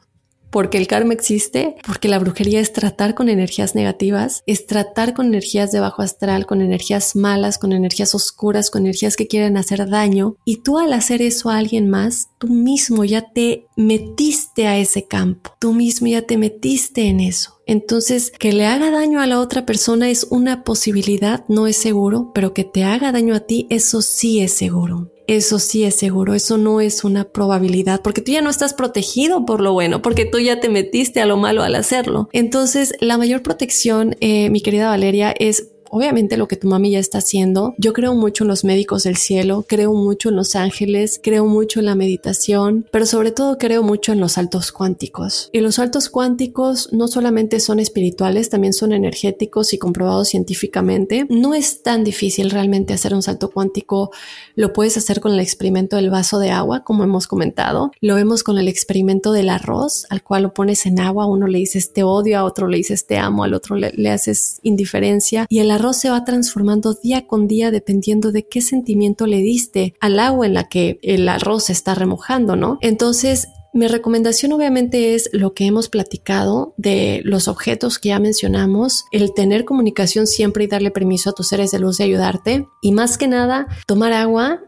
porque 0.54 0.78
el 0.78 0.86
karma 0.86 1.14
existe, 1.14 1.74
porque 1.84 2.06
la 2.06 2.20
brujería 2.20 2.60
es 2.60 2.72
tratar 2.72 3.16
con 3.16 3.28
energías 3.28 3.74
negativas, 3.74 4.44
es 4.46 4.68
tratar 4.68 5.12
con 5.12 5.26
energías 5.26 5.72
de 5.72 5.80
bajo 5.80 6.00
astral, 6.00 6.46
con 6.46 6.60
energías 6.60 7.16
malas, 7.16 7.58
con 7.58 7.72
energías 7.72 8.14
oscuras, 8.14 8.70
con 8.70 8.82
energías 8.82 9.16
que 9.16 9.26
quieren 9.26 9.56
hacer 9.56 9.90
daño. 9.90 10.36
Y 10.44 10.58
tú 10.58 10.78
al 10.78 10.92
hacer 10.92 11.22
eso 11.22 11.50
a 11.50 11.56
alguien 11.56 11.90
más, 11.90 12.28
tú 12.38 12.46
mismo 12.46 13.04
ya 13.04 13.32
te 13.32 13.66
metiste 13.76 14.68
a 14.68 14.78
ese 14.78 15.08
campo, 15.08 15.50
tú 15.58 15.72
mismo 15.72 16.06
ya 16.06 16.22
te 16.22 16.38
metiste 16.38 17.08
en 17.08 17.18
eso. 17.18 17.58
Entonces, 17.66 18.30
que 18.30 18.52
le 18.52 18.66
haga 18.66 18.92
daño 18.92 19.20
a 19.20 19.26
la 19.26 19.40
otra 19.40 19.66
persona 19.66 20.08
es 20.08 20.24
una 20.30 20.62
posibilidad, 20.62 21.44
no 21.48 21.66
es 21.66 21.78
seguro, 21.78 22.30
pero 22.32 22.54
que 22.54 22.62
te 22.62 22.84
haga 22.84 23.10
daño 23.10 23.34
a 23.34 23.40
ti, 23.40 23.66
eso 23.70 24.02
sí 24.02 24.38
es 24.38 24.52
seguro. 24.52 25.10
Eso 25.26 25.58
sí 25.58 25.84
es 25.84 25.94
seguro, 25.94 26.34
eso 26.34 26.58
no 26.58 26.80
es 26.80 27.02
una 27.02 27.24
probabilidad, 27.24 28.02
porque 28.02 28.20
tú 28.20 28.32
ya 28.32 28.42
no 28.42 28.50
estás 28.50 28.74
protegido 28.74 29.46
por 29.46 29.60
lo 29.60 29.72
bueno, 29.72 30.02
porque 30.02 30.26
tú 30.26 30.38
ya 30.38 30.60
te 30.60 30.68
metiste 30.68 31.20
a 31.20 31.26
lo 31.26 31.36
malo 31.36 31.62
al 31.62 31.74
hacerlo. 31.74 32.28
Entonces, 32.32 32.92
la 33.00 33.16
mayor 33.16 33.42
protección, 33.42 34.16
eh, 34.20 34.50
mi 34.50 34.60
querida 34.60 34.88
Valeria, 34.88 35.34
es 35.38 35.73
obviamente 35.94 36.36
lo 36.36 36.48
que 36.48 36.56
tu 36.56 36.66
mami 36.66 36.90
ya 36.90 36.98
está 36.98 37.18
haciendo. 37.18 37.72
Yo 37.78 37.92
creo 37.92 38.16
mucho 38.16 38.42
en 38.42 38.48
los 38.48 38.64
médicos 38.64 39.04
del 39.04 39.16
cielo, 39.16 39.64
creo 39.68 39.94
mucho 39.94 40.30
en 40.30 40.36
los 40.36 40.56
ángeles, 40.56 41.20
creo 41.22 41.46
mucho 41.46 41.78
en 41.78 41.86
la 41.86 41.94
meditación, 41.94 42.84
pero 42.90 43.06
sobre 43.06 43.30
todo 43.30 43.58
creo 43.58 43.84
mucho 43.84 44.10
en 44.12 44.18
los 44.18 44.32
saltos 44.32 44.72
cuánticos. 44.72 45.50
Y 45.52 45.60
los 45.60 45.76
saltos 45.76 46.08
cuánticos 46.08 46.92
no 46.92 47.06
solamente 47.06 47.60
son 47.60 47.78
espirituales, 47.78 48.50
también 48.50 48.72
son 48.72 48.92
energéticos 48.92 49.72
y 49.72 49.78
comprobados 49.78 50.30
científicamente. 50.30 51.26
No 51.30 51.54
es 51.54 51.84
tan 51.84 52.02
difícil 52.02 52.50
realmente 52.50 52.92
hacer 52.92 53.14
un 53.14 53.22
salto 53.22 53.52
cuántico. 53.52 54.10
Lo 54.56 54.72
puedes 54.72 54.96
hacer 54.96 55.20
con 55.20 55.32
el 55.32 55.38
experimento 55.38 55.94
del 55.94 56.10
vaso 56.10 56.40
de 56.40 56.50
agua, 56.50 56.82
como 56.82 57.04
hemos 57.04 57.28
comentado. 57.28 57.92
Lo 58.00 58.16
vemos 58.16 58.42
con 58.42 58.58
el 58.58 58.66
experimento 58.66 59.30
del 59.30 59.48
arroz, 59.48 60.06
al 60.10 60.24
cual 60.24 60.42
lo 60.42 60.54
pones 60.54 60.86
en 60.86 60.98
agua, 60.98 61.26
uno 61.26 61.46
le 61.46 61.58
dices 61.58 61.92
te 61.92 62.02
odio, 62.02 62.36
a 62.36 62.44
otro 62.44 62.66
le 62.66 62.78
dices 62.78 63.06
te 63.06 63.16
amo, 63.16 63.44
al 63.44 63.54
otro 63.54 63.76
le, 63.76 63.92
le 63.92 64.10
haces 64.10 64.58
indiferencia 64.64 65.46
y 65.48 65.60
el 65.60 65.70
arroz 65.70 65.83
se 65.92 66.10
va 66.10 66.24
transformando 66.24 66.94
día 66.94 67.26
con 67.26 67.46
día 67.46 67.70
dependiendo 67.70 68.32
de 68.32 68.46
qué 68.46 68.60
sentimiento 68.60 69.26
le 69.26 69.38
diste 69.38 69.94
al 70.00 70.18
agua 70.18 70.46
en 70.46 70.54
la 70.54 70.68
que 70.68 70.98
el 71.02 71.28
arroz 71.28 71.70
está 71.70 71.94
remojando, 71.94 72.56
¿no? 72.56 72.78
Entonces, 72.80 73.48
mi 73.74 73.88
recomendación 73.88 74.52
obviamente 74.52 75.16
es 75.16 75.28
lo 75.32 75.52
que 75.52 75.66
hemos 75.66 75.88
platicado 75.88 76.74
de 76.76 77.22
los 77.24 77.48
objetos 77.48 77.98
que 77.98 78.10
ya 78.10 78.20
mencionamos, 78.20 79.04
el 79.10 79.34
tener 79.34 79.64
comunicación 79.64 80.28
siempre 80.28 80.62
y 80.62 80.68
darle 80.68 80.92
permiso 80.92 81.30
a 81.30 81.32
tus 81.32 81.48
seres 81.48 81.72
de 81.72 81.80
luz 81.80 81.98
de 81.98 82.04
ayudarte 82.04 82.68
y 82.80 82.92
más 82.92 83.18
que 83.18 83.26
nada 83.26 83.66
tomar 83.88 84.12
agua, 84.12 84.60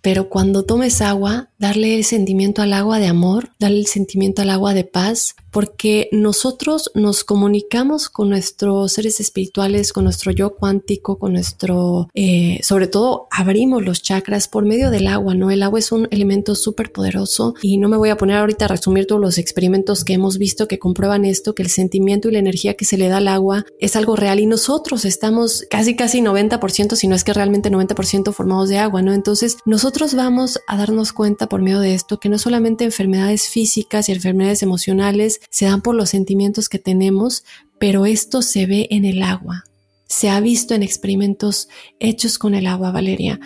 pero 0.00 0.30
cuando 0.30 0.64
tomes 0.64 1.02
agua, 1.02 1.50
darle 1.64 1.96
el 1.96 2.04
sentimiento 2.04 2.60
al 2.60 2.74
agua 2.74 2.98
de 2.98 3.06
amor, 3.06 3.48
darle 3.58 3.78
el 3.78 3.86
sentimiento 3.86 4.42
al 4.42 4.50
agua 4.50 4.74
de 4.74 4.84
paz, 4.84 5.34
porque 5.50 6.08
nosotros 6.12 6.90
nos 6.94 7.24
comunicamos 7.24 8.10
con 8.10 8.28
nuestros 8.28 8.92
seres 8.92 9.18
espirituales, 9.18 9.94
con 9.94 10.04
nuestro 10.04 10.30
yo 10.30 10.56
cuántico, 10.56 11.16
con 11.16 11.32
nuestro, 11.32 12.10
eh, 12.12 12.58
sobre 12.62 12.88
todo 12.88 13.28
abrimos 13.30 13.82
los 13.82 14.02
chakras 14.02 14.46
por 14.46 14.66
medio 14.66 14.90
del 14.90 15.06
agua, 15.06 15.34
¿no? 15.34 15.50
El 15.50 15.62
agua 15.62 15.78
es 15.78 15.90
un 15.90 16.06
elemento 16.10 16.54
súper 16.54 16.92
poderoso 16.92 17.54
y 17.62 17.78
no 17.78 17.88
me 17.88 17.96
voy 17.96 18.10
a 18.10 18.16
poner 18.16 18.36
ahorita 18.36 18.66
a 18.66 18.68
resumir 18.68 19.06
todos 19.06 19.20
los 19.20 19.38
experimentos 19.38 20.04
que 20.04 20.14
hemos 20.14 20.36
visto 20.36 20.68
que 20.68 20.78
comprueban 20.78 21.24
esto, 21.24 21.54
que 21.54 21.62
el 21.62 21.70
sentimiento 21.70 22.28
y 22.28 22.32
la 22.32 22.40
energía 22.40 22.74
que 22.74 22.84
se 22.84 22.98
le 22.98 23.08
da 23.08 23.18
al 23.18 23.28
agua 23.28 23.64
es 23.78 23.96
algo 23.96 24.16
real 24.16 24.38
y 24.40 24.46
nosotros 24.46 25.06
estamos 25.06 25.64
casi 25.70 25.96
casi 25.96 26.20
90%, 26.20 26.96
si 26.96 27.08
no 27.08 27.14
es 27.14 27.24
que 27.24 27.32
realmente 27.32 27.70
90% 27.70 28.32
formados 28.32 28.68
de 28.68 28.78
agua, 28.78 29.00
¿no? 29.00 29.14
Entonces 29.14 29.56
nosotros 29.64 30.14
vamos 30.14 30.60
a 30.66 30.76
darnos 30.76 31.12
cuenta 31.12 31.48
por 31.54 31.62
medio 31.62 31.78
de 31.78 31.94
esto 31.94 32.18
que 32.18 32.28
no 32.28 32.36
solamente 32.36 32.82
enfermedades 32.82 33.46
físicas 33.46 34.08
y 34.08 34.12
enfermedades 34.12 34.64
emocionales 34.64 35.40
se 35.50 35.66
dan 35.66 35.82
por 35.82 35.94
los 35.94 36.10
sentimientos 36.10 36.68
que 36.68 36.80
tenemos, 36.80 37.44
pero 37.78 38.06
esto 38.06 38.42
se 38.42 38.66
ve 38.66 38.88
en 38.90 39.04
el 39.04 39.22
agua. 39.22 39.62
Se 40.08 40.30
ha 40.30 40.40
visto 40.40 40.74
en 40.74 40.82
experimentos 40.82 41.68
hechos 42.00 42.38
con 42.38 42.56
el 42.56 42.66
agua, 42.66 42.90
Valeria. 42.90 43.38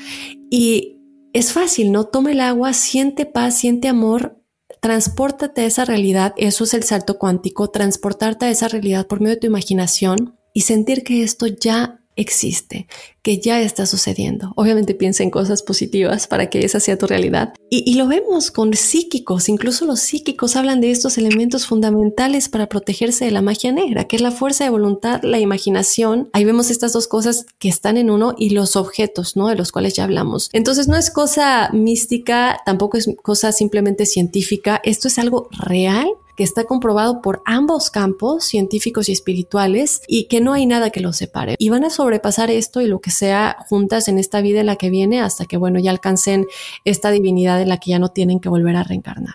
Y 0.50 0.96
es 1.34 1.52
fácil, 1.52 1.92
¿no? 1.92 2.04
Toma 2.04 2.32
el 2.32 2.40
agua, 2.40 2.72
siente 2.72 3.26
paz, 3.26 3.58
siente 3.58 3.88
amor, 3.88 4.40
transpórtate 4.80 5.60
a 5.60 5.66
esa 5.66 5.84
realidad, 5.84 6.32
eso 6.38 6.64
es 6.64 6.72
el 6.72 6.84
salto 6.84 7.18
cuántico, 7.18 7.68
transportarte 7.68 8.46
a 8.46 8.50
esa 8.50 8.68
realidad 8.68 9.06
por 9.06 9.20
medio 9.20 9.34
de 9.34 9.40
tu 9.40 9.48
imaginación 9.48 10.34
y 10.54 10.62
sentir 10.62 11.04
que 11.04 11.24
esto 11.24 11.46
ya 11.46 12.00
existe, 12.18 12.88
que 13.22 13.38
ya 13.38 13.60
está 13.60 13.86
sucediendo. 13.86 14.52
Obviamente 14.56 14.94
piensa 14.94 15.22
en 15.22 15.30
cosas 15.30 15.62
positivas 15.62 16.26
para 16.26 16.50
que 16.50 16.64
esa 16.64 16.80
sea 16.80 16.98
tu 16.98 17.06
realidad. 17.06 17.54
Y, 17.70 17.94
lo 17.94 18.06
vemos 18.06 18.50
con 18.50 18.74
psíquicos, 18.74 19.48
incluso 19.48 19.86
los 19.86 20.00
psíquicos 20.00 20.56
hablan 20.56 20.80
de 20.80 20.90
estos 20.90 21.16
elementos 21.16 21.66
fundamentales 21.66 22.48
para 22.48 22.68
protegerse 22.68 23.24
de 23.24 23.30
la 23.30 23.42
magia 23.42 23.72
negra, 23.72 24.04
que 24.04 24.16
es 24.16 24.22
la 24.22 24.30
fuerza 24.30 24.64
de 24.64 24.70
voluntad, 24.70 25.20
la 25.22 25.38
imaginación. 25.38 26.28
Ahí 26.32 26.44
vemos 26.44 26.70
estas 26.70 26.92
dos 26.92 27.06
cosas 27.06 27.46
que 27.58 27.68
están 27.68 27.96
en 27.96 28.10
uno 28.10 28.34
y 28.36 28.50
los 28.50 28.76
objetos, 28.76 29.36
¿no? 29.36 29.48
De 29.48 29.54
los 29.54 29.70
cuales 29.70 29.94
ya 29.94 30.04
hablamos. 30.04 30.50
Entonces 30.52 30.88
no 30.88 30.96
es 30.96 31.10
cosa 31.10 31.70
mística, 31.72 32.60
tampoco 32.66 32.96
es 32.96 33.08
cosa 33.22 33.52
simplemente 33.52 34.06
científica, 34.06 34.80
esto 34.84 35.08
es 35.08 35.18
algo 35.18 35.48
real 35.52 36.08
que 36.38 36.44
está 36.44 36.62
comprobado 36.62 37.20
por 37.20 37.42
ambos 37.44 37.90
campos, 37.90 38.44
científicos 38.44 39.08
y 39.08 39.12
espirituales, 39.12 40.02
y 40.06 40.28
que 40.28 40.40
no 40.40 40.52
hay 40.52 40.66
nada 40.66 40.90
que 40.90 41.00
los 41.00 41.16
separe. 41.16 41.56
Y 41.58 41.68
van 41.68 41.82
a 41.82 41.90
sobrepasar 41.90 42.48
esto 42.48 42.80
y 42.80 42.86
lo 42.86 43.00
que 43.00 43.10
sea 43.10 43.56
juntas 43.68 44.06
en 44.06 44.20
esta 44.20 44.40
vida 44.40 44.60
en 44.60 44.66
la 44.66 44.76
que 44.76 44.88
viene 44.88 45.20
hasta 45.20 45.46
que, 45.46 45.56
bueno, 45.56 45.80
ya 45.80 45.90
alcancen 45.90 46.46
esta 46.84 47.10
divinidad 47.10 47.60
en 47.60 47.68
la 47.68 47.78
que 47.78 47.90
ya 47.90 47.98
no 47.98 48.10
tienen 48.10 48.38
que 48.38 48.48
volver 48.48 48.76
a 48.76 48.84
reencarnar. 48.84 49.34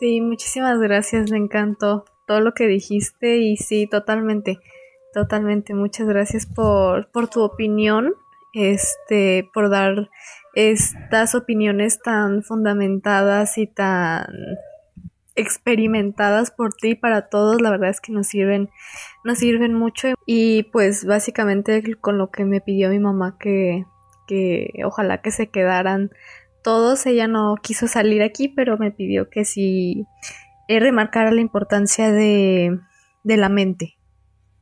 Sí, 0.00 0.20
muchísimas 0.20 0.80
gracias, 0.80 1.30
me 1.30 1.38
encantó 1.38 2.04
todo 2.26 2.40
lo 2.40 2.52
que 2.52 2.66
dijiste 2.66 3.36
y 3.36 3.56
sí, 3.56 3.86
totalmente, 3.86 4.58
totalmente. 5.14 5.74
Muchas 5.74 6.08
gracias 6.08 6.46
por, 6.46 7.12
por 7.12 7.28
tu 7.28 7.42
opinión, 7.42 8.14
este, 8.54 9.48
por 9.54 9.70
dar 9.70 10.10
estas 10.54 11.36
opiniones 11.36 12.00
tan 12.02 12.42
fundamentadas 12.42 13.56
y 13.56 13.68
tan 13.68 14.26
experimentadas 15.36 16.50
por 16.50 16.72
ti 16.74 16.94
para 16.94 17.28
todos, 17.28 17.60
la 17.60 17.70
verdad 17.70 17.90
es 17.90 18.00
que 18.00 18.12
nos 18.12 18.26
sirven, 18.26 18.70
nos 19.24 19.38
sirven 19.38 19.74
mucho 19.74 20.08
y 20.26 20.64
pues 20.64 21.04
básicamente 21.04 21.82
con 21.96 22.18
lo 22.18 22.30
que 22.30 22.44
me 22.44 22.60
pidió 22.60 22.90
mi 22.90 22.98
mamá 22.98 23.36
que, 23.38 23.84
que 24.26 24.72
ojalá 24.84 25.22
que 25.22 25.30
se 25.30 25.48
quedaran 25.48 26.10
todos. 26.62 27.06
Ella 27.06 27.28
no 27.28 27.56
quiso 27.62 27.88
salir 27.88 28.22
aquí, 28.22 28.48
pero 28.48 28.78
me 28.78 28.90
pidió 28.90 29.28
que 29.30 29.44
sí 29.44 30.06
eh, 30.68 30.80
remarcara 30.80 31.32
la 31.32 31.40
importancia 31.40 32.12
de, 32.12 32.78
de 33.24 33.36
la 33.36 33.48
mente, 33.48 33.98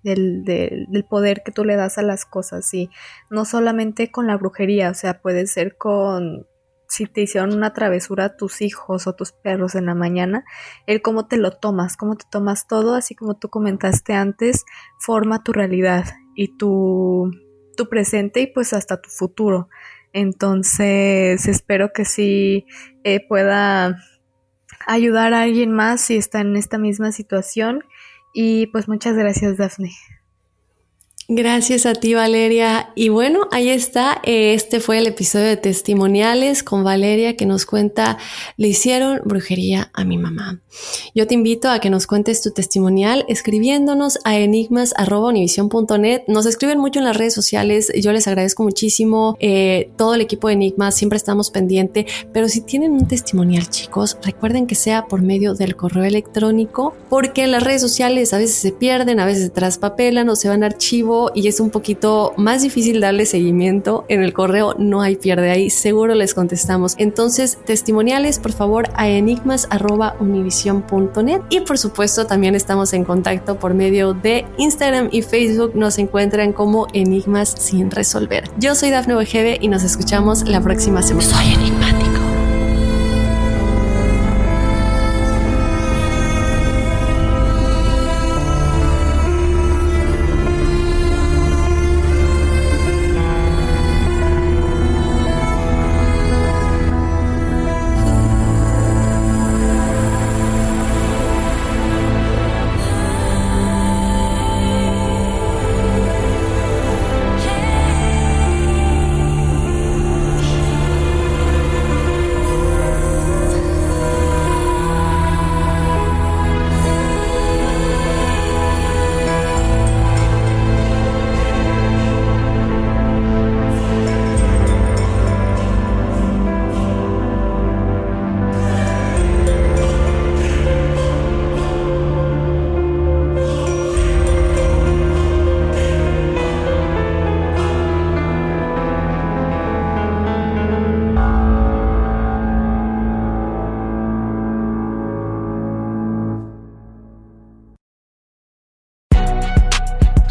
del, 0.03 0.45
del, 0.45 0.87
del, 0.89 1.05
poder 1.05 1.43
que 1.45 1.53
tú 1.53 1.65
le 1.65 1.77
das 1.77 1.99
a 1.99 2.03
las 2.03 2.25
cosas. 2.25 2.73
Y 2.75 2.91
no 3.31 3.45
solamente 3.45 4.11
con 4.11 4.27
la 4.27 4.37
brujería, 4.37 4.91
o 4.91 4.95
sea, 4.95 5.21
puede 5.21 5.47
ser 5.47 5.77
con 5.77 6.47
si 6.89 7.07
te 7.07 7.21
hicieron 7.21 7.55
una 7.55 7.73
travesura 7.73 8.37
tus 8.37 8.63
hijos 8.63 9.07
o 9.07 9.15
tus 9.15 9.33
perros 9.33 9.75
en 9.75 9.87
la 9.87 9.95
mañana, 9.95 10.45
el 10.87 11.03
cómo 11.03 11.27
te 11.27 11.37
lo 11.37 11.53
tomas, 11.53 11.97
cómo 11.97 12.17
te 12.17 12.25
tomas 12.31 12.67
todo, 12.67 12.95
así 12.95 13.15
como 13.15 13.37
tú 13.37 13.51
comentaste 13.51 14.15
antes, 14.15 14.65
forma 14.99 15.45
tu 15.45 15.53
realidad 15.53 16.07
y 16.35 16.57
tu, 16.57 17.31
tu 17.77 17.89
presente 17.89 18.41
y 18.41 18.47
pues 18.47 18.73
hasta 18.73 19.01
tu 19.01 19.11
futuro. 19.11 19.69
Entonces, 20.13 21.47
espero 21.47 21.93
que 21.93 22.05
sí 22.05 22.67
eh, 23.05 23.21
pueda 23.29 23.99
ayudar 24.87 25.35
a 25.35 25.43
alguien 25.43 25.73
más 25.73 26.01
si 26.01 26.17
está 26.17 26.41
en 26.41 26.57
esta 26.57 26.79
misma 26.79 27.13
situación. 27.13 27.85
Y 28.33 28.69
pues 28.69 28.89
muchas 28.89 29.17
gracias, 29.17 29.59
Daphne. 29.59 29.93
Gracias 31.31 31.85
a 31.85 31.93
ti, 31.93 32.15
Valeria. 32.15 32.89
Y 32.95 33.11
bueno, 33.11 33.49
ahí 33.51 33.69
está. 33.69 34.19
Este 34.25 34.81
fue 34.81 34.97
el 34.97 35.07
episodio 35.07 35.45
de 35.45 35.59
testimoniales 35.59 36.63
con 36.63 36.85
Valeria 36.85 37.37
que 37.37 37.45
nos 37.45 37.67
cuenta, 37.67 38.17
le 38.57 38.69
hicieron 38.69 39.21
brujería 39.27 39.91
a 39.93 40.05
mi 40.05 40.17
mamá. 40.17 40.63
Yo 41.15 41.27
te 41.27 41.35
invito 41.35 41.69
a 41.69 41.81
que 41.81 41.91
nos 41.91 42.07
cuentes 42.07 42.41
tu 42.41 42.53
testimonial 42.53 43.27
escribiéndonos 43.29 44.21
a 44.25 44.39
enigmas.univision.net. 44.39 46.23
Nos 46.29 46.47
escriben 46.47 46.79
mucho 46.79 47.01
en 47.01 47.05
las 47.05 47.19
redes 47.19 47.35
sociales. 47.35 47.93
Yo 48.01 48.13
les 48.13 48.27
agradezco 48.27 48.63
muchísimo. 48.63 49.37
Eh, 49.39 49.91
todo 49.99 50.15
el 50.15 50.23
equipo 50.23 50.49
de 50.49 50.55
Enigmas 50.55 50.95
siempre 50.95 51.19
estamos 51.19 51.51
pendiente. 51.51 52.07
Pero 52.33 52.49
si 52.49 52.63
tienen 52.63 52.93
un 52.93 53.07
testimonial, 53.07 53.69
chicos, 53.69 54.17
recuerden 54.23 54.67
que 54.67 54.75
sea 54.75 55.05
por 55.05 55.21
medio 55.21 55.53
del 55.53 55.77
correo 55.77 56.05
electrónico, 56.05 56.95
porque 57.11 57.45
en 57.45 57.51
las 57.51 57.63
redes 57.63 57.83
sociales 57.83 58.33
a 58.33 58.39
veces 58.39 58.57
se 58.57 58.73
pierden, 58.73 59.21
a 59.21 59.27
veces 59.27 59.43
se 59.43 59.51
traspapelan 59.51 60.27
o 60.31 60.35
se 60.35 60.49
van 60.49 60.65
a 60.65 60.69
y 61.35 61.49
es 61.49 61.59
un 61.61 61.71
poquito 61.71 62.35
más 62.37 62.63
difícil 62.63 63.01
darle 63.01 63.27
seguimiento. 63.27 64.05
En 64.09 64.23
el 64.23 64.33
correo 64.33 64.77
no 64.79 65.03
hay 65.03 65.17
pierde 65.17 65.51
ahí, 65.51 65.71
seguro 65.71 66.15
les 66.15 66.35
contestamos. 66.35 66.95
Entonces, 66.99 67.59
testimoniales, 67.65 68.39
por 68.39 68.53
favor, 68.53 68.91
a 68.95 69.09
enigmas.univision.net 69.09 71.41
y 71.51 71.61
por 71.61 71.79
supuesto 71.79 72.27
también 72.27 72.55
estamos 72.55 72.93
en 72.93 73.05
contacto 73.05 73.59
por 73.59 73.75
medio 73.75 74.15
de 74.15 74.45
Instagram 74.57 75.09
y 75.13 75.23
Facebook. 75.23 75.73
Nos 75.75 75.99
encuentran 75.99 76.53
como 76.53 76.87
Enigmas 76.93 77.55
sin 77.59 77.91
resolver. 77.91 78.45
Yo 78.59 78.75
soy 78.75 78.91
Dafne 78.91 79.17
Wegebe 79.17 79.59
y 79.61 79.69
nos 79.69 79.83
escuchamos 79.83 80.49
la 80.49 80.61
próxima 80.61 81.03
semana. 81.03 81.29
Soy 81.29 81.55
enigmático. 81.55 82.08